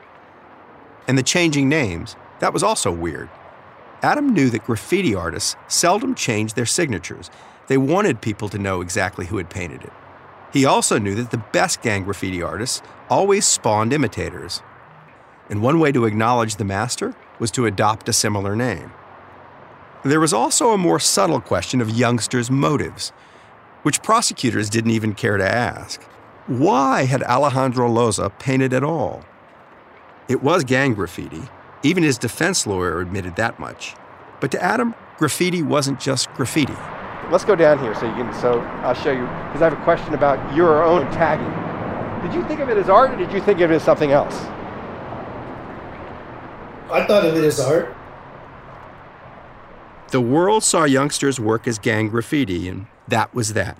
And 1.06 1.16
the 1.16 1.22
changing 1.22 1.68
names, 1.68 2.16
that 2.40 2.52
was 2.52 2.64
also 2.64 2.90
weird. 2.90 3.30
Adam 4.02 4.34
knew 4.34 4.50
that 4.50 4.64
graffiti 4.64 5.14
artists 5.14 5.54
seldom 5.68 6.16
changed 6.16 6.56
their 6.56 6.66
signatures. 6.66 7.30
They 7.68 7.78
wanted 7.78 8.20
people 8.20 8.48
to 8.48 8.58
know 8.58 8.80
exactly 8.80 9.26
who 9.26 9.36
had 9.36 9.48
painted 9.48 9.84
it. 9.84 9.92
He 10.52 10.64
also 10.64 10.98
knew 10.98 11.14
that 11.14 11.30
the 11.30 11.44
best 11.52 11.82
gang 11.82 12.02
graffiti 12.02 12.42
artists 12.42 12.82
always 13.08 13.46
spawned 13.46 13.92
imitators. 13.92 14.62
And 15.48 15.62
one 15.62 15.78
way 15.78 15.92
to 15.92 16.04
acknowledge 16.04 16.56
the 16.56 16.64
master 16.64 17.14
was 17.38 17.52
to 17.52 17.66
adopt 17.66 18.08
a 18.08 18.12
similar 18.12 18.56
name. 18.56 18.92
There 20.04 20.20
was 20.20 20.32
also 20.32 20.72
a 20.72 20.78
more 20.78 20.98
subtle 20.98 21.40
question 21.40 21.80
of 21.80 21.90
youngsters' 21.90 22.50
motives, 22.50 23.12
which 23.86 24.02
prosecutors 24.02 24.68
didn't 24.68 24.90
even 24.90 25.14
care 25.14 25.36
to 25.36 25.48
ask. 25.48 26.02
Why 26.48 27.04
had 27.04 27.22
Alejandro 27.22 27.88
Loza 27.88 28.36
painted 28.40 28.72
at 28.72 28.82
all? 28.82 29.24
It 30.28 30.42
was 30.42 30.64
gang 30.64 30.94
graffiti. 30.94 31.42
Even 31.84 32.02
his 32.02 32.18
defense 32.18 32.66
lawyer 32.66 33.00
admitted 33.00 33.36
that 33.36 33.60
much. 33.60 33.94
But 34.40 34.50
to 34.50 34.60
Adam, 34.60 34.96
graffiti 35.18 35.62
wasn't 35.62 36.00
just 36.00 36.28
graffiti. 36.34 36.74
Let's 37.30 37.44
go 37.44 37.54
down 37.54 37.78
here 37.78 37.94
so 37.94 38.06
you 38.06 38.14
can. 38.14 38.34
So 38.34 38.58
I'll 38.82 38.92
show 38.92 39.12
you 39.12 39.20
because 39.20 39.62
I 39.62 39.70
have 39.70 39.74
a 39.74 39.84
question 39.84 40.14
about 40.14 40.56
your 40.56 40.82
own 40.82 41.08
tagging. 41.12 42.28
Did 42.28 42.36
you 42.36 42.44
think 42.48 42.58
of 42.58 42.68
it 42.68 42.76
as 42.78 42.88
art, 42.88 43.12
or 43.12 43.16
did 43.16 43.30
you 43.30 43.40
think 43.40 43.60
of 43.60 43.70
it 43.70 43.74
as 43.76 43.84
something 43.84 44.10
else? 44.10 44.34
I 46.90 47.04
thought 47.06 47.24
of 47.24 47.36
it 47.36 47.44
as 47.44 47.60
art. 47.60 47.94
The 50.10 50.20
world 50.20 50.64
saw 50.64 50.82
youngsters 50.82 51.38
work 51.38 51.68
as 51.68 51.78
gang 51.78 52.08
graffiti, 52.08 52.68
and 52.68 52.88
that 53.08 53.34
was 53.34 53.52
that. 53.52 53.78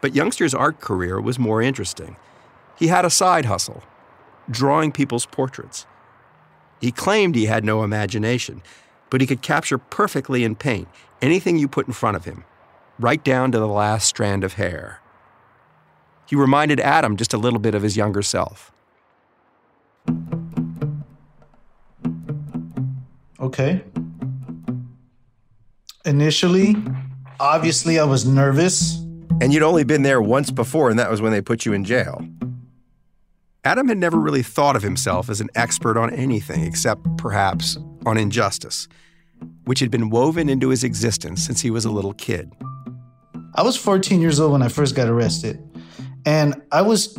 But 0.00 0.14
youngster's 0.14 0.54
art 0.54 0.80
career 0.80 1.20
was 1.20 1.38
more 1.38 1.62
interesting. 1.62 2.16
He 2.76 2.88
had 2.88 3.04
a 3.04 3.10
side 3.10 3.44
hustle, 3.44 3.82
drawing 4.50 4.92
people's 4.92 5.26
portraits. 5.26 5.86
He 6.80 6.90
claimed 6.90 7.36
he 7.36 7.46
had 7.46 7.64
no 7.64 7.84
imagination, 7.84 8.62
but 9.10 9.20
he 9.20 9.26
could 9.26 9.42
capture 9.42 9.78
perfectly 9.78 10.42
in 10.42 10.56
paint 10.56 10.88
anything 11.20 11.58
you 11.58 11.68
put 11.68 11.86
in 11.86 11.92
front 11.92 12.16
of 12.16 12.24
him, 12.24 12.44
right 12.98 13.22
down 13.22 13.52
to 13.52 13.58
the 13.58 13.68
last 13.68 14.08
strand 14.08 14.42
of 14.42 14.54
hair. 14.54 15.00
He 16.26 16.34
reminded 16.34 16.80
Adam 16.80 17.16
just 17.16 17.32
a 17.32 17.38
little 17.38 17.60
bit 17.60 17.74
of 17.74 17.82
his 17.82 17.96
younger 17.96 18.22
self. 18.22 18.72
Okay. 23.38 23.84
Initially, 26.04 26.76
obviously, 27.40 27.98
I 27.98 28.04
was 28.04 28.26
nervous. 28.26 28.98
And 29.40 29.52
you'd 29.52 29.62
only 29.62 29.84
been 29.84 30.02
there 30.02 30.20
once 30.22 30.50
before, 30.50 30.90
and 30.90 30.98
that 30.98 31.10
was 31.10 31.20
when 31.20 31.32
they 31.32 31.40
put 31.40 31.66
you 31.66 31.72
in 31.72 31.84
jail. 31.84 32.24
Adam 33.64 33.88
had 33.88 33.98
never 33.98 34.18
really 34.18 34.42
thought 34.42 34.76
of 34.76 34.82
himself 34.82 35.30
as 35.30 35.40
an 35.40 35.48
expert 35.54 35.96
on 35.96 36.12
anything 36.14 36.64
except 36.64 37.00
perhaps 37.16 37.78
on 38.04 38.18
injustice, 38.18 38.88
which 39.64 39.80
had 39.80 39.90
been 39.90 40.10
woven 40.10 40.48
into 40.48 40.68
his 40.68 40.84
existence 40.84 41.44
since 41.44 41.60
he 41.60 41.70
was 41.70 41.84
a 41.84 41.90
little 41.90 42.12
kid. 42.12 42.52
I 43.54 43.62
was 43.62 43.76
14 43.76 44.20
years 44.20 44.40
old 44.40 44.52
when 44.52 44.62
I 44.62 44.68
first 44.68 44.94
got 44.96 45.08
arrested, 45.08 45.62
and 46.24 46.60
I 46.72 46.82
was 46.82 47.16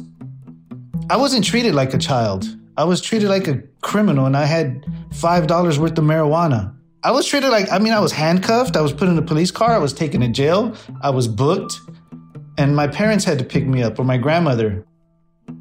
I 1.09 1.17
wasn't 1.17 1.45
treated 1.45 1.75
like 1.75 1.93
a 1.93 1.97
child. 1.97 2.45
I 2.77 2.85
was 2.85 3.01
treated 3.01 3.29
like 3.29 3.47
a 3.47 3.61
criminal 3.81 4.25
and 4.25 4.35
I 4.35 4.45
had 4.45 4.83
$5 5.09 5.77
worth 5.77 5.97
of 5.97 6.03
marijuana. 6.03 6.73
I 7.03 7.11
was 7.11 7.25
treated 7.25 7.49
like 7.49 7.71
I 7.71 7.79
mean 7.79 7.93
I 7.93 7.99
was 7.99 8.11
handcuffed, 8.11 8.75
I 8.75 8.81
was 8.81 8.93
put 8.93 9.09
in 9.09 9.17
a 9.17 9.21
police 9.21 9.51
car, 9.51 9.71
I 9.71 9.79
was 9.79 9.93
taken 9.93 10.21
to 10.21 10.29
jail, 10.29 10.75
I 11.01 11.09
was 11.09 11.27
booked, 11.27 11.79
and 12.57 12.75
my 12.75 12.87
parents 12.87 13.25
had 13.25 13.39
to 13.39 13.45
pick 13.45 13.65
me 13.65 13.83
up 13.83 13.99
or 13.99 14.03
my 14.03 14.17
grandmother 14.17 14.85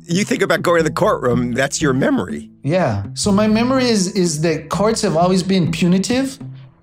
you 0.05 0.25
think 0.25 0.43
about 0.43 0.63
going 0.63 0.79
to 0.79 0.85
the 0.85 0.95
courtroom, 0.95 1.53
that's 1.53 1.81
your 1.81 1.93
memory. 1.93 2.51
Yeah. 2.63 3.07
So 3.15 3.31
my 3.31 3.47
memory 3.47 3.85
is 3.85 4.15
is 4.15 4.43
that 4.43 4.69
courts 4.69 5.03
have 5.03 5.17
always 5.17 5.43
been 5.43 5.71
punitive. 5.71 6.39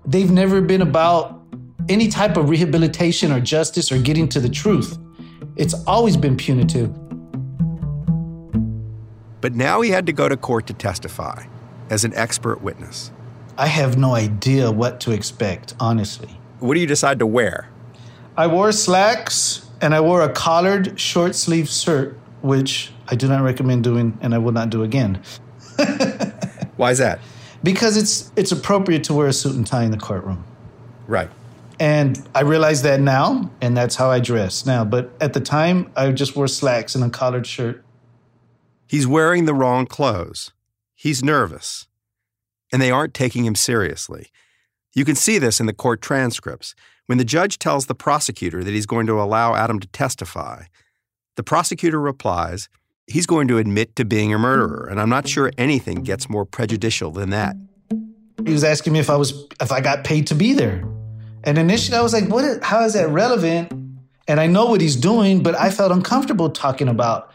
They've 0.06 0.30
never 0.30 0.60
been 0.60 0.82
about 0.82 1.40
any 1.88 2.08
type 2.08 2.36
of 2.36 2.48
rehabilitation 2.48 3.32
or 3.32 3.40
justice 3.40 3.92
or 3.92 3.98
getting 3.98 4.28
to 4.30 4.40
the 4.40 4.48
truth. 4.48 4.98
It's 5.56 5.74
always 5.86 6.16
been 6.16 6.36
punitive. 6.36 6.90
But 9.40 9.54
now 9.54 9.80
he 9.80 9.90
had 9.90 10.06
to 10.06 10.12
go 10.12 10.28
to 10.28 10.36
court 10.36 10.66
to 10.68 10.74
testify 10.74 11.44
as 11.88 12.04
an 12.04 12.14
expert 12.14 12.62
witness. 12.62 13.10
I 13.60 13.66
have 13.66 13.98
no 13.98 14.14
idea 14.14 14.72
what 14.72 15.00
to 15.00 15.12
expect, 15.12 15.74
honestly. 15.78 16.30
What 16.60 16.72
do 16.72 16.80
you 16.80 16.86
decide 16.86 17.18
to 17.18 17.26
wear? 17.26 17.68
I 18.34 18.46
wore 18.46 18.72
slacks 18.72 19.68
and 19.82 19.94
I 19.94 20.00
wore 20.00 20.22
a 20.22 20.32
collared 20.32 20.98
short 20.98 21.34
sleeve 21.34 21.68
shirt 21.68 22.18
which 22.40 22.90
I 23.06 23.16
do 23.16 23.28
not 23.28 23.42
recommend 23.42 23.84
doing 23.84 24.16
and 24.22 24.34
I 24.34 24.38
will 24.38 24.52
not 24.52 24.70
do 24.70 24.82
again. 24.82 25.22
Why 26.76 26.92
is 26.92 26.96
that? 26.98 27.20
Because 27.62 27.98
it's 27.98 28.32
it's 28.34 28.50
appropriate 28.50 29.04
to 29.04 29.12
wear 29.12 29.26
a 29.26 29.32
suit 29.34 29.54
and 29.54 29.66
tie 29.66 29.84
in 29.84 29.90
the 29.90 29.98
courtroom. 29.98 30.42
Right. 31.06 31.28
And 31.78 32.26
I 32.34 32.40
realize 32.40 32.80
that 32.80 32.98
now, 32.98 33.50
and 33.60 33.76
that's 33.76 33.96
how 33.96 34.10
I 34.10 34.20
dress 34.20 34.64
now. 34.64 34.86
But 34.86 35.10
at 35.20 35.34
the 35.34 35.40
time, 35.40 35.92
I 35.94 36.10
just 36.12 36.34
wore 36.34 36.48
slacks 36.48 36.94
and 36.94 37.04
a 37.04 37.10
collared 37.10 37.46
shirt. 37.46 37.84
He's 38.86 39.06
wearing 39.06 39.44
the 39.44 39.52
wrong 39.52 39.84
clothes. 39.84 40.52
He's 40.94 41.22
nervous. 41.22 41.88
And 42.72 42.80
they 42.80 42.90
aren't 42.90 43.14
taking 43.14 43.44
him 43.44 43.54
seriously. 43.54 44.30
You 44.94 45.04
can 45.04 45.14
see 45.14 45.38
this 45.38 45.60
in 45.60 45.66
the 45.66 45.72
court 45.72 46.02
transcripts. 46.02 46.74
When 47.06 47.18
the 47.18 47.24
judge 47.24 47.58
tells 47.58 47.86
the 47.86 47.94
prosecutor 47.94 48.62
that 48.62 48.70
he's 48.70 48.86
going 48.86 49.06
to 49.06 49.20
allow 49.20 49.54
Adam 49.54 49.80
to 49.80 49.88
testify, 49.88 50.64
the 51.36 51.42
prosecutor 51.42 52.00
replies, 52.00 52.68
He's 53.06 53.26
going 53.26 53.48
to 53.48 53.58
admit 53.58 53.96
to 53.96 54.04
being 54.04 54.32
a 54.32 54.38
murderer, 54.38 54.86
and 54.88 55.00
I'm 55.00 55.08
not 55.08 55.26
sure 55.26 55.50
anything 55.58 56.04
gets 56.04 56.30
more 56.30 56.44
prejudicial 56.44 57.10
than 57.10 57.30
that. 57.30 57.56
He 58.46 58.52
was 58.52 58.62
asking 58.62 58.92
me 58.92 59.00
if 59.00 59.10
I 59.10 59.16
was 59.16 59.46
if 59.60 59.72
I 59.72 59.80
got 59.80 60.04
paid 60.04 60.28
to 60.28 60.36
be 60.36 60.52
there. 60.52 60.84
And 61.42 61.58
initially 61.58 61.98
I 61.98 62.02
was 62.02 62.12
like, 62.12 62.28
what 62.28 62.44
is, 62.44 62.58
how 62.62 62.84
is 62.84 62.92
that 62.92 63.08
relevant? 63.08 63.72
And 64.28 64.38
I 64.38 64.46
know 64.46 64.66
what 64.66 64.80
he's 64.80 64.94
doing, 64.94 65.42
but 65.42 65.56
I 65.56 65.70
felt 65.70 65.90
uncomfortable 65.90 66.50
talking 66.50 66.86
about 66.86 67.32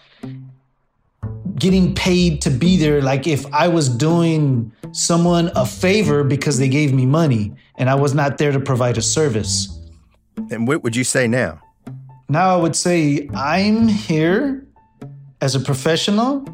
getting 1.57 1.95
paid 1.95 2.41
to 2.41 2.49
be 2.49 2.77
there 2.77 3.01
like 3.01 3.27
if 3.27 3.45
I 3.53 3.67
was 3.67 3.89
doing 3.89 4.71
someone 4.91 5.51
a 5.55 5.65
favor 5.65 6.23
because 6.23 6.59
they 6.59 6.69
gave 6.69 6.93
me 6.93 7.05
money 7.05 7.53
and 7.77 7.89
I 7.89 7.95
was 7.95 8.13
not 8.13 8.37
there 8.37 8.51
to 8.51 8.59
provide 8.59 8.97
a 8.97 9.01
service. 9.01 9.79
And 10.51 10.67
what 10.67 10.83
would 10.83 10.95
you 10.95 11.03
say 11.03 11.27
now? 11.27 11.61
Now 12.27 12.53
I 12.53 12.61
would 12.61 12.75
say 12.75 13.29
I'm 13.33 13.87
here 13.87 14.65
as 15.41 15.55
a 15.55 15.59
professional 15.59 16.45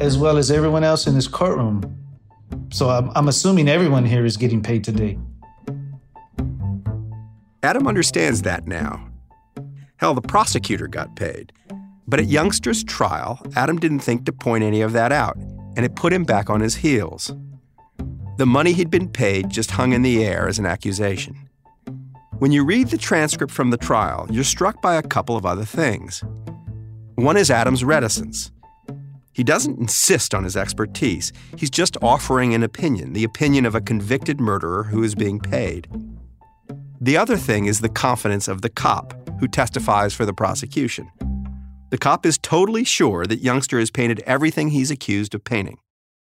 as 0.00 0.16
well 0.16 0.36
as 0.38 0.50
everyone 0.50 0.84
else 0.84 1.06
in 1.06 1.14
this 1.14 1.28
courtroom. 1.28 1.82
So 2.70 2.88
I'm, 2.88 3.10
I'm 3.14 3.28
assuming 3.28 3.68
everyone 3.68 4.04
here 4.04 4.24
is 4.24 4.36
getting 4.36 4.62
paid 4.62 4.84
today. 4.84 5.18
Adam 7.62 7.88
understands 7.88 8.42
that 8.42 8.66
now. 8.66 9.08
Hell, 9.96 10.14
the 10.14 10.22
prosecutor 10.22 10.86
got 10.86 11.16
paid. 11.16 11.52
But 12.08 12.20
at 12.20 12.24
mm-hmm. 12.24 12.32
Youngster's 12.32 12.82
trial, 12.82 13.40
Adam 13.54 13.78
didn't 13.78 14.00
think 14.00 14.24
to 14.24 14.32
point 14.32 14.64
any 14.64 14.80
of 14.80 14.92
that 14.92 15.12
out, 15.12 15.36
and 15.76 15.84
it 15.84 15.94
put 15.94 16.12
him 16.12 16.24
back 16.24 16.48
on 16.48 16.60
his 16.60 16.76
heels. 16.76 17.32
The 18.38 18.46
money 18.46 18.72
he'd 18.72 18.90
been 18.90 19.08
paid 19.08 19.50
just 19.50 19.72
hung 19.72 19.92
in 19.92 20.02
the 20.02 20.24
air 20.24 20.48
as 20.48 20.58
an 20.58 20.66
accusation. 20.66 21.48
When 22.38 22.52
you 22.52 22.64
read 22.64 22.88
the 22.88 22.98
transcript 22.98 23.52
from 23.52 23.70
the 23.70 23.76
trial, 23.76 24.26
you're 24.30 24.44
struck 24.44 24.80
by 24.80 24.94
a 24.94 25.02
couple 25.02 25.36
of 25.36 25.44
other 25.44 25.64
things. 25.64 26.24
One 27.16 27.36
is 27.36 27.50
Adam's 27.50 27.84
reticence. 27.84 28.52
He 29.32 29.44
doesn't 29.44 29.78
insist 29.78 30.34
on 30.34 30.44
his 30.44 30.56
expertise, 30.56 31.32
he's 31.56 31.70
just 31.70 31.96
offering 32.00 32.54
an 32.54 32.62
opinion, 32.62 33.12
the 33.12 33.24
opinion 33.24 33.66
of 33.66 33.74
a 33.74 33.80
convicted 33.80 34.40
murderer 34.40 34.84
who 34.84 35.02
is 35.02 35.14
being 35.14 35.40
paid. 35.40 35.88
The 37.00 37.16
other 37.16 37.36
thing 37.36 37.66
is 37.66 37.80
the 37.80 37.88
confidence 37.88 38.48
of 38.48 38.62
the 38.62 38.70
cop 38.70 39.14
who 39.40 39.46
testifies 39.46 40.14
for 40.14 40.24
the 40.24 40.32
prosecution. 40.32 41.10
The 41.90 41.98
cop 41.98 42.26
is 42.26 42.38
totally 42.38 42.84
sure 42.84 43.24
that 43.26 43.40
Youngster 43.40 43.78
has 43.78 43.90
painted 43.90 44.20
everything 44.20 44.68
he's 44.68 44.90
accused 44.90 45.34
of 45.34 45.44
painting. 45.44 45.78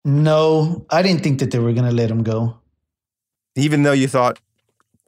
No, 0.05 0.85
I 0.89 1.01
didn't 1.01 1.23
think 1.23 1.39
that 1.39 1.51
they 1.51 1.59
were 1.59 1.73
going 1.73 1.89
to 1.89 1.95
let 1.95 2.11
him 2.11 2.23
go. 2.23 2.57
Even 3.55 3.83
though 3.83 3.91
you 3.91 4.07
thought 4.07 4.39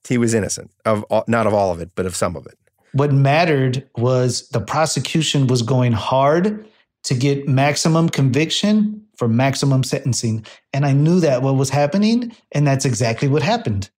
he 0.08 0.18
was 0.18 0.34
innocent 0.34 0.72
of 0.86 1.04
all, 1.04 1.24
not 1.28 1.46
of 1.46 1.54
all 1.54 1.72
of 1.72 1.80
it, 1.80 1.92
but 1.96 2.06
of 2.06 2.16
some 2.16 2.36
of 2.36 2.48
it. 2.48 2.58
What 2.94 3.14
mattered 3.14 3.88
was 3.96 4.50
the 4.50 4.60
prosecution 4.60 5.46
was 5.46 5.62
going 5.62 5.92
hard 5.92 6.68
to 7.04 7.14
get 7.14 7.48
maximum 7.48 8.10
conviction 8.10 9.06
for 9.16 9.28
maximum 9.28 9.84
sentencing. 9.84 10.46
And 10.74 10.86
I 10.86 10.94
knew 10.94 11.20
that 11.20 11.44
what 11.44 11.56
was 11.56 11.70
happening, 11.70 12.36
and 12.52 12.66
that's 12.66 12.86
exactly 12.86 13.28
what 13.28 13.44
happened. 13.44 13.90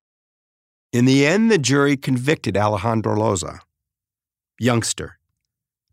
In 0.91 1.05
the 1.05 1.25
end, 1.25 1.49
the 1.49 1.57
jury 1.57 1.95
convicted 1.95 2.57
Alejandro 2.57 3.15
Loza, 3.15 3.59
youngster. 4.59 5.17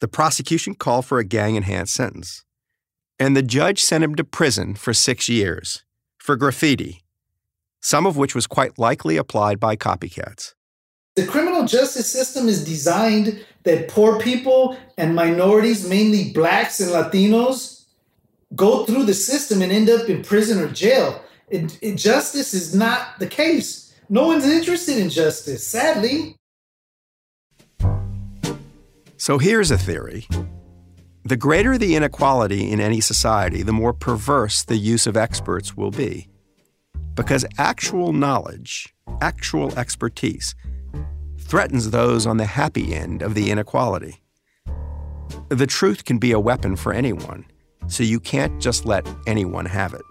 The 0.00 0.08
prosecution 0.08 0.74
called 0.74 1.06
for 1.06 1.18
a 1.18 1.24
gang 1.24 1.56
enhanced 1.56 1.94
sentence. 1.94 2.44
And 3.18 3.36
the 3.36 3.42
judge 3.42 3.82
sent 3.82 4.04
him 4.04 4.14
to 4.14 4.24
prison 4.24 4.74
for 4.74 4.94
six 4.94 5.28
years 5.28 5.82
for 6.18 6.36
graffiti, 6.36 7.02
some 7.80 8.06
of 8.06 8.16
which 8.16 8.34
was 8.34 8.46
quite 8.46 8.78
likely 8.78 9.16
applied 9.16 9.58
by 9.58 9.76
copycats. 9.76 10.54
The 11.16 11.26
criminal 11.26 11.66
justice 11.66 12.12
system 12.12 12.46
is 12.46 12.64
designed 12.64 13.44
that 13.64 13.88
poor 13.88 14.20
people 14.20 14.78
and 14.96 15.16
minorities, 15.16 15.88
mainly 15.88 16.32
blacks 16.32 16.78
and 16.78 16.90
Latinos, 16.92 17.86
go 18.54 18.84
through 18.84 19.04
the 19.04 19.14
system 19.14 19.60
and 19.62 19.72
end 19.72 19.90
up 19.90 20.08
in 20.08 20.22
prison 20.22 20.60
or 20.60 20.68
jail. 20.68 21.20
It, 21.48 21.76
it, 21.82 21.96
justice 21.96 22.54
is 22.54 22.74
not 22.74 23.18
the 23.18 23.26
case. 23.26 23.94
No 24.08 24.26
one's 24.26 24.46
interested 24.46 24.98
in 24.98 25.10
justice, 25.10 25.66
sadly. 25.66 26.36
So 29.20 29.38
here's 29.38 29.72
a 29.72 29.76
theory. 29.76 30.28
The 31.24 31.36
greater 31.36 31.76
the 31.76 31.96
inequality 31.96 32.70
in 32.70 32.80
any 32.80 33.00
society, 33.00 33.62
the 33.62 33.72
more 33.72 33.92
perverse 33.92 34.62
the 34.62 34.76
use 34.76 35.08
of 35.08 35.16
experts 35.16 35.76
will 35.76 35.90
be. 35.90 36.28
Because 37.14 37.44
actual 37.58 38.12
knowledge, 38.12 38.94
actual 39.20 39.76
expertise, 39.76 40.54
threatens 41.36 41.90
those 41.90 42.26
on 42.26 42.36
the 42.36 42.44
happy 42.46 42.94
end 42.94 43.20
of 43.22 43.34
the 43.34 43.50
inequality. 43.50 44.22
The 45.48 45.66
truth 45.66 46.04
can 46.04 46.18
be 46.18 46.30
a 46.30 46.38
weapon 46.38 46.76
for 46.76 46.92
anyone, 46.92 47.44
so 47.88 48.04
you 48.04 48.20
can't 48.20 48.60
just 48.60 48.86
let 48.86 49.04
anyone 49.26 49.66
have 49.66 49.94
it. 49.94 50.02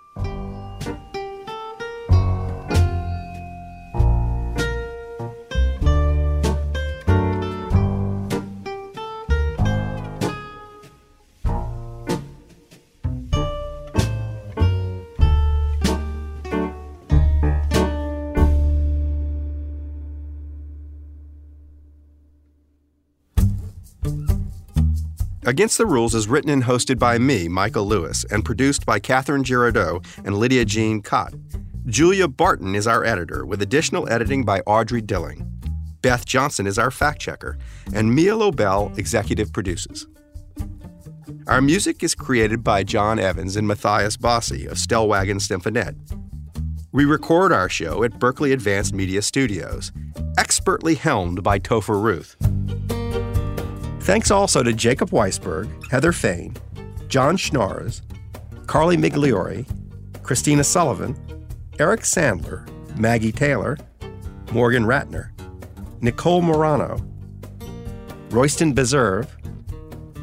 Against 25.47 25.77
the 25.77 25.85
Rules 25.85 26.13
is 26.13 26.27
written 26.27 26.49
and 26.49 26.63
hosted 26.63 26.99
by 26.99 27.17
me, 27.17 27.47
Michael 27.47 27.87
Lewis, 27.87 28.25
and 28.29 28.43
produced 28.43 28.85
by 28.85 28.99
Catherine 28.99 29.45
Girardeau 29.45 30.01
and 30.25 30.37
Lydia 30.37 30.65
Jean 30.65 31.01
Kott. 31.01 31.33
Julia 31.85 32.27
Barton 32.27 32.75
is 32.75 32.85
our 32.85 33.05
editor, 33.05 33.45
with 33.45 33.61
additional 33.61 34.09
editing 34.09 34.43
by 34.43 34.59
Audrey 34.67 35.01
Dilling. 35.01 35.49
Beth 36.01 36.25
Johnson 36.25 36.67
is 36.67 36.77
our 36.77 36.91
fact 36.91 37.21
checker, 37.21 37.57
and 37.93 38.13
Mia 38.13 38.35
Lobel 38.35 38.91
executive 38.97 39.53
produces. 39.53 40.05
Our 41.47 41.61
music 41.61 42.03
is 42.03 42.13
created 42.13 42.61
by 42.61 42.83
John 42.83 43.17
Evans 43.17 43.55
and 43.55 43.65
Matthias 43.65 44.17
Bossi 44.17 44.65
of 44.65 44.75
Stellwagen 44.75 45.39
Symphonette. 45.39 45.95
We 46.91 47.05
record 47.05 47.53
our 47.53 47.69
show 47.69 48.03
at 48.03 48.19
Berkeley 48.19 48.51
Advanced 48.51 48.93
Media 48.93 49.21
Studios, 49.21 49.93
expertly 50.37 50.95
helmed 50.95 51.41
by 51.41 51.57
Topher 51.57 52.03
Ruth. 52.03 52.35
Thanks 54.07 54.31
also 54.31 54.63
to 54.63 54.71
Jacob 54.71 55.09
Weisberg, 55.09 55.91
Heather 55.91 56.13
Fain, 56.13 56.55
John 57.09 57.35
Schnaars, 57.35 58.03
Carly 58.65 58.95
Migliori, 58.95 59.67
Christina 60.23 60.63
Sullivan, 60.63 61.13
Eric 61.77 62.03
Sandler, 62.03 62.65
Maggie 62.97 63.33
Taylor, 63.33 63.77
Morgan 64.53 64.85
Ratner, 64.85 65.31
Nicole 65.99 66.41
Morano, 66.41 67.05
Royston 68.29 68.71
Beserve, 68.71 69.27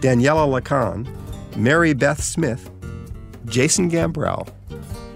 Daniela 0.01 0.49
Lacan, 0.49 1.07
Mary 1.55 1.93
Beth 1.93 2.23
Smith, 2.23 2.71
Jason 3.45 3.91
Gambrell, 3.91 4.49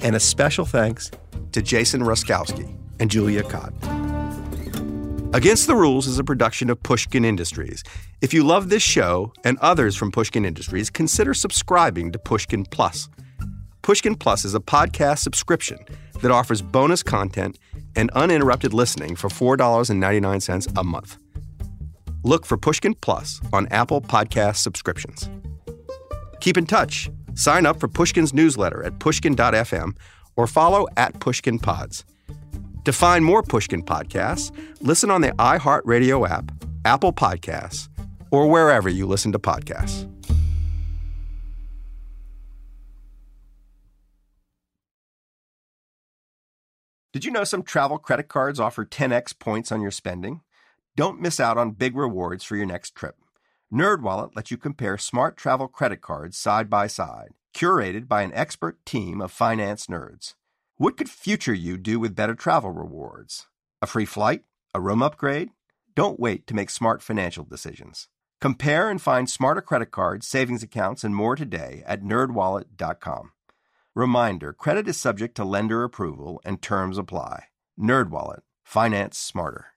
and 0.02 0.14
a 0.14 0.20
special 0.20 0.66
thanks 0.66 1.10
to 1.52 1.62
Jason 1.62 2.02
Ruskowski 2.02 2.76
and 3.00 3.10
Julia 3.10 3.44
Kott. 3.44 3.72
Against 5.34 5.66
the 5.66 5.76
Rules 5.76 6.06
is 6.06 6.18
a 6.18 6.24
production 6.24 6.70
of 6.70 6.82
Pushkin 6.82 7.22
Industries. 7.22 7.84
If 8.22 8.32
you 8.32 8.42
love 8.44 8.70
this 8.70 8.82
show 8.82 9.34
and 9.44 9.58
others 9.58 9.94
from 9.94 10.10
Pushkin 10.10 10.46
Industries, 10.46 10.88
consider 10.88 11.34
subscribing 11.34 12.12
to 12.12 12.18
Pushkin 12.18 12.64
Plus. 12.64 13.10
Pushkin 13.82 14.14
Plus 14.14 14.46
is 14.46 14.54
a 14.54 14.60
podcast 14.60 15.18
subscription 15.18 15.80
that 16.22 16.30
offers 16.30 16.62
bonus 16.62 17.02
content 17.02 17.58
and 17.94 18.10
uninterrupted 18.12 18.72
listening 18.72 19.16
for 19.16 19.28
$4.99 19.28 20.78
a 20.78 20.84
month. 20.84 21.18
Look 22.22 22.46
for 22.46 22.56
Pushkin 22.56 22.94
Plus 22.94 23.38
on 23.52 23.68
Apple 23.68 24.00
Podcast 24.00 24.56
subscriptions. 24.56 25.28
Keep 26.40 26.56
in 26.56 26.64
touch. 26.64 27.10
Sign 27.34 27.66
up 27.66 27.78
for 27.78 27.86
Pushkin's 27.86 28.32
newsletter 28.32 28.82
at 28.82 28.98
pushkin.fm 28.98 29.94
or 30.36 30.46
follow 30.46 30.86
at 30.96 31.20
Pushkin 31.20 31.58
Pods. 31.58 32.06
To 32.88 32.92
find 32.94 33.22
more 33.22 33.42
Pushkin 33.42 33.82
podcasts, 33.82 34.50
listen 34.80 35.10
on 35.10 35.20
the 35.20 35.32
iHeartRadio 35.32 36.26
app, 36.26 36.50
Apple 36.86 37.12
Podcasts, 37.12 37.90
or 38.30 38.48
wherever 38.48 38.88
you 38.88 39.06
listen 39.06 39.30
to 39.32 39.38
podcasts. 39.38 40.10
Did 47.12 47.26
you 47.26 47.30
know 47.30 47.44
some 47.44 47.62
travel 47.62 47.98
credit 47.98 48.28
cards 48.28 48.58
offer 48.58 48.86
10x 48.86 49.38
points 49.38 49.70
on 49.70 49.82
your 49.82 49.90
spending? 49.90 50.40
Don't 50.96 51.20
miss 51.20 51.38
out 51.38 51.58
on 51.58 51.72
big 51.72 51.94
rewards 51.94 52.42
for 52.42 52.56
your 52.56 52.64
next 52.64 52.94
trip. 52.94 53.16
NerdWallet 53.70 54.34
lets 54.34 54.50
you 54.50 54.56
compare 54.56 54.96
smart 54.96 55.36
travel 55.36 55.68
credit 55.68 56.00
cards 56.00 56.38
side 56.38 56.70
by 56.70 56.86
side, 56.86 57.34
curated 57.54 58.08
by 58.08 58.22
an 58.22 58.32
expert 58.32 58.82
team 58.86 59.20
of 59.20 59.30
finance 59.30 59.88
nerds. 59.88 60.36
What 60.80 60.96
could 60.96 61.10
future 61.10 61.52
you 61.52 61.76
do 61.76 61.98
with 61.98 62.14
better 62.14 62.36
travel 62.36 62.70
rewards? 62.70 63.48
A 63.82 63.86
free 63.88 64.04
flight? 64.04 64.44
A 64.72 64.80
room 64.80 65.02
upgrade? 65.02 65.50
Don't 65.96 66.20
wait 66.20 66.46
to 66.46 66.54
make 66.54 66.70
smart 66.70 67.02
financial 67.02 67.42
decisions. 67.42 68.06
Compare 68.40 68.88
and 68.88 69.02
find 69.02 69.28
smarter 69.28 69.60
credit 69.60 69.90
cards, 69.90 70.28
savings 70.28 70.62
accounts, 70.62 71.02
and 71.02 71.16
more 71.16 71.34
today 71.34 71.82
at 71.84 72.04
nerdwallet.com. 72.04 73.32
Reminder, 73.96 74.52
credit 74.52 74.86
is 74.86 74.96
subject 74.96 75.34
to 75.34 75.44
lender 75.44 75.82
approval 75.82 76.40
and 76.44 76.62
terms 76.62 76.96
apply. 76.96 77.46
NerdWallet, 77.76 78.42
finance 78.62 79.18
smarter. 79.18 79.72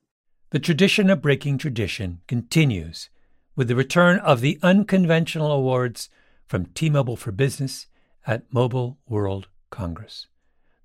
The 0.52 0.60
tradition 0.60 1.10
of 1.10 1.24
breaking 1.24 1.58
tradition 1.58 2.22
continues 2.28 3.10
with 3.56 3.70
the 3.70 3.76
return 3.76 4.20
of 4.20 4.42
the 4.42 4.60
unconventional 4.62 5.52
awards 5.52 6.10
from 6.46 6.68
T-Mobile 6.68 7.18
for 7.18 7.32
Business 7.32 7.88
at 8.28 8.54
Mobile 8.54 9.00
World 9.10 9.48
Congress. 9.72 10.28